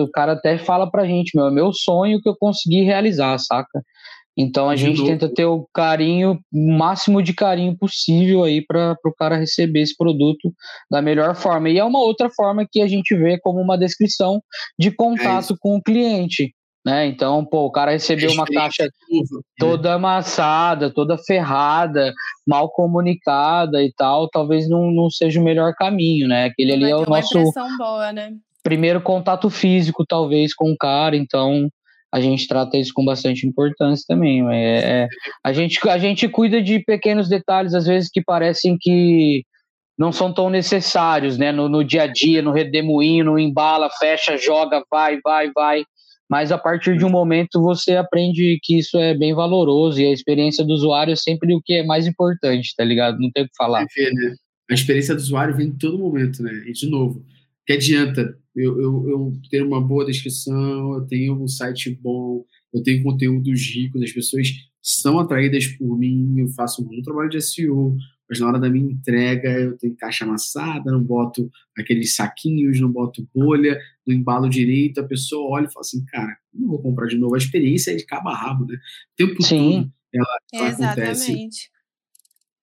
o 0.00 0.08
cara 0.08 0.32
até 0.32 0.56
fala 0.56 0.88
pra 0.90 1.06
gente, 1.06 1.36
meu, 1.36 1.48
é 1.48 1.50
meu 1.50 1.72
sonho 1.72 2.20
que 2.20 2.28
eu 2.28 2.36
consegui 2.38 2.82
realizar, 2.82 3.36
saca? 3.38 3.82
Então 4.38 4.70
a 4.70 4.76
de 4.76 4.82
gente 4.82 4.98
novo. 4.98 5.10
tenta 5.10 5.28
ter 5.28 5.46
o 5.46 5.66
carinho, 5.74 6.38
o 6.52 6.72
máximo 6.72 7.20
de 7.20 7.34
carinho 7.34 7.76
possível 7.76 8.44
aí 8.44 8.64
para 8.64 8.96
o 9.04 9.12
cara 9.12 9.36
receber 9.36 9.80
esse 9.80 9.96
produto 9.96 10.54
da 10.88 11.02
melhor 11.02 11.34
forma. 11.34 11.68
E 11.68 11.76
é 11.76 11.84
uma 11.84 11.98
outra 11.98 12.30
forma 12.30 12.64
que 12.70 12.80
a 12.80 12.86
gente 12.86 13.16
vê 13.16 13.36
como 13.40 13.60
uma 13.60 13.76
descrição 13.76 14.40
de 14.78 14.92
contato 14.92 15.54
é 15.54 15.56
com 15.58 15.76
o 15.76 15.82
cliente. 15.82 16.54
Né? 16.86 17.06
Então, 17.08 17.44
pô, 17.44 17.66
o 17.66 17.72
cara 17.72 17.90
recebeu 17.90 18.30
uma 18.30 18.46
caixa 18.46 18.84
né? 18.84 18.90
toda 19.58 19.94
amassada, 19.94 20.88
toda 20.88 21.18
ferrada, 21.18 22.14
mal 22.46 22.70
comunicada 22.70 23.82
e 23.82 23.92
tal, 23.92 24.28
talvez 24.28 24.68
não, 24.68 24.92
não 24.92 25.10
seja 25.10 25.40
o 25.40 25.44
melhor 25.44 25.74
caminho, 25.74 26.28
né? 26.28 26.44
Aquele 26.44 26.72
ali 26.72 26.90
é 26.90 26.96
o 26.96 27.04
nosso 27.04 27.42
boa, 27.76 28.12
né? 28.12 28.32
primeiro 28.62 29.00
contato 29.00 29.48
físico, 29.48 30.04
talvez, 30.06 30.54
com 30.54 30.70
o 30.70 30.76
cara, 30.76 31.16
então 31.16 31.68
a 32.12 32.20
gente 32.20 32.48
trata 32.48 32.76
isso 32.76 32.92
com 32.94 33.04
bastante 33.04 33.46
importância 33.46 34.04
também. 34.08 34.46
É, 34.50 35.02
é, 35.02 35.08
a, 35.44 35.52
gente, 35.52 35.78
a 35.88 35.98
gente 35.98 36.28
cuida 36.28 36.62
de 36.62 36.78
pequenos 36.80 37.28
detalhes, 37.28 37.74
às 37.74 37.86
vezes, 37.86 38.10
que 38.10 38.22
parecem 38.22 38.76
que 38.78 39.44
não 39.98 40.12
são 40.12 40.32
tão 40.32 40.48
necessários, 40.48 41.36
né? 41.36 41.52
No, 41.52 41.68
no 41.68 41.84
dia 41.84 42.02
a 42.02 42.06
dia, 42.06 42.40
no 42.40 42.52
redemoinho, 42.52 43.24
no 43.24 43.38
embala, 43.38 43.90
fecha, 43.98 44.36
joga, 44.36 44.82
vai, 44.90 45.18
vai, 45.22 45.50
vai 45.52 45.84
mas 46.28 46.52
a 46.52 46.58
partir 46.58 46.98
de 46.98 47.04
um 47.04 47.08
momento 47.08 47.60
você 47.62 47.96
aprende 47.96 48.58
que 48.62 48.78
isso 48.78 48.98
é 48.98 49.16
bem 49.16 49.34
valoroso 49.34 49.98
e 49.98 50.06
a 50.06 50.12
experiência 50.12 50.64
do 50.64 50.74
usuário 50.74 51.12
é 51.12 51.16
sempre 51.16 51.54
o 51.54 51.62
que 51.64 51.74
é 51.74 51.84
mais 51.84 52.06
importante, 52.06 52.74
tá 52.76 52.84
ligado? 52.84 53.18
Não 53.18 53.30
tem 53.30 53.44
o 53.44 53.46
que 53.46 53.56
falar. 53.56 53.86
A 54.70 54.74
experiência 54.74 55.14
do 55.14 55.20
usuário 55.20 55.56
vem 55.56 55.68
em 55.68 55.78
todo 55.78 55.98
momento, 55.98 56.42
né? 56.42 56.52
E 56.66 56.72
de 56.72 56.86
novo, 56.86 57.24
que 57.68 57.74
adianta 57.74 58.34
eu, 58.56 58.80
eu, 58.80 59.10
eu 59.10 59.32
ter 59.50 59.62
uma 59.62 59.78
boa 59.78 60.06
descrição, 60.06 60.94
eu 60.94 61.02
tenho 61.02 61.34
um 61.34 61.46
site 61.46 61.90
bom, 61.90 62.42
eu 62.72 62.82
tenho 62.82 63.02
conteúdos 63.02 63.60
ricos, 63.60 64.02
as 64.02 64.10
pessoas 64.10 64.48
são 64.80 65.20
atraídas 65.20 65.66
por 65.66 65.98
mim, 65.98 66.36
eu 66.38 66.48
faço 66.48 66.80
um 66.80 66.86
bom 66.86 67.02
trabalho 67.02 67.28
de 67.28 67.42
SEO, 67.42 67.94
mas 68.26 68.40
na 68.40 68.48
hora 68.48 68.58
da 68.58 68.70
minha 68.70 68.90
entrega 68.90 69.50
eu 69.50 69.76
tenho 69.76 69.94
caixa 69.96 70.24
amassada, 70.24 70.90
não 70.90 71.04
boto 71.04 71.50
aqueles 71.76 72.16
saquinhos, 72.16 72.80
não 72.80 72.90
boto 72.90 73.28
bolha, 73.34 73.78
no 74.06 74.14
embalo 74.14 74.48
direito, 74.48 75.00
a 75.00 75.04
pessoa 75.04 75.50
olha 75.50 75.66
e 75.66 75.70
fala 75.70 75.82
assim, 75.82 76.02
cara, 76.06 76.38
não 76.54 76.68
vou 76.68 76.80
comprar 76.80 77.06
de 77.06 77.18
novo. 77.18 77.34
A 77.34 77.38
experiência 77.38 77.90
é 77.90 77.96
de 77.96 78.06
cabo 78.06 78.30
a 78.30 78.34
rabo, 78.34 78.64
né? 78.64 78.76
O 78.76 79.14
tempo 79.14 79.42
Sim. 79.42 79.82
todo 79.82 79.92
ela, 80.14 80.38
ela 80.54 80.68
acontece. 80.70 81.48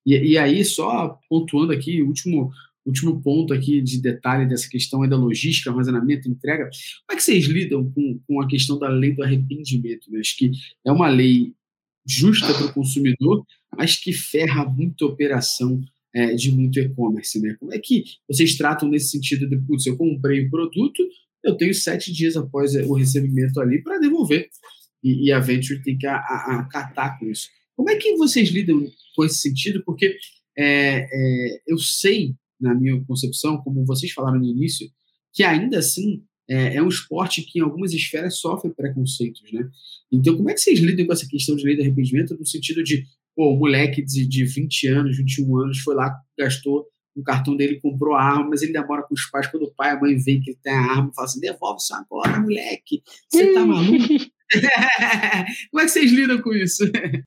E, 0.04 0.32
e 0.32 0.38
aí, 0.38 0.64
só 0.64 1.18
pontuando 1.28 1.72
aqui, 1.72 2.00
o 2.00 2.06
último, 2.06 2.50
último 2.86 3.20
ponto 3.20 3.52
aqui 3.52 3.80
de 3.80 4.00
detalhe 4.00 4.48
dessa 4.48 4.68
questão 4.68 5.04
é 5.04 5.08
da 5.08 5.16
logística, 5.16 5.70
armazenamento, 5.70 6.28
entrega. 6.28 6.64
Como 6.64 7.12
é 7.12 7.16
que 7.16 7.22
vocês 7.22 7.46
lidam 7.46 7.90
com, 7.90 8.20
com 8.26 8.40
a 8.40 8.48
questão 8.48 8.78
da 8.78 8.88
lei 8.88 9.12
do 9.12 9.22
arrependimento? 9.22 10.10
Né? 10.10 10.20
Acho 10.20 10.36
que 10.36 10.50
é 10.84 10.92
uma 10.92 11.08
lei 11.08 11.52
justa 12.06 12.54
para 12.54 12.66
o 12.66 12.72
consumidor, 12.72 13.44
mas 13.76 13.96
que 13.96 14.12
ferra 14.12 14.64
muito 14.64 15.04
a 15.04 15.08
operação 15.08 15.80
é, 16.14 16.34
de 16.34 16.50
muito 16.50 16.78
e-commerce, 16.78 17.38
né? 17.40 17.56
Como 17.58 17.74
é 17.74 17.78
que 17.78 18.04
vocês 18.28 18.56
tratam 18.56 18.88
nesse 18.88 19.10
sentido 19.10 19.46
de, 19.48 19.58
putz, 19.58 19.84
eu 19.84 19.96
comprei 19.96 20.46
o 20.46 20.50
produto, 20.50 21.06
eu 21.44 21.56
tenho 21.56 21.74
sete 21.74 22.12
dias 22.12 22.36
após 22.36 22.74
o 22.74 22.94
recebimento 22.94 23.60
ali 23.60 23.82
para 23.82 23.98
devolver. 23.98 24.48
E, 25.02 25.26
e, 25.26 25.32
a 25.32 25.38
Venture 25.38 25.82
tem 25.82 25.98
que 25.98 26.06
acatar 26.06 27.18
com 27.18 27.26
isso. 27.26 27.48
Como 27.76 27.90
é 27.90 27.96
que 27.96 28.16
vocês 28.16 28.48
lidam 28.48 28.84
com 29.14 29.24
esse 29.24 29.38
sentido? 29.38 29.82
Porque 29.84 30.16
é, 30.56 31.06
é, 31.12 31.60
eu 31.66 31.78
sei, 31.78 32.34
na 32.60 32.74
minha 32.74 33.02
concepção, 33.04 33.58
como 33.58 33.84
vocês 33.84 34.12
falaram 34.12 34.38
no 34.38 34.44
início, 34.44 34.88
que 35.32 35.42
ainda 35.42 35.78
assim 35.78 36.22
é, 36.48 36.76
é, 36.76 36.82
um 36.82 36.88
esporte 36.88 37.42
que 37.42 37.58
em 37.58 37.62
algumas 37.62 37.92
esferas 37.92 38.38
sofre 38.38 38.72
preconceitos, 38.72 39.50
né? 39.52 39.68
Então, 40.10 40.36
como 40.36 40.48
é 40.48 40.54
que 40.54 40.60
vocês 40.60 40.78
lidam 40.78 41.06
com 41.06 41.12
essa 41.12 41.28
questão 41.28 41.56
de 41.56 41.64
lei 41.64 41.74
de 41.74 41.82
arrependimento 41.82 42.36
no 42.38 42.46
sentido 42.46 42.82
de, 42.82 43.04
pô, 43.34 43.52
o 43.52 43.58
moleque 43.58 44.02
de, 44.02 44.26
de 44.26 44.44
20 44.44 44.86
anos, 44.88 45.16
21 45.16 45.58
anos, 45.58 45.80
foi 45.80 45.94
lá, 45.94 46.16
gastou 46.38 46.86
o 47.16 47.22
cartão 47.22 47.56
dele, 47.56 47.80
comprou 47.80 48.14
a 48.14 48.22
arma, 48.22 48.50
mas 48.50 48.62
ele 48.62 48.72
demora 48.72 49.02
com 49.02 49.14
os 49.14 49.28
pais, 49.30 49.46
quando 49.48 49.64
o 49.64 49.74
pai 49.74 49.90
e 49.90 49.96
a 49.96 50.00
mãe 50.00 50.16
veem 50.16 50.40
que 50.40 50.50
ele 50.50 50.58
tem 50.62 50.72
a 50.72 50.80
arma, 50.80 51.12
fala 51.14 51.26
assim, 51.26 51.40
devolve 51.40 51.80
isso 51.80 51.94
agora, 51.94 52.38
moleque, 52.38 53.02
você 53.28 53.52
tá 53.54 53.64
maluco? 53.64 53.96
como 55.70 55.82
é 55.82 55.84
que 55.84 55.88
vocês 55.88 56.10
lidam 56.12 56.40
com 56.40 56.52
isso? 56.52 56.84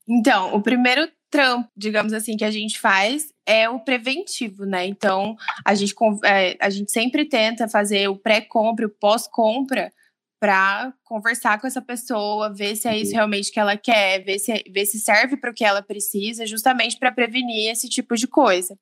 Então, 0.08 0.54
o 0.56 0.62
primeiro 0.62 1.10
trampo, 1.30 1.70
digamos 1.76 2.14
assim, 2.14 2.36
que 2.36 2.46
a 2.46 2.52
gente 2.52 2.80
faz 2.80 3.28
é 3.46 3.70
o 3.70 3.80
preventivo, 3.80 4.66
né? 4.66 4.86
Então, 4.86 5.36
a 5.66 5.76
gente, 5.76 5.94
é, 6.26 6.58
a 6.60 6.70
gente 6.70 6.92
sempre 6.92 7.26
tenta 7.26 7.68
fazer 7.68 8.08
o 8.08 8.18
pré-compra, 8.18 8.88
o 8.88 8.90
pós-compra, 8.90 9.92
para 10.40 10.94
conversar 11.04 11.60
com 11.60 11.68
essa 11.68 11.82
pessoa, 11.82 12.54
ver 12.54 12.76
se 12.76 12.88
é 12.88 12.98
isso 12.98 13.12
uhum. 13.12 13.18
realmente 13.18 13.52
que 13.52 13.60
ela 13.60 13.76
quer, 13.76 14.24
ver 14.24 14.40
se, 14.40 14.64
ver 14.72 14.86
se 14.86 14.98
serve 15.00 15.36
para 15.36 15.52
o 15.52 15.54
que 15.54 15.66
ela 15.66 15.82
precisa, 15.82 16.48
justamente 16.48 16.98
para 16.98 17.12
prevenir 17.12 17.70
esse 17.70 17.90
tipo 17.90 18.16
de 18.16 18.26
coisa. 18.26 18.78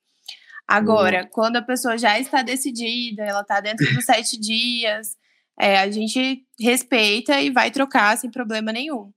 Agora, 0.67 1.23
uhum. 1.23 1.29
quando 1.31 1.55
a 1.55 1.61
pessoa 1.61 1.97
já 1.97 2.19
está 2.19 2.43
decidida, 2.43 3.23
ela 3.23 3.41
está 3.41 3.59
dentro 3.59 3.91
dos 3.93 4.05
sete 4.05 4.39
dias, 4.39 5.15
é, 5.59 5.79
a 5.79 5.89
gente 5.89 6.43
respeita 6.59 7.41
e 7.41 7.49
vai 7.49 7.71
trocar 7.71 8.17
sem 8.17 8.29
problema 8.29 8.71
nenhum. 8.71 9.11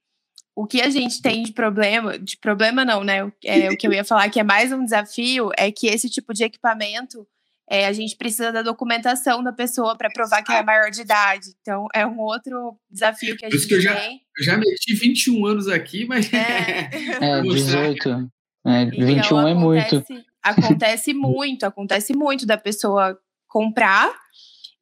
O 0.55 0.67
que 0.67 0.81
a 0.81 0.91
gente 0.91 1.23
tem 1.23 1.43
de 1.43 1.53
problema, 1.53 2.19
de 2.19 2.37
problema 2.37 2.85
não, 2.85 3.05
né? 3.05 3.31
É, 3.45 3.71
o 3.71 3.77
que 3.77 3.87
eu 3.87 3.93
ia 3.93 4.05
falar 4.05 4.29
que 4.31 4.41
é 4.41 4.45
mais 4.45 4.73
um 4.73 4.85
desafio 4.85 5.51
é 5.57 5.71
que 5.71 5.87
esse 5.87 6.09
tipo 6.11 6.35
de 6.35 6.45
equipamento 6.45 7.27
é, 7.71 7.87
a 7.87 7.93
gente 7.93 8.17
precisa 8.17 8.51
da 8.51 8.63
documentação 8.63 9.45
da 9.45 9.53
pessoa 9.53 9.97
para 9.97 10.11
provar 10.11 10.43
que 10.43 10.51
ela 10.51 10.61
é 10.61 10.65
maior 10.65 10.91
de 10.91 11.03
idade. 11.03 11.51
Então, 11.61 11.87
é 11.95 12.05
um 12.05 12.19
outro 12.19 12.77
desafio 12.91 13.37
que 13.37 13.47
a 13.47 13.51
gente 13.51 13.67
que 13.67 13.75
eu 13.75 13.81
já, 13.81 13.95
tem. 13.95 14.21
Eu 14.39 14.45
já 14.45 14.57
meti 14.57 14.93
21 14.93 15.47
anos 15.47 15.69
aqui, 15.69 16.05
mas. 16.05 16.29
É, 16.33 16.91
é 17.21 17.41
18. 17.41 18.31
É, 18.67 18.85
21 18.87 19.11
então, 19.11 19.49
é 19.49 19.55
muito. 19.55 20.05
Acontece 20.43 21.15
muito, 21.15 21.65
acontece 21.65 22.13
muito 22.13 22.45
da 22.45 22.59
pessoa 22.59 23.17
comprar 23.47 24.13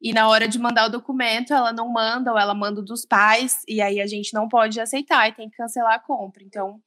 e 0.01 0.13
na 0.13 0.29
hora 0.29 0.47
de 0.47 0.57
mandar 0.57 0.87
o 0.87 0.91
documento, 0.91 1.53
ela 1.53 1.73
não 1.73 1.91
manda, 1.91 2.31
ou 2.31 2.39
ela 2.39 2.53
manda 2.53 2.81
dos 2.81 3.05
pais, 3.05 3.57
e 3.67 3.81
aí 3.81 3.99
a 3.99 4.07
gente 4.07 4.33
não 4.33 4.47
pode 4.47 4.79
aceitar 4.79 5.27
e 5.27 5.33
tem 5.33 5.49
que 5.49 5.57
cancelar 5.57 5.95
a 5.95 5.99
compra. 5.99 6.43
Então, 6.43 6.79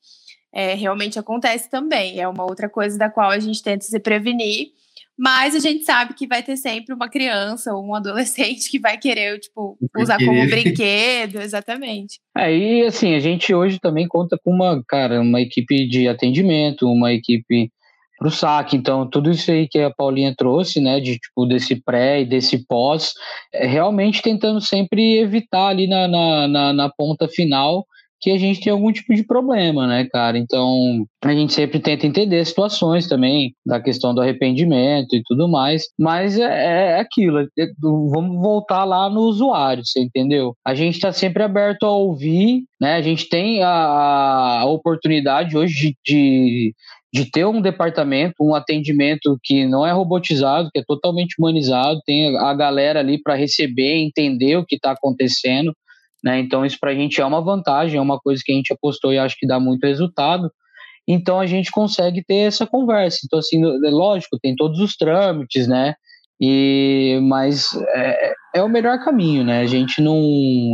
é, 0.52 0.74
realmente 0.74 1.18
acontece 1.18 1.68
também. 1.70 2.20
É 2.20 2.28
uma 2.28 2.44
outra 2.44 2.68
coisa 2.68 2.96
da 2.98 3.10
qual 3.10 3.30
a 3.30 3.38
gente 3.38 3.62
tenta 3.62 3.84
se 3.84 3.98
prevenir. 4.00 4.68
Mas 5.18 5.54
a 5.54 5.58
gente 5.58 5.84
sabe 5.84 6.14
que 6.14 6.26
vai 6.26 6.42
ter 6.42 6.56
sempre 6.56 6.94
uma 6.94 7.08
criança 7.08 7.74
ou 7.74 7.84
um 7.86 7.94
adolescente 7.94 8.70
que 8.70 8.78
vai 8.78 8.96
querer, 8.96 9.38
tipo, 9.38 9.76
usar 9.96 10.18
como 10.18 10.48
brinquedo, 10.48 11.38
exatamente. 11.38 12.18
Aí, 12.34 12.82
assim, 12.88 13.14
a 13.14 13.20
gente 13.20 13.54
hoje 13.54 13.78
também 13.78 14.08
conta 14.08 14.38
com 14.42 14.50
uma, 14.50 14.82
cara, 14.88 15.20
uma 15.20 15.40
equipe 15.40 15.86
de 15.86 16.08
atendimento, 16.08 16.90
uma 16.90 17.12
equipe 17.12 17.70
para 18.22 18.28
o 18.28 18.30
saque. 18.30 18.76
Então, 18.76 19.08
tudo 19.08 19.30
isso 19.30 19.50
aí 19.50 19.66
que 19.68 19.80
a 19.80 19.90
Paulinha 19.90 20.32
trouxe, 20.36 20.80
né, 20.80 21.00
de 21.00 21.18
tipo 21.18 21.44
desse 21.44 21.82
pré 21.82 22.22
e 22.22 22.24
desse 22.24 22.64
pós, 22.66 23.12
é 23.52 23.66
realmente 23.66 24.22
tentando 24.22 24.60
sempre 24.60 25.18
evitar 25.18 25.68
ali 25.68 25.88
na, 25.88 26.06
na, 26.06 26.48
na, 26.48 26.72
na 26.72 26.88
ponta 26.88 27.26
final 27.26 27.84
que 28.20 28.30
a 28.30 28.38
gente 28.38 28.60
tem 28.60 28.72
algum 28.72 28.92
tipo 28.92 29.12
de 29.12 29.24
problema, 29.24 29.84
né, 29.84 30.06
cara? 30.08 30.38
Então, 30.38 31.04
a 31.24 31.34
gente 31.34 31.52
sempre 31.52 31.80
tenta 31.80 32.06
entender 32.06 32.44
situações 32.44 33.08
também, 33.08 33.52
da 33.66 33.80
questão 33.80 34.14
do 34.14 34.20
arrependimento 34.20 35.16
e 35.16 35.22
tudo 35.26 35.48
mais, 35.48 35.88
mas 35.98 36.38
é, 36.38 36.92
é 36.92 37.00
aquilo, 37.00 37.40
é, 37.40 37.66
vamos 37.80 38.40
voltar 38.40 38.84
lá 38.84 39.10
no 39.10 39.22
usuário, 39.22 39.84
você 39.84 40.00
entendeu? 40.00 40.54
A 40.64 40.72
gente 40.72 40.94
está 40.94 41.12
sempre 41.12 41.42
aberto 41.42 41.84
a 41.84 41.90
ouvir, 41.90 42.62
né? 42.80 42.94
A 42.94 43.02
gente 43.02 43.28
tem 43.28 43.60
a, 43.60 44.60
a 44.60 44.66
oportunidade 44.66 45.56
hoje 45.56 45.74
de, 45.74 45.96
de 46.06 46.74
de 47.12 47.30
ter 47.30 47.44
um 47.44 47.60
departamento, 47.60 48.36
um 48.40 48.54
atendimento 48.54 49.38
que 49.42 49.66
não 49.66 49.86
é 49.86 49.92
robotizado, 49.92 50.70
que 50.72 50.80
é 50.80 50.84
totalmente 50.86 51.34
humanizado, 51.38 52.00
tem 52.06 52.36
a 52.38 52.54
galera 52.54 53.00
ali 53.00 53.20
para 53.20 53.34
receber, 53.34 53.98
entender 53.98 54.56
o 54.56 54.64
que 54.64 54.76
está 54.76 54.92
acontecendo, 54.92 55.74
né? 56.24 56.40
Então 56.40 56.64
isso 56.64 56.78
para 56.80 56.92
a 56.92 56.94
gente 56.94 57.20
é 57.20 57.26
uma 57.26 57.42
vantagem, 57.42 57.98
é 57.98 58.00
uma 58.00 58.18
coisa 58.18 58.42
que 58.44 58.50
a 58.50 58.54
gente 58.54 58.72
apostou 58.72 59.12
e 59.12 59.18
acho 59.18 59.36
que 59.38 59.46
dá 59.46 59.60
muito 59.60 59.86
resultado. 59.86 60.50
Então 61.06 61.38
a 61.38 61.46
gente 61.46 61.70
consegue 61.70 62.24
ter 62.24 62.46
essa 62.46 62.66
conversa. 62.66 63.18
Então 63.26 63.38
assim, 63.38 63.62
é 63.62 63.90
lógico, 63.90 64.38
tem 64.40 64.56
todos 64.56 64.78
os 64.80 64.96
trâmites, 64.96 65.66
né? 65.68 65.94
E 66.40 67.20
mas 67.24 67.68
é, 67.94 68.34
é 68.56 68.62
o 68.62 68.68
melhor 68.68 68.98
caminho, 69.04 69.44
né? 69.44 69.60
A 69.60 69.66
gente 69.66 70.00
não 70.00 70.18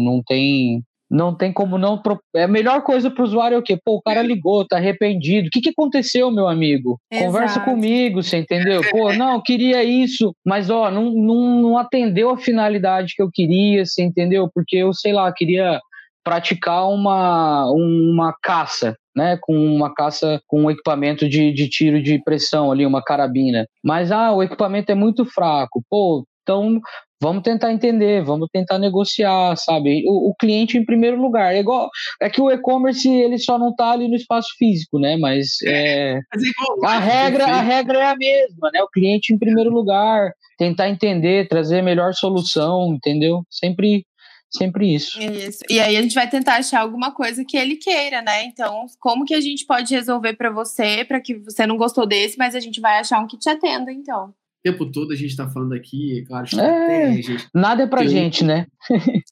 não 0.04 0.22
tem 0.24 0.84
não 1.10 1.34
tem 1.34 1.52
como 1.52 1.78
não. 1.78 2.00
É 2.34 2.44
a 2.44 2.48
melhor 2.48 2.82
coisa 2.82 3.10
para 3.10 3.22
o 3.22 3.26
usuário 3.26 3.54
é 3.54 3.58
o 3.58 3.62
quê? 3.62 3.78
Pô, 3.82 3.96
o 3.96 4.02
cara 4.02 4.22
ligou, 4.22 4.66
tá 4.66 4.76
arrependido. 4.76 5.48
O 5.48 5.50
que, 5.50 5.60
que 5.60 5.70
aconteceu, 5.70 6.30
meu 6.30 6.48
amigo? 6.48 6.98
Exato. 7.10 7.26
Conversa 7.26 7.60
comigo, 7.60 8.22
você 8.22 8.38
entendeu? 8.38 8.82
Pô, 8.90 9.12
não, 9.12 9.40
queria 9.42 9.82
isso, 9.82 10.34
mas 10.44 10.68
ó, 10.70 10.90
não, 10.90 11.10
não, 11.10 11.62
não 11.62 11.78
atendeu 11.78 12.30
a 12.30 12.38
finalidade 12.38 13.14
que 13.16 13.22
eu 13.22 13.30
queria, 13.32 13.84
você 13.84 14.02
entendeu? 14.02 14.50
Porque 14.52 14.76
eu, 14.76 14.92
sei 14.92 15.12
lá, 15.12 15.32
queria 15.32 15.80
praticar 16.22 16.86
uma, 16.90 17.70
uma 17.72 18.34
caça, 18.42 18.94
né, 19.16 19.38
com 19.40 19.56
uma 19.56 19.92
caça 19.94 20.40
com 20.46 20.64
um 20.64 20.70
equipamento 20.70 21.26
de, 21.26 21.52
de 21.52 21.68
tiro 21.68 22.02
de 22.02 22.22
pressão 22.22 22.70
ali, 22.70 22.84
uma 22.84 23.02
carabina. 23.02 23.66
Mas 23.82 24.12
ah, 24.12 24.32
o 24.32 24.42
equipamento 24.42 24.92
é 24.92 24.94
muito 24.94 25.24
fraco. 25.24 25.82
Pô, 25.88 26.24
então 26.48 26.80
Vamos 27.20 27.42
tentar 27.42 27.72
entender, 27.72 28.22
vamos 28.22 28.48
tentar 28.52 28.78
negociar, 28.78 29.56
sabe? 29.56 30.04
O, 30.06 30.30
o, 30.30 30.34
cliente 30.36 30.78
em 30.78 30.84
primeiro 30.84 31.20
lugar. 31.20 31.52
É 31.52 31.58
igual, 31.58 31.90
é 32.22 32.30
que 32.30 32.40
o 32.40 32.48
e-commerce 32.48 33.08
ele 33.08 33.38
só 33.38 33.58
não 33.58 33.70
está 33.70 33.90
ali 33.90 34.06
no 34.06 34.14
espaço 34.14 34.50
físico, 34.56 35.00
né? 35.00 35.16
Mas, 35.16 35.56
é, 35.64 36.12
é 36.12 36.20
a 36.84 36.98
regra, 37.00 37.44
a 37.44 37.60
regra 37.60 37.98
é 37.98 38.06
a 38.06 38.16
mesma, 38.16 38.70
né? 38.72 38.80
O 38.82 38.88
cliente 38.88 39.34
em 39.34 39.38
primeiro 39.38 39.68
lugar, 39.68 40.30
tentar 40.56 40.88
entender, 40.88 41.48
trazer 41.48 41.80
a 41.80 41.82
melhor 41.82 42.14
solução, 42.14 42.94
entendeu? 42.94 43.42
Sempre 43.50 44.04
sempre 44.50 44.94
isso. 44.94 45.20
Isso. 45.20 45.58
E 45.68 45.78
aí 45.78 45.96
a 45.96 46.00
gente 46.00 46.14
vai 46.14 46.30
tentar 46.30 46.54
achar 46.54 46.80
alguma 46.80 47.12
coisa 47.12 47.44
que 47.44 47.56
ele 47.56 47.76
queira, 47.76 48.22
né? 48.22 48.44
Então, 48.44 48.86
como 49.00 49.24
que 49.24 49.34
a 49.34 49.40
gente 49.40 49.66
pode 49.66 49.92
resolver 49.92 50.34
para 50.34 50.50
você, 50.50 51.04
para 51.04 51.20
que 51.20 51.34
você 51.34 51.66
não 51.66 51.76
gostou 51.76 52.06
desse, 52.06 52.38
mas 52.38 52.54
a 52.54 52.60
gente 52.60 52.80
vai 52.80 53.00
achar 53.00 53.18
um 53.18 53.26
que 53.26 53.36
te 53.36 53.50
atenda, 53.50 53.92
então 53.92 54.32
tempo 54.72 54.90
todo 54.90 55.12
a 55.12 55.16
gente 55.16 55.30
está 55.30 55.48
falando 55.48 55.72
aqui, 55.72 56.20
é 56.20 56.24
claro, 56.24 56.44
estratégias. 56.44 57.42
É, 57.42 57.46
nada 57.58 57.82
é 57.84 57.86
pra 57.86 58.06
gente, 58.06 58.44
né? 58.44 58.66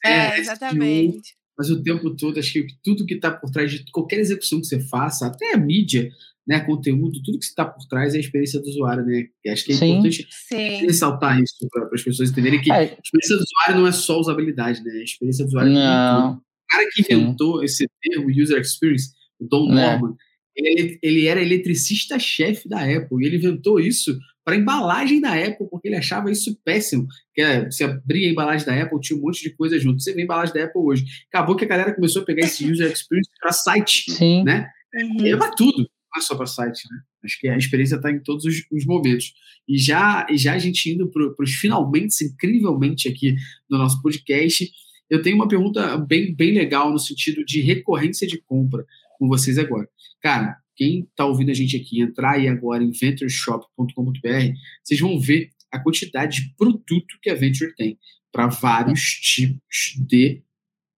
É, 0.04 0.38
exatamente. 0.38 1.34
Mas 1.58 1.70
o 1.70 1.82
tempo 1.82 2.14
todo, 2.14 2.38
acho 2.38 2.52
que 2.52 2.66
tudo 2.82 3.06
que 3.06 3.14
está 3.14 3.30
por 3.30 3.50
trás 3.50 3.70
de 3.70 3.84
qualquer 3.90 4.18
execução 4.18 4.60
que 4.60 4.66
você 4.66 4.80
faça, 4.80 5.26
até 5.26 5.54
a 5.54 5.56
mídia, 5.56 6.10
né, 6.46 6.60
conteúdo, 6.60 7.22
tudo 7.22 7.38
que 7.38 7.44
está 7.44 7.64
por 7.64 7.84
trás 7.86 8.14
é 8.14 8.18
a 8.18 8.20
experiência 8.20 8.60
do 8.60 8.68
usuário, 8.68 9.04
né? 9.04 9.26
E 9.44 9.50
acho 9.50 9.64
que 9.64 9.72
é 9.72 9.74
Sim. 9.74 9.90
importante 9.92 10.28
Sim. 10.30 10.86
ressaltar 10.86 11.40
isso 11.40 11.54
para 11.70 11.88
as 11.92 12.02
pessoas 12.02 12.30
entenderem 12.30 12.60
que 12.60 12.70
é. 12.70 12.74
a 12.74 12.84
experiência 12.84 13.36
do 13.36 13.42
usuário 13.42 13.80
não 13.80 13.86
é 13.86 13.92
só 13.92 14.20
usabilidade, 14.20 14.82
né? 14.84 14.92
A 14.92 15.02
experiência 15.02 15.44
do 15.44 15.48
usuário 15.48 15.72
não. 15.72 16.34
O 16.34 16.40
cara 16.68 16.88
que 16.92 17.00
inventou 17.00 17.58
Sim. 17.60 17.64
esse 17.64 17.86
termo, 18.02 18.30
user 18.30 18.60
experience, 18.60 19.10
o 19.40 19.46
Don 19.46 19.72
é. 19.72 19.74
Norman, 19.74 20.14
ele, 20.54 20.98
ele 21.02 21.26
era 21.26 21.42
eletricista-chefe 21.42 22.68
da 22.68 22.80
Apple 22.80 23.22
e 23.22 23.26
ele 23.26 23.36
inventou 23.36 23.80
isso 23.80 24.16
para 24.46 24.54
a 24.54 24.58
embalagem 24.58 25.20
da 25.20 25.34
Apple, 25.34 25.66
porque 25.68 25.88
ele 25.88 25.96
achava 25.96 26.30
isso 26.30 26.56
péssimo. 26.64 27.08
Que 27.34 27.42
é, 27.42 27.64
você 27.64 27.82
abria 27.82 28.28
a 28.28 28.30
embalagem 28.30 28.64
da 28.64 28.80
Apple, 28.80 29.00
tinha 29.00 29.18
um 29.18 29.22
monte 29.22 29.42
de 29.42 29.50
coisa 29.50 29.76
junto. 29.76 30.00
Você 30.00 30.14
vê 30.14 30.20
a 30.20 30.24
embalagem 30.24 30.54
da 30.54 30.62
Apple 30.62 30.82
hoje. 30.82 31.04
Acabou 31.32 31.56
que 31.56 31.64
a 31.64 31.68
galera 31.68 31.92
começou 31.92 32.22
a 32.22 32.24
pegar 32.24 32.46
esse 32.46 32.62
user 32.70 32.88
experience 32.92 33.28
para 33.40 33.50
site, 33.50 34.08
Sim. 34.12 34.44
né? 34.44 34.70
Uhum. 34.94 35.26
É 35.26 35.36
para 35.36 35.50
tudo, 35.50 35.78
não 35.78 35.86
é 36.16 36.20
só 36.20 36.36
para 36.36 36.46
site, 36.46 36.80
né? 36.88 36.96
Acho 37.24 37.40
que 37.40 37.48
a 37.48 37.56
experiência 37.56 37.96
está 37.96 38.08
em 38.08 38.20
todos 38.20 38.44
os, 38.44 38.64
os, 38.70 38.86
momentos. 38.86 39.34
E 39.66 39.76
já, 39.76 40.24
e 40.30 40.38
já 40.38 40.54
a 40.54 40.58
gente 40.58 40.90
indo 40.90 41.10
para 41.10 41.42
os 41.42 41.54
finalmente, 41.54 42.24
incrivelmente 42.24 43.08
aqui 43.08 43.34
no 43.68 43.78
nosso 43.78 44.00
podcast, 44.00 44.70
eu 45.10 45.22
tenho 45.22 45.34
uma 45.34 45.48
pergunta 45.48 45.98
bem, 45.98 46.32
bem 46.32 46.54
legal 46.54 46.92
no 46.92 47.00
sentido 47.00 47.44
de 47.44 47.60
recorrência 47.62 48.28
de 48.28 48.40
compra 48.42 48.86
com 49.18 49.26
vocês 49.26 49.58
agora. 49.58 49.88
Cara, 50.22 50.56
quem 50.76 51.00
está 51.00 51.24
ouvindo 51.24 51.50
a 51.50 51.54
gente 51.54 51.76
aqui, 51.76 52.00
entrar 52.00 52.32
aí 52.32 52.48
agora 52.48 52.84
em 52.84 52.90
ventureshop.com.br, 52.90 54.52
vocês 54.84 55.00
vão 55.00 55.18
ver 55.18 55.50
a 55.72 55.78
quantidade 55.78 56.42
de 56.42 56.54
produto 56.56 57.18
que 57.20 57.30
a 57.30 57.34
Venture 57.34 57.74
tem 57.74 57.98
para 58.30 58.46
vários 58.46 59.00
tipos 59.00 59.96
de 60.06 60.42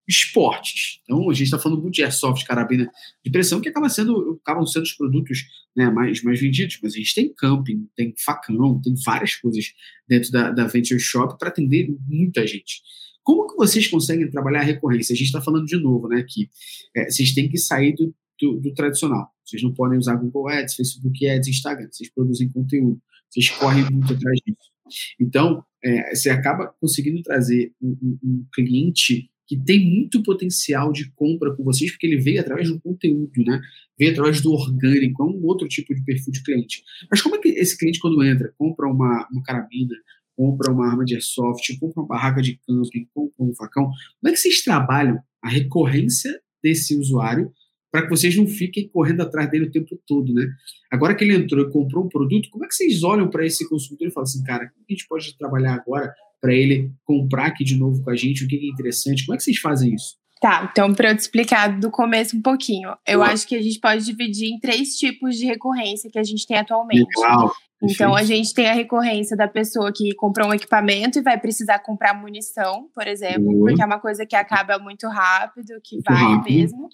esportes. 0.07 1.01
Então, 1.03 1.29
a 1.29 1.33
gente 1.33 1.45
está 1.45 1.59
falando 1.59 1.81
muito 1.81 1.95
de 1.95 2.03
airsoft, 2.03 2.45
carabina 2.45 2.89
de 3.23 3.29
pressão, 3.29 3.59
que 3.59 3.69
acaba 3.69 3.89
sendo, 3.89 4.39
acabam 4.41 4.65
sendo 4.65 4.83
os 4.83 4.93
produtos 4.93 5.45
né, 5.75 5.89
mais, 5.89 6.23
mais 6.23 6.39
vendidos, 6.39 6.79
mas 6.81 6.93
a 6.93 6.97
gente 6.97 7.13
tem 7.13 7.33
camping, 7.33 7.87
tem 7.95 8.13
facão, 8.17 8.81
tem 8.81 8.95
várias 9.05 9.35
coisas 9.35 9.73
dentro 10.07 10.31
da, 10.31 10.51
da 10.51 10.65
Venture 10.65 10.99
Shop 10.99 11.37
para 11.37 11.49
atender 11.49 11.93
muita 12.07 12.47
gente. 12.47 12.81
Como 13.21 13.47
que 13.47 13.57
vocês 13.57 13.87
conseguem 13.87 14.31
trabalhar 14.31 14.61
a 14.61 14.63
recorrência? 14.63 15.13
A 15.13 15.17
gente 15.17 15.27
está 15.27 15.41
falando 15.41 15.65
de 15.65 15.77
novo, 15.77 16.07
né, 16.07 16.23
que 16.27 16.49
é, 16.95 17.09
vocês 17.11 17.33
têm 17.33 17.49
que 17.49 17.57
sair 17.57 17.93
do, 17.93 18.15
do, 18.39 18.59
do, 18.59 18.73
tradicional. 18.73 19.29
Vocês 19.43 19.61
não 19.63 19.73
podem 19.73 19.97
usar 19.97 20.15
Google 20.15 20.49
Ads, 20.49 20.75
Facebook 20.75 21.27
Ads, 21.27 21.47
Instagram. 21.47 21.87
Vocês 21.91 22.09
produzem 22.11 22.49
conteúdo. 22.49 23.01
Vocês 23.29 23.49
correm 23.51 23.83
muito 23.89 24.13
atrás 24.13 24.39
disso. 24.45 25.15
Então, 25.19 25.63
é, 25.83 26.15
você 26.15 26.29
acaba 26.29 26.73
conseguindo 26.79 27.21
trazer 27.21 27.73
um, 27.81 27.97
um, 28.01 28.19
um 28.23 28.45
cliente 28.53 29.29
que 29.47 29.57
tem 29.57 29.83
muito 29.89 30.21
potencial 30.23 30.91
de 30.91 31.09
compra 31.11 31.55
com 31.55 31.63
vocês, 31.63 31.91
porque 31.91 32.05
ele 32.05 32.17
veio 32.17 32.41
através 32.41 32.69
do 32.69 32.79
conteúdo, 32.81 33.43
né? 33.45 33.61
Veio 33.97 34.11
através 34.11 34.41
do 34.41 34.51
orgânico, 34.51 35.23
é 35.23 35.25
um 35.25 35.45
outro 35.45 35.67
tipo 35.67 35.95
de 35.95 36.03
perfil 36.03 36.33
de 36.33 36.43
cliente. 36.43 36.83
Mas 37.09 37.21
como 37.21 37.35
é 37.35 37.39
que 37.39 37.47
esse 37.49 37.77
cliente, 37.77 37.99
quando 37.99 38.21
entra, 38.23 38.53
compra 38.57 38.87
uma, 38.87 39.25
uma 39.31 39.41
carabina, 39.41 39.95
compra 40.35 40.71
uma 40.71 40.87
arma 40.87 41.05
de 41.05 41.15
airsoft, 41.15 41.79
compra 41.79 42.01
uma 42.01 42.07
barraca 42.07 42.41
de 42.41 42.59
camping, 42.67 43.07
compra 43.13 43.43
um 43.43 43.55
facão, 43.55 43.85
como 43.85 44.29
é 44.29 44.31
que 44.31 44.37
vocês 44.37 44.61
trabalham 44.61 45.17
a 45.41 45.49
recorrência 45.49 46.39
desse 46.61 46.95
usuário 46.95 47.51
para 47.97 48.03
que 48.03 48.09
vocês 48.11 48.35
não 48.35 48.45
fiquem 48.45 48.87
correndo 48.89 49.21
atrás 49.21 49.49
dele 49.49 49.65
o 49.65 49.71
tempo 49.71 49.99
todo, 50.05 50.31
né? 50.31 50.47
Agora 50.91 51.15
que 51.15 51.23
ele 51.23 51.33
entrou 51.33 51.67
e 51.67 51.71
comprou 51.71 52.05
um 52.05 52.07
produto, 52.07 52.47
como 52.51 52.63
é 52.63 52.67
que 52.67 52.75
vocês 52.75 53.01
olham 53.01 53.27
para 53.27 53.43
esse 53.43 53.67
consumidor 53.67 54.07
e 54.07 54.11
falam 54.11 54.25
assim, 54.25 54.43
cara, 54.43 54.69
como 54.69 54.85
a 54.87 54.93
gente 54.93 55.07
pode 55.07 55.35
trabalhar 55.35 55.73
agora 55.73 56.13
para 56.39 56.53
ele 56.53 56.91
comprar 57.03 57.47
aqui 57.47 57.63
de 57.63 57.75
novo 57.75 58.03
com 58.03 58.11
a 58.11 58.15
gente, 58.15 58.45
o 58.45 58.47
que 58.47 58.55
é 58.55 58.69
interessante. 58.69 59.25
Como 59.25 59.33
é 59.33 59.37
que 59.37 59.43
vocês 59.43 59.57
fazem 59.57 59.95
isso? 59.95 60.15
Tá, 60.39 60.69
então 60.71 60.93
para 60.93 61.09
eu 61.09 61.15
te 61.15 61.21
explicar 61.21 61.79
do 61.79 61.89
começo 61.89 62.37
um 62.37 62.41
pouquinho, 62.41 62.95
eu 63.07 63.23
acho 63.23 63.47
que 63.47 63.55
a 63.55 63.61
gente 63.61 63.79
pode 63.79 64.05
dividir 64.05 64.49
em 64.49 64.59
três 64.59 64.95
tipos 64.95 65.35
de 65.35 65.45
recorrência 65.45 66.11
que 66.11 66.19
a 66.19 66.23
gente 66.23 66.45
tem 66.45 66.57
atualmente. 66.57 67.07
Legal. 67.19 67.51
Então 67.81 68.15
a 68.15 68.23
gente 68.23 68.53
tem 68.53 68.67
a 68.67 68.73
recorrência 68.73 69.37
da 69.37 69.47
pessoa 69.47 69.91
que 69.93 70.13
comprou 70.15 70.49
um 70.49 70.53
equipamento 70.53 71.19
e 71.19 71.21
vai 71.21 71.39
precisar 71.39 71.79
comprar 71.79 72.13
munição, 72.15 72.89
por 72.93 73.07
exemplo, 73.07 73.47
uhum. 73.47 73.59
porque 73.59 73.81
é 73.81 73.85
uma 73.85 73.99
coisa 73.99 74.25
que 74.25 74.35
acaba 74.35 74.79
muito 74.79 75.07
rápido, 75.07 75.79
que 75.83 75.99
vai 76.01 76.15
rápido. 76.15 76.55
mesmo. 76.55 76.89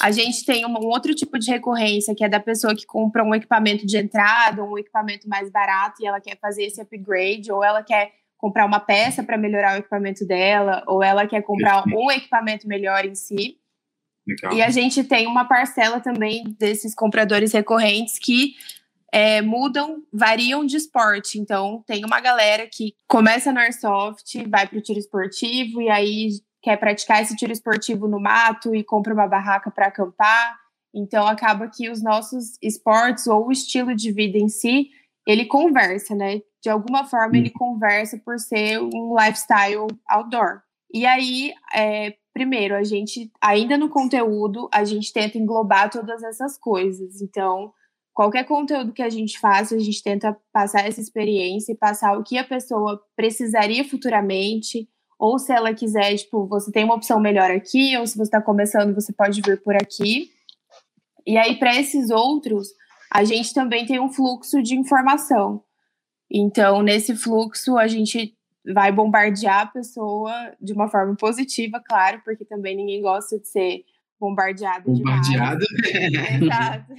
A 0.00 0.10
gente 0.10 0.44
tem 0.44 0.64
um, 0.64 0.70
um, 0.70 0.86
outro 0.86 1.14
tipo 1.14 1.38
de 1.38 1.50
recorrência 1.50 2.14
que 2.14 2.24
é 2.24 2.28
da 2.28 2.40
pessoa 2.40 2.74
que 2.74 2.86
compra 2.86 3.22
um 3.22 3.34
equipamento 3.34 3.86
de 3.86 3.98
entrada, 3.98 4.64
um 4.64 4.78
equipamento 4.78 5.28
mais 5.28 5.50
barato 5.50 6.02
e 6.02 6.06
ela 6.06 6.20
quer 6.20 6.38
fazer 6.38 6.64
esse 6.64 6.80
upgrade 6.80 7.52
ou 7.52 7.62
ela 7.62 7.82
quer 7.82 8.12
comprar 8.36 8.66
uma 8.66 8.80
peça 8.80 9.22
para 9.22 9.38
melhorar 9.38 9.74
o 9.74 9.78
equipamento 9.78 10.26
dela, 10.26 10.82
ou 10.86 11.02
ela 11.02 11.26
quer 11.26 11.42
comprar 11.42 11.84
um 11.86 12.10
equipamento 12.10 12.68
melhor 12.68 13.04
em 13.04 13.14
si. 13.14 13.58
Legal. 14.26 14.52
E 14.52 14.62
a 14.62 14.70
gente 14.70 15.04
tem 15.04 15.26
uma 15.26 15.44
parcela 15.44 16.00
também 16.00 16.44
desses 16.58 16.94
compradores 16.94 17.52
recorrentes 17.52 18.18
que 18.18 18.54
é, 19.12 19.40
mudam, 19.40 20.02
variam 20.12 20.66
de 20.66 20.76
esporte. 20.76 21.38
Então, 21.38 21.82
tem 21.86 22.04
uma 22.04 22.20
galera 22.20 22.68
que 22.70 22.94
começa 23.08 23.52
no 23.52 23.60
airsoft, 23.60 24.44
vai 24.48 24.66
para 24.66 24.78
o 24.78 24.82
tiro 24.82 24.98
esportivo 24.98 25.80
e 25.80 25.88
aí 25.88 26.30
quer 26.60 26.76
praticar 26.76 27.22
esse 27.22 27.36
tiro 27.36 27.52
esportivo 27.52 28.08
no 28.08 28.20
mato 28.20 28.74
e 28.74 28.82
compra 28.82 29.14
uma 29.14 29.28
barraca 29.28 29.70
para 29.70 29.86
acampar. 29.86 30.58
Então, 30.92 31.26
acaba 31.26 31.68
que 31.68 31.88
os 31.88 32.02
nossos 32.02 32.58
esportes 32.60 33.26
ou 33.26 33.46
o 33.46 33.52
estilo 33.52 33.94
de 33.94 34.10
vida 34.10 34.38
em 34.38 34.48
si, 34.48 34.88
ele 35.26 35.44
conversa, 35.44 36.14
né? 36.14 36.40
De 36.66 36.70
alguma 36.70 37.04
forma 37.04 37.36
ele 37.36 37.52
uhum. 37.54 37.74
conversa 37.74 38.20
por 38.24 38.40
ser 38.40 38.80
um 38.80 39.14
lifestyle 39.16 39.86
outdoor. 40.08 40.62
E 40.92 41.06
aí, 41.06 41.52
é, 41.72 42.16
primeiro, 42.34 42.74
a 42.74 42.82
gente, 42.82 43.30
ainda 43.40 43.78
no 43.78 43.88
conteúdo, 43.88 44.68
a 44.72 44.82
gente 44.82 45.12
tenta 45.12 45.38
englobar 45.38 45.88
todas 45.88 46.24
essas 46.24 46.58
coisas. 46.58 47.22
Então, 47.22 47.72
qualquer 48.12 48.42
conteúdo 48.46 48.92
que 48.92 49.02
a 49.02 49.08
gente 49.08 49.38
faça, 49.38 49.76
a 49.76 49.78
gente 49.78 50.02
tenta 50.02 50.36
passar 50.52 50.88
essa 50.88 51.00
experiência 51.00 51.70
e 51.70 51.76
passar 51.76 52.18
o 52.18 52.24
que 52.24 52.36
a 52.36 52.42
pessoa 52.42 53.00
precisaria 53.14 53.84
futuramente, 53.84 54.88
ou 55.20 55.38
se 55.38 55.52
ela 55.52 55.72
quiser, 55.72 56.16
tipo, 56.16 56.48
você 56.48 56.72
tem 56.72 56.82
uma 56.82 56.96
opção 56.96 57.20
melhor 57.20 57.48
aqui, 57.48 57.96
ou 57.96 58.08
se 58.08 58.16
você 58.16 58.22
está 58.22 58.42
começando, 58.42 58.92
você 58.92 59.12
pode 59.12 59.40
vir 59.40 59.62
por 59.62 59.76
aqui. 59.76 60.32
E 61.24 61.38
aí, 61.38 61.60
para 61.60 61.76
esses 61.76 62.10
outros, 62.10 62.70
a 63.12 63.22
gente 63.22 63.54
também 63.54 63.86
tem 63.86 64.00
um 64.00 64.12
fluxo 64.12 64.60
de 64.60 64.74
informação. 64.74 65.62
Então, 66.30 66.82
nesse 66.82 67.14
fluxo, 67.16 67.76
a 67.76 67.86
gente 67.86 68.34
vai 68.74 68.90
bombardear 68.90 69.60
a 69.60 69.66
pessoa 69.66 70.32
de 70.60 70.72
uma 70.72 70.88
forma 70.88 71.14
positiva, 71.16 71.80
claro, 71.80 72.20
porque 72.24 72.44
também 72.44 72.76
ninguém 72.76 73.00
gosta 73.00 73.38
de 73.38 73.46
ser 73.46 73.84
bombardeado. 74.18 74.90
Bombardeado. 74.90 75.64
Exato. 76.42 76.92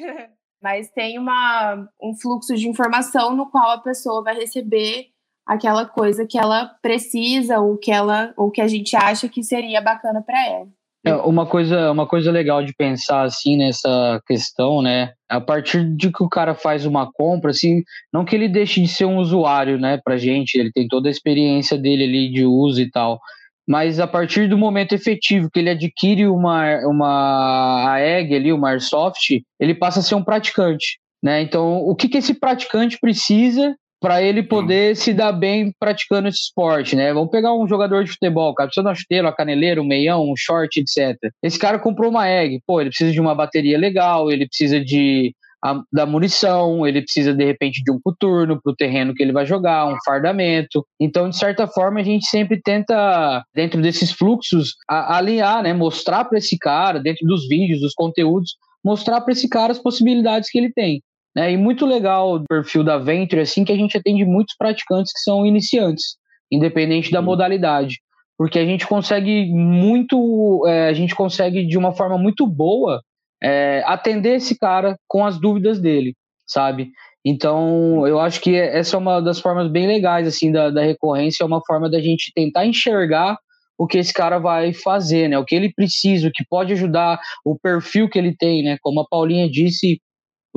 Mas 0.61 0.89
tem 0.89 1.19
uma, 1.19 1.88
um 2.01 2.15
fluxo 2.15 2.55
de 2.55 2.67
informação 2.67 3.36
no 3.36 3.49
qual 3.49 3.71
a 3.71 3.82
pessoa 3.82 4.23
vai 4.23 4.36
receber 4.36 5.07
aquela 5.45 5.86
coisa 5.86 6.25
que 6.25 6.38
ela 6.38 6.65
precisa 6.82 7.59
ou 7.59 7.78
que 7.78 7.91
ela 7.91 8.34
ou 8.36 8.51
que 8.51 8.59
a 8.59 8.67
gente 8.67 8.95
acha 8.95 9.30
que 9.30 9.43
seria 9.43 9.82
bacana 9.82 10.21
para 10.21 10.45
ela. 10.45 10.67
É, 11.07 11.15
uma 11.15 11.45
coisa, 11.45 11.91
uma 11.91 12.07
coisa 12.07 12.31
legal 12.31 12.63
de 12.63 12.73
pensar 12.73 13.23
assim 13.23 13.57
nessa 13.57 14.21
questão, 14.27 14.81
né? 14.81 15.13
A 15.29 15.41
partir 15.41 15.83
de 15.95 16.11
que 16.11 16.23
o 16.23 16.29
cara 16.29 16.53
faz 16.53 16.85
uma 16.85 17.11
compra, 17.11 17.51
assim, 17.51 17.83
não 18.13 18.25
que 18.25 18.35
ele 18.35 18.47
deixe 18.47 18.81
de 18.81 18.87
ser 18.87 19.05
um 19.05 19.17
usuário, 19.17 19.77
né, 19.79 19.99
pra 20.03 20.17
gente, 20.17 20.55
ele 20.55 20.71
tem 20.71 20.87
toda 20.87 21.09
a 21.09 21.11
experiência 21.11 21.77
dele 21.77 22.03
ali 22.03 22.31
de 22.31 22.45
uso 22.45 22.81
e 22.81 22.89
tal. 22.89 23.19
Mas 23.67 23.99
a 23.99 24.07
partir 24.07 24.47
do 24.47 24.57
momento 24.57 24.93
efetivo 24.93 25.49
que 25.51 25.59
ele 25.59 25.69
adquire 25.69 26.25
uma, 26.27 26.79
uma 26.87 27.91
AEG 27.95 28.35
ali, 28.35 28.53
uma 28.53 28.69
Airsoft, 28.69 29.41
ele 29.59 29.75
passa 29.75 29.99
a 29.99 30.03
ser 30.03 30.15
um 30.15 30.23
praticante. 30.23 30.99
Né? 31.21 31.41
Então, 31.41 31.77
o 31.79 31.93
que, 31.95 32.07
que 32.07 32.17
esse 32.17 32.33
praticante 32.33 32.97
precisa 32.99 33.75
para 33.99 34.21
ele 34.21 34.43
poder 34.43 34.95
se 34.95 35.13
dar 35.13 35.31
bem 35.31 35.73
praticando 35.79 36.27
esse 36.27 36.39
esporte, 36.39 36.95
né? 36.95 37.13
Vamos 37.13 37.31
pegar 37.31 37.53
um 37.53 37.67
jogador 37.67 38.03
de 38.03 38.11
futebol, 38.11 38.53
cara, 38.53 38.67
precisa 38.67 38.83
de 38.83 38.89
uma 38.89 38.95
chuteira, 38.95 39.27
uma 39.27 39.35
caneleira, 39.35 39.81
um 39.81 39.85
meião, 39.85 40.29
um 40.29 40.35
short, 40.37 40.79
etc. 40.79 41.17
Esse 41.41 41.57
cara 41.57 41.79
comprou 41.79 42.09
uma 42.09 42.27
egg, 42.27 42.61
pô, 42.65 42.79
ele 42.79 42.89
precisa 42.89 43.11
de 43.11 43.19
uma 43.19 43.33
bateria 43.33 43.77
legal, 43.77 44.31
ele 44.31 44.47
precisa 44.47 44.79
de 44.79 45.33
a, 45.63 45.81
da 45.91 46.05
munição, 46.05 46.85
ele 46.85 47.01
precisa 47.01 47.33
de 47.33 47.43
repente 47.43 47.83
de 47.83 47.91
um 47.91 47.99
coturno 48.01 48.61
para 48.61 48.71
o 48.71 48.75
terreno 48.75 49.13
que 49.13 49.23
ele 49.23 49.31
vai 49.31 49.45
jogar, 49.45 49.87
um 49.87 49.97
fardamento. 50.05 50.85
Então, 50.99 51.29
de 51.29 51.37
certa 51.37 51.67
forma, 51.67 51.99
a 51.99 52.03
gente 52.03 52.27
sempre 52.27 52.61
tenta, 52.61 53.43
dentro 53.53 53.81
desses 53.81 54.11
fluxos, 54.11 54.75
a, 54.87 55.17
alinhar, 55.17 55.63
né? 55.63 55.73
Mostrar 55.73 56.25
para 56.25 56.37
esse 56.37 56.57
cara, 56.57 56.99
dentro 56.99 57.25
dos 57.25 57.47
vídeos, 57.47 57.81
dos 57.81 57.93
conteúdos, 57.93 58.55
mostrar 58.83 59.21
para 59.21 59.33
esse 59.33 59.49
cara 59.49 59.71
as 59.71 59.79
possibilidades 59.79 60.49
que 60.49 60.57
ele 60.57 60.71
tem. 60.71 61.01
Né? 61.38 61.51
E 61.51 61.57
muito 61.57 61.85
legal 61.85 62.33
o 62.33 62.43
perfil 62.49 62.83
da 62.83 62.97
Venture, 62.97 63.41
assim, 63.41 63.63
que 63.63 63.71
a 63.71 63.75
gente 63.75 63.95
atende 63.95 64.25
muitos 64.25 64.55
praticantes 64.57 65.13
que 65.13 65.19
são 65.19 65.45
iniciantes, 65.45 66.17
independente 66.51 67.11
da 67.11 67.21
modalidade. 67.21 67.99
Porque 68.35 68.57
a 68.57 68.65
gente 68.65 68.88
consegue 68.88 69.45
muito, 69.51 70.65
é, 70.65 70.88
a 70.88 70.93
gente 70.93 71.13
consegue 71.13 71.63
de 71.67 71.77
uma 71.77 71.91
forma 71.91 72.17
muito 72.17 72.47
boa 72.47 73.03
é, 73.41 73.83
atender 73.85 74.38
esse 74.38 74.57
cara 74.57 74.97
com 75.07 75.23
as 75.23 75.39
dúvidas 75.39 75.79
dele, 75.79 76.15
sabe? 76.47 76.89
Então, 77.23 78.07
eu 78.07 78.19
acho 78.19 78.41
que 78.41 78.55
essa 78.55 78.95
é 78.95 78.99
uma 78.99 79.19
das 79.19 79.39
formas 79.39 79.69
bem 79.69 79.85
legais, 79.85 80.27
assim, 80.27 80.51
da, 80.51 80.71
da 80.71 80.81
recorrência, 80.81 81.43
é 81.43 81.45
uma 81.45 81.61
forma 81.67 81.88
da 81.88 82.01
gente 82.01 82.31
tentar 82.33 82.65
enxergar 82.65 83.38
o 83.77 83.85
que 83.85 83.99
esse 83.99 84.11
cara 84.11 84.39
vai 84.39 84.73
fazer, 84.73 85.27
né? 85.27 85.38
O 85.38 85.45
que 85.45 85.53
ele 85.53 85.71
precisa, 85.71 86.29
o 86.29 86.31
que 86.31 86.43
pode 86.49 86.73
ajudar, 86.73 87.19
o 87.45 87.55
perfil 87.59 88.09
que 88.09 88.17
ele 88.17 88.35
tem, 88.35 88.63
né? 88.63 88.77
Como 88.81 89.01
a 89.01 89.07
Paulinha 89.07 89.47
disse, 89.47 90.01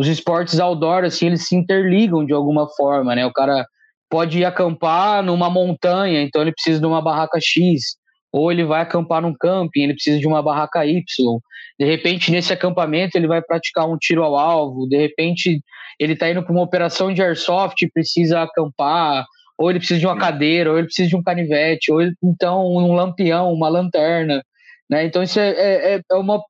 os 0.01 0.09
esportes 0.09 0.59
outdoor, 0.59 1.05
assim, 1.05 1.27
eles 1.27 1.47
se 1.47 1.55
interligam 1.55 2.25
de 2.25 2.33
alguma 2.33 2.67
forma, 2.71 3.15
né? 3.15 3.27
O 3.27 3.33
cara 3.35 3.67
pode 4.09 4.39
ir 4.39 4.47
acampar 4.47 5.23
numa 5.23 5.51
montanha, 5.51 6.23
então 6.23 6.41
ele 6.41 6.53
precisa 6.53 6.81
de 6.81 6.87
uma 6.87 7.03
barraca 7.03 7.39
X, 7.39 7.99
ou 8.33 8.51
ele 8.51 8.65
vai 8.65 8.81
acampar 8.81 9.21
num 9.21 9.35
camping, 9.35 9.83
ele 9.83 9.93
precisa 9.93 10.19
de 10.19 10.27
uma 10.27 10.43
barraca 10.43 10.87
Y. 10.87 11.05
De 11.79 11.85
repente, 11.85 12.31
nesse 12.31 12.51
acampamento, 12.51 13.19
ele 13.19 13.27
vai 13.27 13.43
praticar 13.43 13.87
um 13.87 13.99
tiro 13.99 14.25
ao 14.25 14.39
alvo, 14.39 14.89
de 14.89 14.97
repente, 14.97 15.61
ele 15.99 16.15
está 16.15 16.31
indo 16.31 16.43
para 16.43 16.53
uma 16.53 16.63
operação 16.63 17.13
de 17.13 17.21
airsoft 17.21 17.83
e 17.83 17.91
precisa 17.91 18.41
acampar, 18.41 19.27
ou 19.59 19.69
ele 19.69 19.81
precisa 19.81 20.01
de 20.01 20.07
uma 20.07 20.17
cadeira, 20.17 20.71
ou 20.71 20.79
ele 20.79 20.87
precisa 20.87 21.11
de 21.11 21.17
um 21.17 21.23
canivete, 21.23 21.93
ou 21.93 22.01
ele, 22.01 22.15
então 22.25 22.67
um 22.67 22.95
lampião, 22.95 23.53
uma 23.53 23.69
lanterna. 23.69 24.43
Né? 24.89 25.05
Então, 25.05 25.23
isso 25.23 25.39
é, 25.39 25.51
é, 25.51 26.01
é 26.11 26.15
uma 26.15 26.41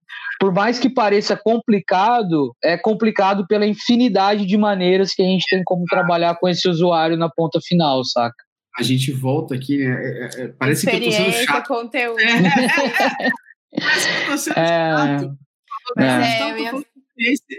por 0.41 0.55
mais 0.55 0.79
que 0.79 0.89
pareça 0.89 1.37
complicado, 1.37 2.57
é 2.65 2.79
complicado 2.79 3.47
pela 3.47 3.67
infinidade 3.67 4.47
de 4.47 4.57
maneiras 4.57 5.13
que 5.13 5.21
a 5.21 5.27
gente 5.27 5.45
tem 5.51 5.63
como 5.63 5.85
trabalhar 5.85 6.35
com 6.37 6.49
esse 6.49 6.67
usuário 6.67 7.15
na 7.15 7.29
ponta 7.29 7.61
final, 7.63 8.03
saca? 8.05 8.35
A 8.79 8.83
gente 8.83 9.13
volta 9.13 9.55
aqui, 9.55 9.77
né? 9.77 9.91
É, 9.93 10.43
é, 10.45 10.49
parece 10.49 10.87
que 10.87 10.97
eu 10.97 11.03
tô 11.03 11.13
sendo 11.13 11.33
chato. 11.33 11.69
conteúdo. 11.69 12.17
parece 13.79 14.09
que 14.09 14.23
eu 14.23 14.31
tô 14.31 14.39
sendo 14.39 14.55
chato. 14.55 15.37
É, 15.99 16.15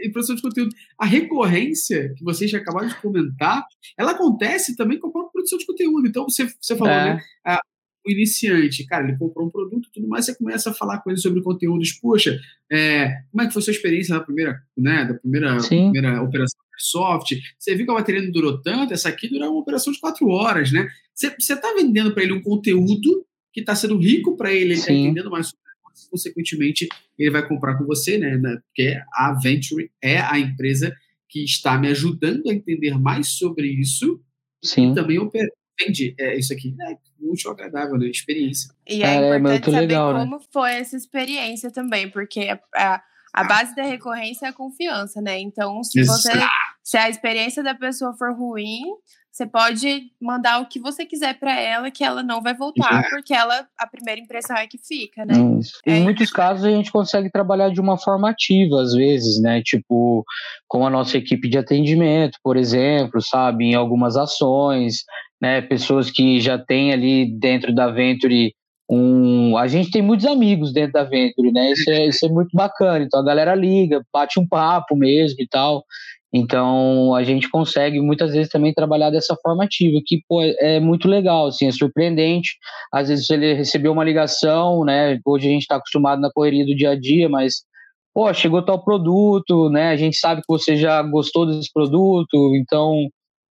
e 0.04 0.10
produção 0.10 0.36
de 0.36 0.42
conteúdo. 0.42 0.76
A 0.98 1.06
recorrência 1.06 2.12
que 2.18 2.24
vocês 2.24 2.52
acabaram 2.52 2.88
de 2.88 2.96
comentar, 2.96 3.64
ela 3.96 4.12
acontece 4.12 4.76
também 4.76 4.98
com 4.98 5.10
a 5.10 5.12
própria 5.12 5.34
produção 5.34 5.60
de 5.60 5.68
conteúdo. 5.68 6.08
Então, 6.08 6.24
você, 6.24 6.48
você 6.60 6.76
falou, 6.76 6.92
é. 6.92 7.14
né? 7.14 7.22
O 8.06 8.12
iniciante, 8.12 8.86
cara, 8.86 9.08
ele 9.08 9.18
comprou 9.18 9.48
um 9.48 9.50
produto 9.50 9.90
tudo 9.94 10.08
mais, 10.08 10.26
você 10.26 10.36
começa 10.36 10.72
a 10.72 10.74
falar 10.74 11.00
coisas 11.00 11.22
sobre 11.22 11.42
conteúdos, 11.42 11.92
poxa, 11.94 12.40
é, 12.70 13.22
como 13.32 13.44
é 13.44 13.48
que 13.48 13.54
foi 13.54 13.62
a 13.62 13.66
sua 13.66 13.74
experiência 13.74 14.16
da 14.16 14.22
primeira, 14.22 14.62
né, 14.78 15.06
da 15.06 15.14
primeira, 15.14 15.58
primeira 15.58 16.22
operação 16.22 16.60
soft? 16.78 17.34
Você 17.60 17.76
viu 17.76 17.86
que 17.86 17.92
a 17.92 17.96
bateria 17.96 18.24
não 18.24 18.32
durou 18.32 18.60
tanto, 18.60 18.94
essa 18.94 19.10
aqui 19.10 19.30
durou 19.30 19.52
uma 19.52 19.62
operação 19.62 19.94
de 19.94 20.00
quatro 20.00 20.28
horas, 20.30 20.72
né? 20.72 20.88
Você 21.14 21.54
está 21.54 21.74
vendendo 21.76 22.12
para 22.12 22.24
ele 22.24 22.34
um 22.34 22.42
conteúdo 22.42 23.24
que 23.54 23.60
está 23.60 23.76
sendo 23.76 23.98
rico 23.98 24.36
para 24.36 24.52
ele, 24.52 24.64
ele 24.64 24.74
está 24.74 24.92
entendendo 24.92 25.30
mais 25.30 25.48
sobre 25.48 25.62
consequentemente, 26.10 26.88
ele 27.18 27.30
vai 27.30 27.48
comprar 27.48 27.78
com 27.78 27.86
você, 27.86 28.18
né? 28.18 28.38
Porque 28.66 29.00
a 29.14 29.34
Venture 29.34 29.92
é 30.02 30.20
a 30.20 30.40
empresa 30.40 30.96
que 31.30 31.44
está 31.44 31.78
me 31.78 31.88
ajudando 31.88 32.50
a 32.50 32.54
entender 32.54 32.98
mais 32.98 33.30
sobre 33.34 33.68
isso 33.68 34.20
Sim. 34.64 34.92
e 34.92 34.96
também 34.96 35.20
vende 35.80 36.16
é, 36.20 36.38
isso 36.38 36.54
aqui. 36.54 36.76
É 36.82 36.98
muito 37.20 37.50
agradável, 37.50 37.98
né? 37.98 38.08
Experiência. 38.08 38.74
E 38.88 39.04
é, 39.04 39.16
é 39.16 39.38
importante 39.38 39.66
saber 39.66 39.80
legal, 39.80 40.14
né? 40.14 40.20
como 40.20 40.38
né? 40.38 40.44
foi 40.52 40.72
essa 40.74 40.96
experiência 40.96 41.72
também, 41.72 42.10
porque 42.10 42.58
a, 42.76 43.02
a 43.34 43.44
base 43.44 43.76
da 43.76 43.84
recorrência 43.84 44.46
é 44.46 44.50
a 44.50 44.54
confiança, 44.54 45.22
né? 45.22 45.40
Então, 45.40 45.84
se 45.84 46.04
você 46.04 46.32
se 46.84 46.98
a 46.98 47.10
experiência 47.10 47.64
da 47.64 47.76
pessoa 47.76 48.14
for 48.18 48.34
ruim, 48.36 48.82
você 49.32 49.46
pode 49.46 50.12
mandar 50.20 50.60
o 50.60 50.68
que 50.68 50.80
você 50.80 51.06
quiser 51.06 51.40
para 51.40 51.58
ela, 51.58 51.90
que 51.90 52.04
ela 52.04 52.22
não 52.22 52.42
vai 52.42 52.54
voltar, 52.54 53.08
porque 53.10 53.34
ela 53.34 53.66
a 53.78 53.88
primeira 53.88 54.20
impressão 54.20 54.58
é 54.58 54.68
que 54.68 54.78
fica, 54.78 55.24
né? 55.24 55.36
É. 55.86 55.98
Em 55.98 56.04
muitos 56.04 56.32
casos 56.32 56.66
a 56.66 56.70
gente 56.70 56.92
consegue 56.92 57.32
trabalhar 57.32 57.70
de 57.70 57.80
uma 57.80 57.98
forma 57.98 58.30
ativa, 58.30 58.82
às 58.82 58.94
vezes, 58.94 59.42
né? 59.42 59.62
Tipo, 59.64 60.26
com 60.68 60.86
a 60.86 60.90
nossa 60.90 61.18
equipe 61.18 61.48
de 61.48 61.58
atendimento, 61.58 62.38
por 62.44 62.58
exemplo, 62.58 63.22
sabe, 63.22 63.66
em 63.66 63.76
algumas 63.76 64.18
ações, 64.18 65.06
né? 65.42 65.62
Pessoas 65.62 66.12
que 66.12 66.40
já 66.40 66.58
têm 66.58 66.94
ali 66.94 67.26
dentro 67.40 67.74
da 67.74 67.90
Venture 67.90 68.54
um. 68.90 69.58
A 69.58 69.68
gente 69.68 69.90
tem 69.90 70.02
muitos 70.02 70.26
amigos 70.26 70.74
dentro 70.74 70.94
da 70.94 71.04
Venture, 71.04 71.52
né? 71.52 71.72
Isso 71.72 71.90
é, 71.90 72.08
isso 72.08 72.26
é 72.26 72.30
muito 72.30 72.50
bacana. 72.54 73.04
Então 73.04 73.22
a 73.22 73.24
galera 73.24 73.56
liga, 73.56 74.04
bate 74.14 74.40
um 74.40 74.48
papo 74.48 74.96
mesmo 74.96 75.38
e 75.40 75.48
tal. 75.48 75.84
Então, 76.34 77.14
a 77.14 77.24
gente 77.24 77.50
consegue 77.50 78.00
muitas 78.00 78.32
vezes 78.32 78.50
também 78.50 78.74
trabalhar 78.74 79.10
dessa 79.10 79.36
forma 79.44 79.66
ativa, 79.66 80.00
que 80.06 80.22
pô, 80.30 80.42
é 80.42 80.80
muito 80.80 81.08
legal, 81.08 81.48
assim, 81.48 81.68
é 81.68 81.72
surpreendente. 81.72 82.52
Às 82.94 83.10
vezes 83.10 83.30
ele 83.30 83.54
recebeu 83.54 83.92
uma 83.92 84.04
ligação, 84.04 84.86
né? 84.86 85.20
Hoje 85.26 85.48
a 85.48 85.52
gente 85.52 85.64
está 85.64 85.76
acostumado 85.76 86.22
na 86.22 86.32
correria 86.32 86.66
do 86.66 86.76
dia 86.76 86.92
a 86.92 87.00
dia, 87.00 87.28
mas 87.28 87.64
pô, 88.14 88.34
chegou 88.34 88.64
tal 88.64 88.84
produto, 88.84 89.70
né? 89.70 89.90
A 89.90 89.98
gente 89.98 90.18
sabe 90.18 90.42
que 90.42 90.48
você 90.48 90.78
já 90.78 91.02
gostou 91.04 91.46
desse 91.46 91.72
produto, 91.74 92.56
então 92.56 93.10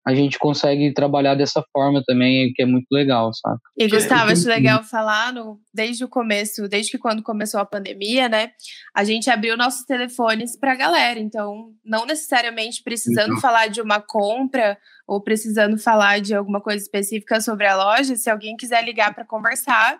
a 0.10 0.16
gente 0.16 0.39
consegue 0.39 0.91
trabalhar 0.91 1.36
dessa 1.36 1.64
forma 1.72 2.01
também, 2.03 2.51
que 2.55 2.64
é 2.64 2.66
muito 2.66 2.88
legal, 2.91 3.32
sabe? 3.32 3.60
E 3.78 3.88
Gustavo, 3.88 4.32
acho 4.32 4.47
legal 4.47 4.84
falar 4.84 5.32
no, 5.32 5.60
desde 5.72 6.03
o 6.03 6.07
começo, 6.07 6.68
desde 6.68 6.91
que 6.91 6.97
quando 6.97 7.22
começou 7.22 7.60
a 7.60 7.66
pandemia, 7.66 8.28
né? 8.28 8.49
A 8.95 9.03
gente 9.03 9.30
abriu 9.30 9.55
nossos 9.55 9.86
telefones 9.86 10.57
para 10.57 10.72
a 10.72 10.76
galera, 10.76 11.20
então 11.20 11.72
não 11.86 12.07
necessariamente 12.07 12.82
precisando 12.82 13.30
então. 13.30 13.39
falar 13.39 13.68
de 13.68 13.82
uma 13.82 14.01
compra 14.01 14.80
ou 15.07 15.22
precisando 15.22 15.78
falar 15.78 16.20
de 16.20 16.34
alguma 16.34 16.60
coisa 16.60 16.84
específica 16.84 17.39
sobre 17.39 17.68
a 17.68 17.78
loja, 17.78 18.16
se 18.16 18.32
alguém 18.32 18.55
quiser 18.55 18.84
ligar 18.84 19.14
para 19.14 19.26
conversar, 19.26 19.99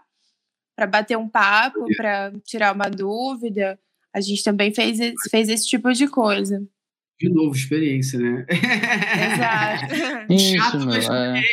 para 0.76 0.88
bater 0.88 1.20
um 1.20 1.30
papo, 1.30 1.86
para 1.95 2.32
tirar 2.43 2.74
uma 2.74 2.89
dúvida, 2.89 3.78
a 4.12 4.22
gente 4.22 4.43
também 4.43 4.74
fez, 4.74 4.97
fez 5.30 5.49
esse 5.49 5.68
tipo 5.68 5.93
de 5.93 6.07
coisa. 6.07 6.60
De 7.20 7.30
novo, 7.30 7.53
experiência, 7.53 8.17
né? 8.17 8.45
Exato. 8.49 9.93
Isso, 10.34 10.55
Chato, 10.55 10.86
meu, 10.86 11.13
é. 11.13 11.43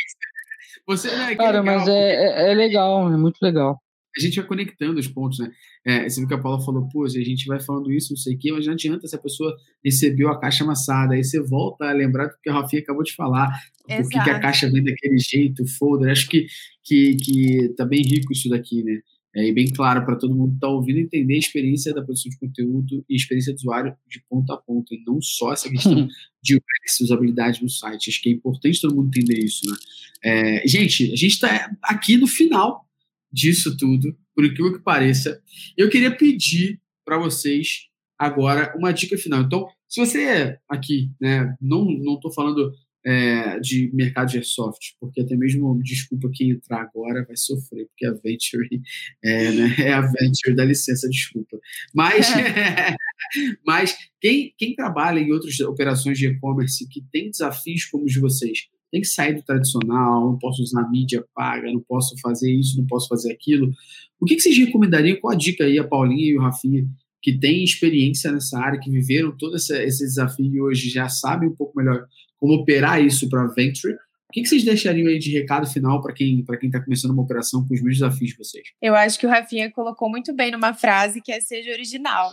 Você, 0.87 1.09
né, 1.09 1.35
Cara, 1.35 1.59
legal, 1.59 1.63
mas 1.63 1.87
é, 1.89 1.91
é, 1.91 2.51
é, 2.51 2.53
legal, 2.53 3.11
é 3.11 3.17
muito 3.17 3.37
legal. 3.41 3.77
A 4.15 4.19
gente 4.19 4.37
vai 4.37 4.47
conectando 4.47 4.99
os 4.99 5.07
pontos, 5.07 5.39
né? 5.39 5.51
É, 5.85 6.09
você 6.09 6.21
viu 6.21 6.27
que 6.27 6.33
a 6.33 6.39
Paula 6.39 6.63
falou, 6.63 6.87
pô, 6.87 7.03
a 7.03 7.09
gente 7.09 7.45
vai 7.45 7.59
falando 7.59 7.91
isso, 7.91 8.13
não 8.13 8.17
sei 8.17 8.35
o 8.35 8.39
quê, 8.39 8.51
mas 8.51 8.65
não 8.65 8.73
adianta 8.73 9.05
se 9.07 9.15
a 9.15 9.19
pessoa 9.19 9.55
recebeu 9.83 10.29
a 10.29 10.39
caixa 10.39 10.63
amassada. 10.63 11.13
Aí 11.13 11.23
você 11.23 11.39
volta 11.41 11.85
a 11.85 11.93
lembrar 11.93 12.27
do 12.27 12.35
que 12.41 12.49
a 12.49 12.53
Rafinha 12.53 12.81
acabou 12.81 13.03
de 13.03 13.13
falar, 13.13 13.49
por 13.85 14.09
que 14.09 14.17
a 14.17 14.39
caixa 14.39 14.71
vem 14.71 14.83
daquele 14.83 15.17
jeito, 15.19 15.67
folder. 15.77 16.11
Acho 16.11 16.27
que, 16.29 16.47
que, 16.83 17.15
que 17.17 17.73
tá 17.77 17.85
bem 17.85 18.01
rico 18.01 18.31
isso 18.31 18.49
daqui, 18.49 18.83
né? 18.83 18.99
É, 19.37 19.47
e 19.47 19.53
bem 19.53 19.71
claro 19.71 20.03
para 20.03 20.15
todo 20.15 20.33
mundo 20.33 20.49
que 20.49 20.55
está 20.55 20.67
ouvindo 20.67 20.97
entender 20.97 21.35
a 21.35 21.37
experiência 21.37 21.93
da 21.93 22.01
produção 22.01 22.31
de 22.31 22.39
conteúdo 22.39 23.05
e 23.07 23.13
a 23.13 23.15
experiência 23.15 23.53
do 23.53 23.57
usuário 23.57 23.95
de 24.07 24.19
ponta 24.27 24.55
a 24.55 24.57
ponta, 24.57 24.95
e 24.95 25.03
não 25.05 25.21
só 25.21 25.53
essa 25.53 25.69
questão 25.69 26.07
de 26.41 26.55
UX, 26.55 26.99
usabilidade 27.01 27.61
no 27.61 27.69
site. 27.69 28.09
Acho 28.09 28.19
que 28.19 28.29
é 28.29 28.31
importante 28.31 28.81
todo 28.81 28.95
mundo 28.95 29.09
entender 29.15 29.37
isso. 29.37 29.69
Né? 29.69 29.77
É, 30.23 30.67
gente, 30.67 31.13
a 31.13 31.15
gente 31.15 31.33
está 31.33 31.71
aqui 31.83 32.17
no 32.17 32.25
final 32.25 32.83
disso 33.31 33.77
tudo, 33.77 34.17
por 34.35 34.43
incrível 34.43 34.73
que 34.73 34.83
pareça. 34.83 35.39
Eu 35.77 35.87
queria 35.87 36.09
pedir 36.09 36.81
para 37.05 37.19
vocês 37.19 37.89
agora 38.17 38.73
uma 38.75 38.91
dica 38.91 39.19
final. 39.19 39.41
Então, 39.41 39.67
se 39.87 39.99
você 39.99 40.57
aqui, 40.67 41.11
né, 41.21 41.55
não 41.61 42.15
estou 42.15 42.33
falando 42.33 42.73
é, 43.07 43.57
de 43.61 43.89
mercado 43.93 44.31
de 44.31 44.37
airsoft, 44.37 44.97
porque 44.99 45.21
até 45.21 45.33
mesmo, 45.33 45.81
desculpa, 45.81 46.29
quem 46.33 46.49
entrar 46.49 46.81
agora 46.81 47.23
vai 47.25 47.37
sofrer, 47.37 47.87
porque 47.87 48.05
a 48.05 48.11
Venture 48.11 48.81
é, 49.23 49.51
né, 49.53 49.75
é 49.79 49.93
a 49.93 50.01
Venture, 50.01 50.53
dá 50.53 50.65
licença, 50.65 51.07
desculpa. 51.07 51.57
Mas, 51.95 52.27
mas 53.65 53.97
quem, 54.19 54.53
quem 54.57 54.75
trabalha 54.75 55.21
em 55.21 55.31
outras 55.31 55.57
operações 55.61 56.17
de 56.17 56.27
e-commerce 56.27 56.85
que 56.89 57.01
tem 57.09 57.31
desafios 57.31 57.85
como 57.85 58.03
os 58.03 58.11
de 58.11 58.19
vocês, 58.19 58.67
tem 58.91 58.99
que 58.99 59.07
sair 59.07 59.35
do 59.35 59.43
tradicional, 59.43 60.31
não 60.31 60.37
posso 60.37 60.61
usar 60.61 60.89
mídia 60.89 61.23
paga, 61.33 61.71
não 61.71 61.79
posso 61.79 62.13
fazer 62.19 62.53
isso, 62.53 62.77
não 62.77 62.85
posso 62.87 63.07
fazer 63.07 63.31
aquilo. 63.31 63.71
O 64.19 64.25
que, 64.25 64.35
que 64.35 64.41
vocês 64.41 64.57
recomendariam? 64.57 65.17
Qual 65.21 65.33
a 65.33 65.37
dica 65.37 65.63
aí, 65.63 65.79
a 65.79 65.87
Paulinha 65.87 66.25
e 66.25 66.37
o 66.37 66.41
Rafinha, 66.41 66.85
que 67.21 67.37
têm 67.37 67.63
experiência 67.63 68.33
nessa 68.33 68.59
área, 68.59 68.79
que 68.79 68.91
viveram 68.91 69.35
todo 69.37 69.55
esse, 69.55 69.77
esse 69.81 70.03
desafio 70.03 70.53
e 70.53 70.61
hoje 70.61 70.89
já 70.89 71.07
sabem 71.07 71.47
um 71.49 71.55
pouco 71.55 71.77
melhor 71.77 72.05
como 72.39 72.53
operar 72.53 73.01
isso 73.01 73.29
para 73.29 73.47
Venture. 73.47 73.93
O 73.93 74.33
que, 74.33 74.41
que 74.41 74.47
vocês 74.47 74.63
deixariam 74.63 75.07
aí 75.07 75.19
de 75.19 75.31
recado 75.31 75.65
final 75.67 76.01
para 76.01 76.13
quem 76.13 76.43
para 76.43 76.57
quem 76.57 76.67
está 76.67 76.83
começando 76.83 77.11
uma 77.11 77.23
operação 77.23 77.61
com 77.61 77.73
os 77.73 77.81
mesmos 77.81 77.99
desafios 77.99 78.31
de 78.31 78.37
vocês? 78.37 78.67
Eu 78.81 78.93
acho 78.95 79.17
que 79.17 79.25
o 79.25 79.29
Rafinha 79.29 79.71
colocou 79.71 80.09
muito 80.09 80.33
bem 80.33 80.51
numa 80.51 80.73
frase 80.73 81.21
que 81.21 81.31
é 81.31 81.39
seja 81.39 81.71
original. 81.71 82.31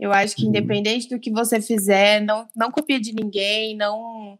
Eu 0.00 0.12
acho 0.12 0.34
que 0.34 0.42
uhum. 0.42 0.48
independente 0.48 1.08
do 1.08 1.20
que 1.20 1.30
você 1.30 1.60
fizer, 1.60 2.20
não, 2.20 2.48
não 2.56 2.72
copia 2.72 2.98
de 2.98 3.14
ninguém, 3.14 3.76
não 3.76 4.36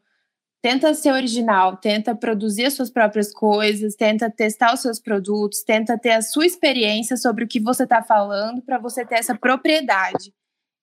tenta 0.60 0.92
ser 0.92 1.12
original, 1.12 1.76
tenta 1.76 2.14
produzir 2.14 2.66
as 2.66 2.74
suas 2.74 2.90
próprias 2.90 3.32
coisas, 3.32 3.94
tenta 3.94 4.28
testar 4.28 4.74
os 4.74 4.80
seus 4.80 5.00
produtos, 5.00 5.62
tenta 5.62 5.98
ter 5.98 6.12
a 6.12 6.22
sua 6.22 6.46
experiência 6.46 7.16
sobre 7.16 7.44
o 7.44 7.48
que 7.48 7.60
você 7.60 7.84
está 7.84 8.02
falando 8.02 8.60
para 8.62 8.78
você 8.78 9.04
ter 9.04 9.16
essa 9.16 9.36
propriedade. 9.36 10.32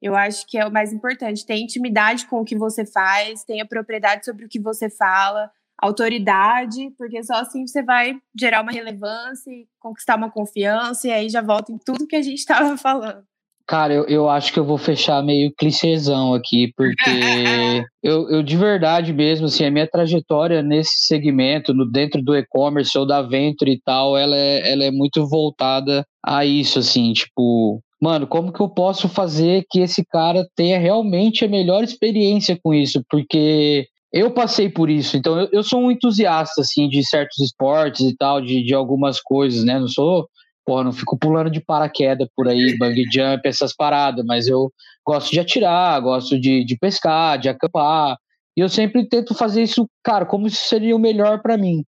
Eu 0.02 0.16
acho 0.16 0.46
que 0.48 0.58
é 0.58 0.66
o 0.66 0.72
mais 0.72 0.94
importante. 0.94 1.46
Ter 1.46 1.58
intimidade 1.58 2.26
com 2.26 2.42
o 2.42 2.46
que 2.46 2.58
você 2.58 2.86
faz, 2.86 3.44
tenha 3.44 3.66
propriedade 3.66 4.26
sobre 4.26 4.46
o 4.46 4.50
que 4.50 4.60
você 4.60 4.90
fala, 4.90 5.52
autoridade, 5.82 6.92
porque 6.98 7.24
só 7.24 7.36
assim 7.36 7.66
você 7.66 7.82
vai 7.82 8.16
gerar 8.38 8.62
uma 8.62 8.72
relevância 8.72 9.52
e 9.52 9.68
conquistar 9.80 10.16
uma 10.16 10.30
confiança, 10.30 11.08
e 11.08 11.12
aí 11.12 11.30
já 11.30 11.42
volta 11.42 11.72
em 11.72 11.78
tudo 11.78 12.08
que 12.08 12.16
a 12.16 12.22
gente 12.22 12.40
estava 12.40 12.76
falando. 12.78 13.24
Cara, 13.70 13.94
eu, 13.94 14.04
eu 14.06 14.28
acho 14.28 14.52
que 14.52 14.60
eu 14.60 14.66
vou 14.66 14.80
fechar 14.80 15.22
meio 15.24 15.54
clichêzão 15.56 16.34
aqui, 16.34 16.74
porque 16.76 17.00
eu, 18.02 18.28
eu 18.28 18.42
de 18.42 18.58
verdade 18.58 19.14
mesmo, 19.14 19.46
assim, 19.46 19.64
a 19.64 19.70
minha 19.70 19.88
trajetória 19.88 20.64
nesse 20.64 21.06
segmento, 21.06 21.72
no, 21.72 21.86
dentro 21.86 22.20
do 22.20 22.36
e-commerce 22.36 22.98
ou 22.98 23.06
da 23.06 23.22
Venture 23.22 23.72
e 23.72 23.80
tal, 23.80 24.18
ela 24.18 24.36
é, 24.36 24.72
ela 24.72 24.84
é 24.86 24.90
muito 24.90 25.24
voltada 25.28 26.04
a 26.26 26.44
isso, 26.44 26.80
assim, 26.80 27.14
tipo, 27.14 27.80
mano, 28.02 28.28
como 28.28 28.54
que 28.54 28.62
eu 28.62 28.70
posso 28.70 29.10
fazer 29.10 29.66
que 29.70 29.80
esse 29.80 30.06
cara 30.06 30.48
tenha 30.56 30.80
realmente 30.80 31.44
a 31.44 31.48
melhor 31.48 31.84
experiência 31.84 32.58
com 32.62 32.74
isso? 32.74 33.04
Porque 33.10 33.88
eu 34.12 34.32
passei 34.32 34.70
por 34.70 34.90
isso, 34.90 35.18
então 35.18 35.40
eu, 35.40 35.50
eu 35.52 35.64
sou 35.64 35.82
um 35.82 35.92
entusiasta, 35.92 36.62
assim, 36.62 36.88
de 36.88 37.06
certos 37.06 37.40
esportes 37.40 38.02
e 38.02 38.16
tal, 38.16 38.42
de, 38.42 38.64
de 38.64 38.74
algumas 38.74 39.22
coisas, 39.22 39.64
né? 39.64 39.80
Não 39.80 39.88
sou, 39.88 40.28
porra, 40.66 40.84
não 40.84 40.92
fico 40.92 41.18
pulando 41.18 41.52
de 41.52 41.62
paraquedas 41.62 42.28
por 42.36 42.48
aí, 42.48 42.78
bungee 42.78 43.06
jump, 43.14 43.48
essas 43.48 43.76
paradas, 43.76 44.26
mas 44.26 44.48
eu 44.48 44.72
gosto 45.06 45.32
de 45.32 45.40
atirar, 45.40 46.00
gosto 46.02 46.40
de, 46.40 46.64
de 46.64 46.78
pescar, 46.78 47.38
de 47.38 47.50
acampar, 47.50 48.18
e 48.58 48.62
eu 48.62 48.70
sempre 48.70 49.08
tento 49.08 49.34
fazer 49.34 49.64
isso, 49.64 49.88
cara, 50.04 50.26
como 50.26 50.48
isso 50.48 50.68
seria 50.68 50.96
o 50.96 51.00
melhor 51.00 51.42
para 51.42 51.58
mim. 51.58 51.84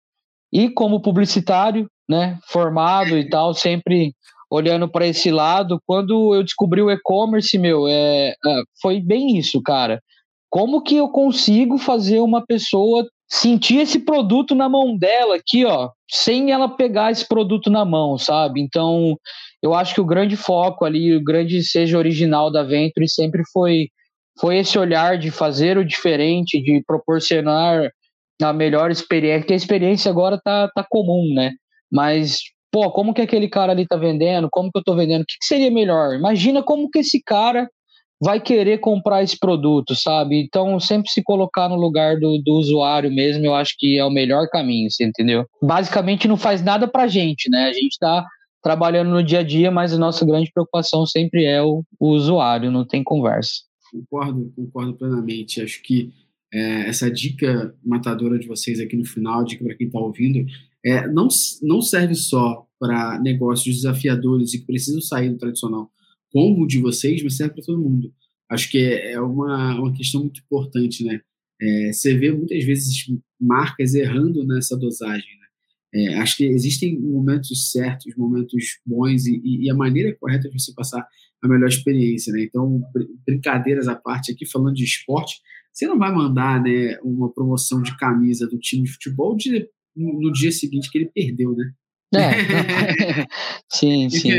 E 0.52 0.68
como 0.70 1.00
publicitário, 1.02 1.88
né, 2.08 2.38
formado 2.48 3.16
e 3.16 3.28
tal, 3.28 3.54
sempre 3.54 4.14
olhando 4.50 4.88
para 4.88 5.06
esse 5.06 5.30
lado, 5.30 5.80
quando 5.86 6.34
eu 6.34 6.42
descobri 6.42 6.80
o 6.82 6.90
e-commerce, 6.90 7.58
meu, 7.58 7.86
é, 7.88 8.28
é, 8.30 8.62
foi 8.80 9.00
bem 9.00 9.36
isso, 9.36 9.60
cara. 9.62 10.00
Como 10.48 10.82
que 10.82 10.96
eu 10.96 11.08
consigo 11.08 11.78
fazer 11.78 12.20
uma 12.20 12.44
pessoa 12.44 13.06
sentir 13.28 13.78
esse 13.78 13.98
produto 13.98 14.54
na 14.54 14.68
mão 14.68 14.96
dela 14.96 15.36
aqui, 15.36 15.64
ó, 15.64 15.90
sem 16.08 16.52
ela 16.52 16.68
pegar 16.68 17.10
esse 17.10 17.26
produto 17.26 17.68
na 17.70 17.84
mão, 17.84 18.16
sabe? 18.16 18.60
Então, 18.60 19.16
eu 19.60 19.74
acho 19.74 19.94
que 19.94 20.00
o 20.00 20.06
grande 20.06 20.36
foco 20.36 20.84
ali, 20.84 21.14
o 21.14 21.22
grande 21.22 21.62
seja 21.64 21.98
original 21.98 22.50
da 22.50 22.62
Venture 22.62 23.08
sempre 23.08 23.42
foi 23.52 23.88
foi 24.38 24.58
esse 24.58 24.78
olhar 24.78 25.16
de 25.16 25.30
fazer 25.30 25.78
o 25.78 25.84
diferente, 25.84 26.60
de 26.60 26.82
proporcionar 26.86 27.90
a 28.42 28.52
melhor 28.52 28.90
experiência, 28.90 29.46
que 29.46 29.52
a 29.54 29.56
experiência 29.56 30.10
agora 30.10 30.38
tá, 30.38 30.70
tá 30.74 30.84
comum, 30.88 31.32
né? 31.34 31.52
Mas 31.90 32.40
pô, 32.76 32.90
como 32.90 33.14
que 33.14 33.22
aquele 33.22 33.48
cara 33.48 33.72
ali 33.72 33.86
tá 33.86 33.96
vendendo? 33.96 34.48
Como 34.50 34.70
que 34.70 34.78
eu 34.78 34.84
tô 34.84 34.94
vendendo? 34.94 35.22
O 35.22 35.24
que, 35.24 35.38
que 35.40 35.46
seria 35.46 35.70
melhor? 35.70 36.14
Imagina 36.14 36.62
como 36.62 36.90
que 36.90 36.98
esse 36.98 37.22
cara 37.22 37.66
vai 38.22 38.38
querer 38.38 38.80
comprar 38.80 39.22
esse 39.22 39.38
produto, 39.38 39.94
sabe? 39.94 40.42
Então, 40.42 40.78
sempre 40.78 41.10
se 41.10 41.22
colocar 41.22 41.70
no 41.70 41.76
lugar 41.76 42.20
do, 42.20 42.36
do 42.44 42.52
usuário 42.52 43.10
mesmo, 43.10 43.46
eu 43.46 43.54
acho 43.54 43.74
que 43.78 43.96
é 43.96 44.04
o 44.04 44.10
melhor 44.10 44.46
caminho, 44.50 44.90
você 44.90 45.06
entendeu? 45.06 45.46
Basicamente, 45.62 46.28
não 46.28 46.36
faz 46.36 46.62
nada 46.62 46.86
pra 46.86 47.06
gente, 47.06 47.48
né? 47.48 47.64
A 47.64 47.72
gente 47.72 47.96
tá 47.98 48.26
trabalhando 48.62 49.10
no 49.10 49.24
dia 49.24 49.38
a 49.38 49.42
dia, 49.42 49.70
mas 49.70 49.94
a 49.94 49.98
nossa 49.98 50.26
grande 50.26 50.50
preocupação 50.52 51.06
sempre 51.06 51.46
é 51.46 51.62
o, 51.62 51.82
o 51.98 52.08
usuário, 52.08 52.70
não 52.70 52.86
tem 52.86 53.02
conversa. 53.02 53.52
Concordo, 53.90 54.52
concordo 54.54 54.92
plenamente. 54.92 55.62
Acho 55.62 55.82
que 55.82 56.12
é, 56.52 56.90
essa 56.90 57.10
dica 57.10 57.74
matadora 57.82 58.38
de 58.38 58.46
vocês 58.46 58.80
aqui 58.80 58.96
no 58.98 59.04
final, 59.06 59.44
dica 59.44 59.64
para 59.64 59.74
quem 59.74 59.86
está 59.86 59.98
ouvindo, 59.98 60.44
é, 60.86 61.08
não, 61.08 61.26
não 61.62 61.82
serve 61.82 62.14
só 62.14 62.64
para 62.78 63.18
negócios 63.20 63.74
desafiadores 63.74 64.54
e 64.54 64.60
que 64.60 64.66
precisam 64.66 65.00
sair 65.00 65.30
do 65.30 65.38
tradicional 65.38 65.90
como 66.30 66.62
o 66.62 66.66
de 66.66 66.78
vocês, 66.78 67.22
mas 67.24 67.36
serve 67.36 67.54
para 67.54 67.64
todo 67.64 67.80
mundo. 67.82 68.12
Acho 68.48 68.70
que 68.70 68.78
é, 68.78 69.12
é 69.12 69.20
uma, 69.20 69.80
uma 69.80 69.92
questão 69.92 70.20
muito 70.20 70.40
importante, 70.40 71.02
né? 71.04 71.20
É, 71.60 71.92
você 71.92 72.16
vê 72.16 72.30
muitas 72.30 72.62
vezes 72.64 73.06
marcas 73.40 73.94
errando 73.94 74.46
nessa 74.46 74.76
dosagem, 74.76 75.26
né? 75.40 75.46
É, 75.94 76.14
acho 76.18 76.36
que 76.36 76.44
existem 76.44 77.00
momentos 77.00 77.72
certos, 77.72 78.14
momentos 78.16 78.78
bons 78.84 79.26
e, 79.26 79.40
e, 79.42 79.70
a 79.70 79.74
maneira 79.74 80.14
correta 80.20 80.48
de 80.48 80.60
você 80.62 80.72
passar 80.74 81.06
a 81.42 81.48
melhor 81.48 81.68
experiência, 81.68 82.32
né? 82.32 82.42
Então, 82.42 82.82
brincadeiras 83.26 83.88
à 83.88 83.96
parte 83.96 84.30
aqui, 84.30 84.44
falando 84.46 84.74
de 84.74 84.84
esporte, 84.84 85.40
você 85.72 85.86
não 85.86 85.98
vai 85.98 86.14
mandar 86.14 86.62
né, 86.62 86.98
uma 87.02 87.32
promoção 87.32 87.82
de 87.82 87.96
camisa 87.96 88.46
do 88.46 88.58
time 88.58 88.84
de 88.84 88.92
futebol 88.92 89.36
de, 89.36 89.68
no 89.96 90.32
dia 90.32 90.52
seguinte 90.52 90.90
que 90.90 90.98
ele 90.98 91.10
perdeu, 91.14 91.54
né? 91.54 91.72
É, 92.14 93.26
sim, 93.72 94.08
sim. 94.10 94.30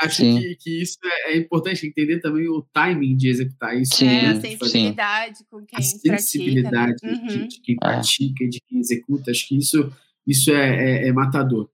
Acho 0.00 0.22
que, 0.22 0.56
que, 0.56 0.82
isso 0.82 0.98
é, 1.04 1.32
é, 1.32 1.36
importante 1.36 1.86
entender 1.86 2.18
também 2.20 2.48
o 2.48 2.62
timing 2.72 3.16
de 3.16 3.28
executar 3.28 3.80
isso. 3.80 3.96
Sim, 3.96 4.08
é, 4.08 4.26
a 4.26 4.40
sensibilidade 4.40 5.38
sim. 5.38 5.44
com 5.48 5.64
quem 5.64 5.78
a 5.78 5.82
sensibilidade 5.82 7.00
pratica, 7.00 7.22
né? 7.22 7.28
de, 7.28 7.38
uhum. 7.38 7.48
de, 7.48 7.60
quem 7.60 7.74
é. 7.74 7.78
pratica 7.78 8.44
e 8.44 8.48
de 8.48 8.60
quem 8.66 8.80
executa. 8.80 9.30
Acho 9.30 9.46
que 9.46 9.56
isso, 9.56 9.92
isso 10.26 10.50
é, 10.50 11.04
é, 11.04 11.08
é 11.08 11.12
matador. 11.12 11.70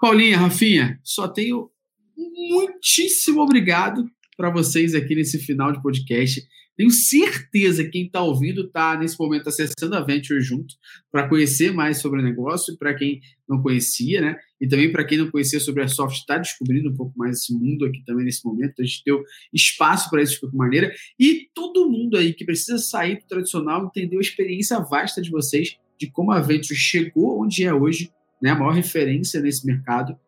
Paulinha, 0.00 0.38
Rafinha, 0.38 0.98
só 1.04 1.28
tenho 1.28 1.70
muitíssimo 2.16 3.40
obrigado 3.40 4.10
para 4.36 4.50
vocês 4.50 4.94
aqui 4.94 5.14
nesse 5.14 5.38
final 5.38 5.72
de 5.72 5.80
podcast. 5.80 6.42
Tenho 6.76 6.90
certeza 6.90 7.84
que 7.84 7.90
quem 7.90 8.06
está 8.06 8.22
ouvindo 8.22 8.62
está 8.62 8.96
nesse 8.96 9.18
momento 9.18 9.48
acessando 9.48 9.94
a 9.94 10.00
Venture 10.00 10.40
junto 10.40 10.74
para 11.10 11.28
conhecer 11.28 11.72
mais 11.72 11.98
sobre 11.98 12.20
o 12.20 12.22
negócio, 12.22 12.76
para 12.78 12.94
quem 12.94 13.20
não 13.48 13.60
conhecia, 13.60 14.20
né? 14.20 14.36
E 14.60 14.66
também 14.66 14.90
para 14.90 15.04
quem 15.04 15.18
não 15.18 15.30
conhecia 15.30 15.60
sobre 15.60 15.82
a 15.82 15.88
Soft, 15.88 16.16
está 16.16 16.38
descobrindo 16.38 16.90
um 16.90 16.94
pouco 16.94 17.12
mais 17.16 17.38
esse 17.38 17.52
mundo 17.52 17.84
aqui 17.84 18.02
também 18.04 18.24
nesse 18.24 18.44
momento. 18.44 18.80
A 18.80 18.84
gente 18.84 19.02
deu 19.04 19.22
espaço 19.52 20.08
para 20.08 20.22
isso 20.22 20.34
de 20.34 20.40
qualquer 20.40 20.56
maneira. 20.56 20.94
E 21.18 21.48
todo 21.54 21.90
mundo 21.90 22.16
aí 22.16 22.32
que 22.32 22.44
precisa 22.44 22.78
sair 22.78 23.16
do 23.16 23.26
tradicional 23.26 23.84
entendeu 23.84 24.18
a 24.18 24.22
experiência 24.22 24.78
vasta 24.80 25.20
de 25.20 25.30
vocês 25.30 25.76
de 25.98 26.10
como 26.10 26.32
a 26.32 26.40
Venture 26.40 26.74
chegou 26.74 27.42
onde 27.42 27.64
é 27.64 27.72
hoje, 27.72 28.10
né? 28.40 28.50
A 28.50 28.58
maior 28.58 28.72
referência 28.72 29.40
nesse 29.40 29.66
mercado 29.66 30.18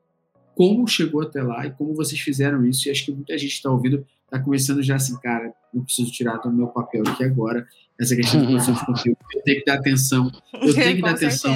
como 0.55 0.86
chegou 0.86 1.22
até 1.22 1.42
lá 1.42 1.66
e 1.66 1.70
como 1.72 1.94
vocês 1.94 2.20
fizeram 2.20 2.64
isso. 2.66 2.88
E 2.88 2.90
acho 2.90 3.05
que 3.05 3.12
muita 3.12 3.36
gente 3.36 3.52
está 3.52 3.70
ouvindo, 3.70 4.07
está 4.24 4.38
começando 4.38 4.82
já 4.82 4.96
assim, 4.96 5.18
cara, 5.20 5.52
não 5.72 5.84
preciso 5.84 6.11
tirar 6.11 6.36
do 6.38 6.52
meu 6.52 6.68
papel 6.68 7.02
aqui 7.07 7.24
agora 7.24 7.66
essa 8.00 8.16
questão 8.16 8.40
de 8.40 8.46
produção 8.46 8.74
de 8.74 8.80
conteúdo. 8.86 9.18
Eu 9.34 9.42
tenho 9.42 9.59
que 9.61 9.64
dar 9.64 9.74
atenção, 9.74 10.32
eu 10.52 10.74
tenho 10.74 10.96
que 10.96 11.02
dar 11.02 11.11
atenção 11.11 11.52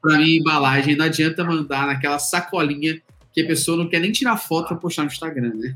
para 0.00 0.18
minha 0.18 0.38
embalagem. 0.38 0.96
Não 0.96 1.04
adianta 1.04 1.44
mandar 1.44 1.86
naquela 1.86 2.18
sacolinha 2.18 3.00
que 3.32 3.40
a 3.40 3.46
pessoa 3.46 3.76
não 3.76 3.88
quer 3.88 4.00
nem 4.00 4.12
tirar 4.12 4.36
foto 4.36 4.68
para 4.68 4.76
postar 4.76 5.02
no 5.02 5.08
Instagram, 5.08 5.52
né? 5.54 5.74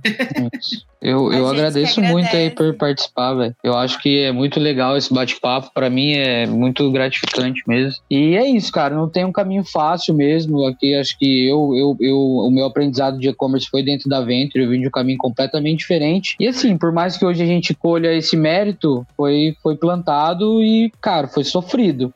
eu, 1.01 1.33
eu 1.33 1.49
agradeço 1.49 2.01
muito 2.03 2.35
aí 2.35 2.51
por 2.51 2.75
participar, 2.75 3.35
velho. 3.35 3.57
Eu 3.63 3.75
acho 3.77 4.01
que 4.01 4.21
é 4.21 4.33
muito 4.33 4.61
legal 4.61 4.97
esse 4.97 5.13
bate-papo. 5.13 5.71
Para 5.73 5.89
mim 5.89 6.13
é 6.13 6.47
muito 6.47 6.91
gratificante 6.91 7.63
mesmo. 7.67 8.01
E 8.11 8.37
é 8.37 8.47
isso, 8.47 8.71
cara. 8.71 8.95
Não 8.95 9.09
tem 9.09 9.25
um 9.25 9.33
caminho 9.33 9.65
fácil 9.65 10.15
mesmo. 10.15 10.67
Aqui 10.67 10.95
acho 10.95 11.19
que 11.19 11.49
eu, 11.49 11.75
eu, 11.75 11.97
eu 12.01 12.17
o 12.17 12.51
meu 12.51 12.67
aprendizado 12.67 13.19
de 13.19 13.29
e-commerce 13.29 13.69
foi 13.71 13.83
dentro 13.83 14.09
da 14.09 14.21
Venture. 14.21 14.63
Eu 14.63 14.71
vim 14.71 14.81
de 14.81 14.89
um 14.89 14.91
caminho 14.91 15.19
completamente 15.19 15.79
diferente. 15.79 16.37
E 16.39 16.47
assim, 16.47 16.77
por 16.77 16.93
mais 16.93 17.17
que 17.17 17.25
hoje 17.25 17.43
a 17.43 17.47
gente 17.47 17.75
colha 17.75 18.13
esse 18.15 18.37
mérito, 18.37 19.07
foi, 19.17 19.57
foi 19.63 19.77
plantado 19.77 20.63
e, 20.63 20.93
cara, 21.01 21.27
foi 21.27 21.45
sofrido. 21.45 22.13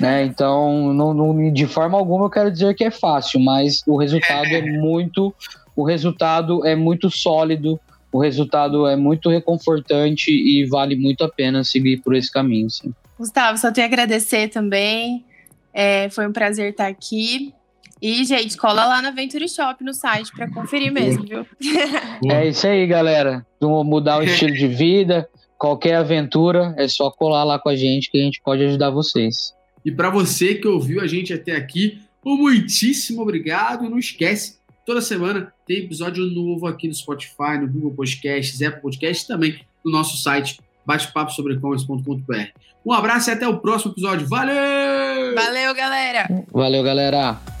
Né? 0.00 0.24
Então, 0.24 0.92
não, 0.94 1.12
não, 1.12 1.52
de 1.52 1.66
forma 1.66 1.98
alguma 1.98 2.26
eu 2.26 2.30
quero 2.30 2.50
dizer 2.50 2.74
que 2.74 2.84
é 2.84 2.90
fácil, 2.90 3.40
mas 3.40 3.82
o 3.86 3.96
resultado 3.96 4.48
é 4.48 4.62
muito, 4.62 5.34
o 5.74 5.84
resultado 5.84 6.64
é 6.66 6.76
muito 6.76 7.10
sólido, 7.10 7.80
o 8.12 8.20
resultado 8.20 8.86
é 8.86 8.94
muito 8.94 9.28
reconfortante 9.28 10.30
e 10.30 10.64
vale 10.66 10.94
muito 10.94 11.24
a 11.24 11.28
pena 11.28 11.64
seguir 11.64 11.98
por 11.98 12.14
esse 12.14 12.30
caminho. 12.30 12.70
Sim. 12.70 12.94
Gustavo, 13.18 13.58
só 13.58 13.72
tenho 13.72 13.86
a 13.86 13.88
agradecer 13.88 14.48
também. 14.48 15.24
É, 15.72 16.08
foi 16.10 16.26
um 16.26 16.32
prazer 16.32 16.70
estar 16.70 16.86
aqui. 16.86 17.54
E, 18.00 18.24
gente, 18.24 18.56
cola 18.56 18.84
lá 18.84 19.00
na 19.00 19.12
Venture 19.12 19.48
Shop 19.48 19.82
no 19.84 19.94
site 19.94 20.32
para 20.32 20.50
conferir 20.50 20.92
mesmo, 20.92 21.24
viu? 21.24 21.46
É 22.28 22.48
isso 22.48 22.66
aí, 22.66 22.84
galera. 22.86 23.46
Vamos 23.60 23.86
mudar 23.86 24.18
o 24.18 24.24
estilo 24.24 24.52
de 24.52 24.66
vida. 24.66 25.28
Qualquer 25.56 25.94
aventura, 25.94 26.74
é 26.76 26.88
só 26.88 27.10
colar 27.12 27.44
lá 27.44 27.60
com 27.60 27.68
a 27.68 27.76
gente 27.76 28.10
que 28.10 28.18
a 28.20 28.24
gente 28.24 28.42
pode 28.42 28.64
ajudar 28.64 28.90
vocês. 28.90 29.54
E 29.84 29.90
para 29.90 30.10
você 30.10 30.54
que 30.54 30.68
ouviu 30.68 31.00
a 31.00 31.06
gente 31.06 31.32
até 31.32 31.56
aqui, 31.56 32.00
um 32.24 32.36
muitíssimo 32.36 33.22
obrigado. 33.22 33.84
E 33.84 33.88
não 33.88 33.98
esquece, 33.98 34.58
toda 34.86 35.00
semana 35.00 35.52
tem 35.66 35.78
episódio 35.78 36.24
novo 36.24 36.66
aqui 36.66 36.88
no 36.88 36.94
Spotify, 36.94 37.58
no 37.60 37.68
Google 37.68 37.92
Podcasts, 37.92 38.60
Apple 38.62 38.82
Podcasts 38.82 39.26
também 39.26 39.60
no 39.84 39.90
nosso 39.90 40.16
site 40.22 40.60
batepapo 40.84 41.32
sobre 41.32 41.54
Um 42.84 42.92
abraço 42.92 43.30
e 43.30 43.32
até 43.32 43.46
o 43.46 43.58
próximo 43.58 43.92
episódio. 43.92 44.26
Valeu! 44.26 45.34
Valeu, 45.34 45.74
galera! 45.74 46.28
Valeu, 46.52 46.82
galera! 46.82 47.51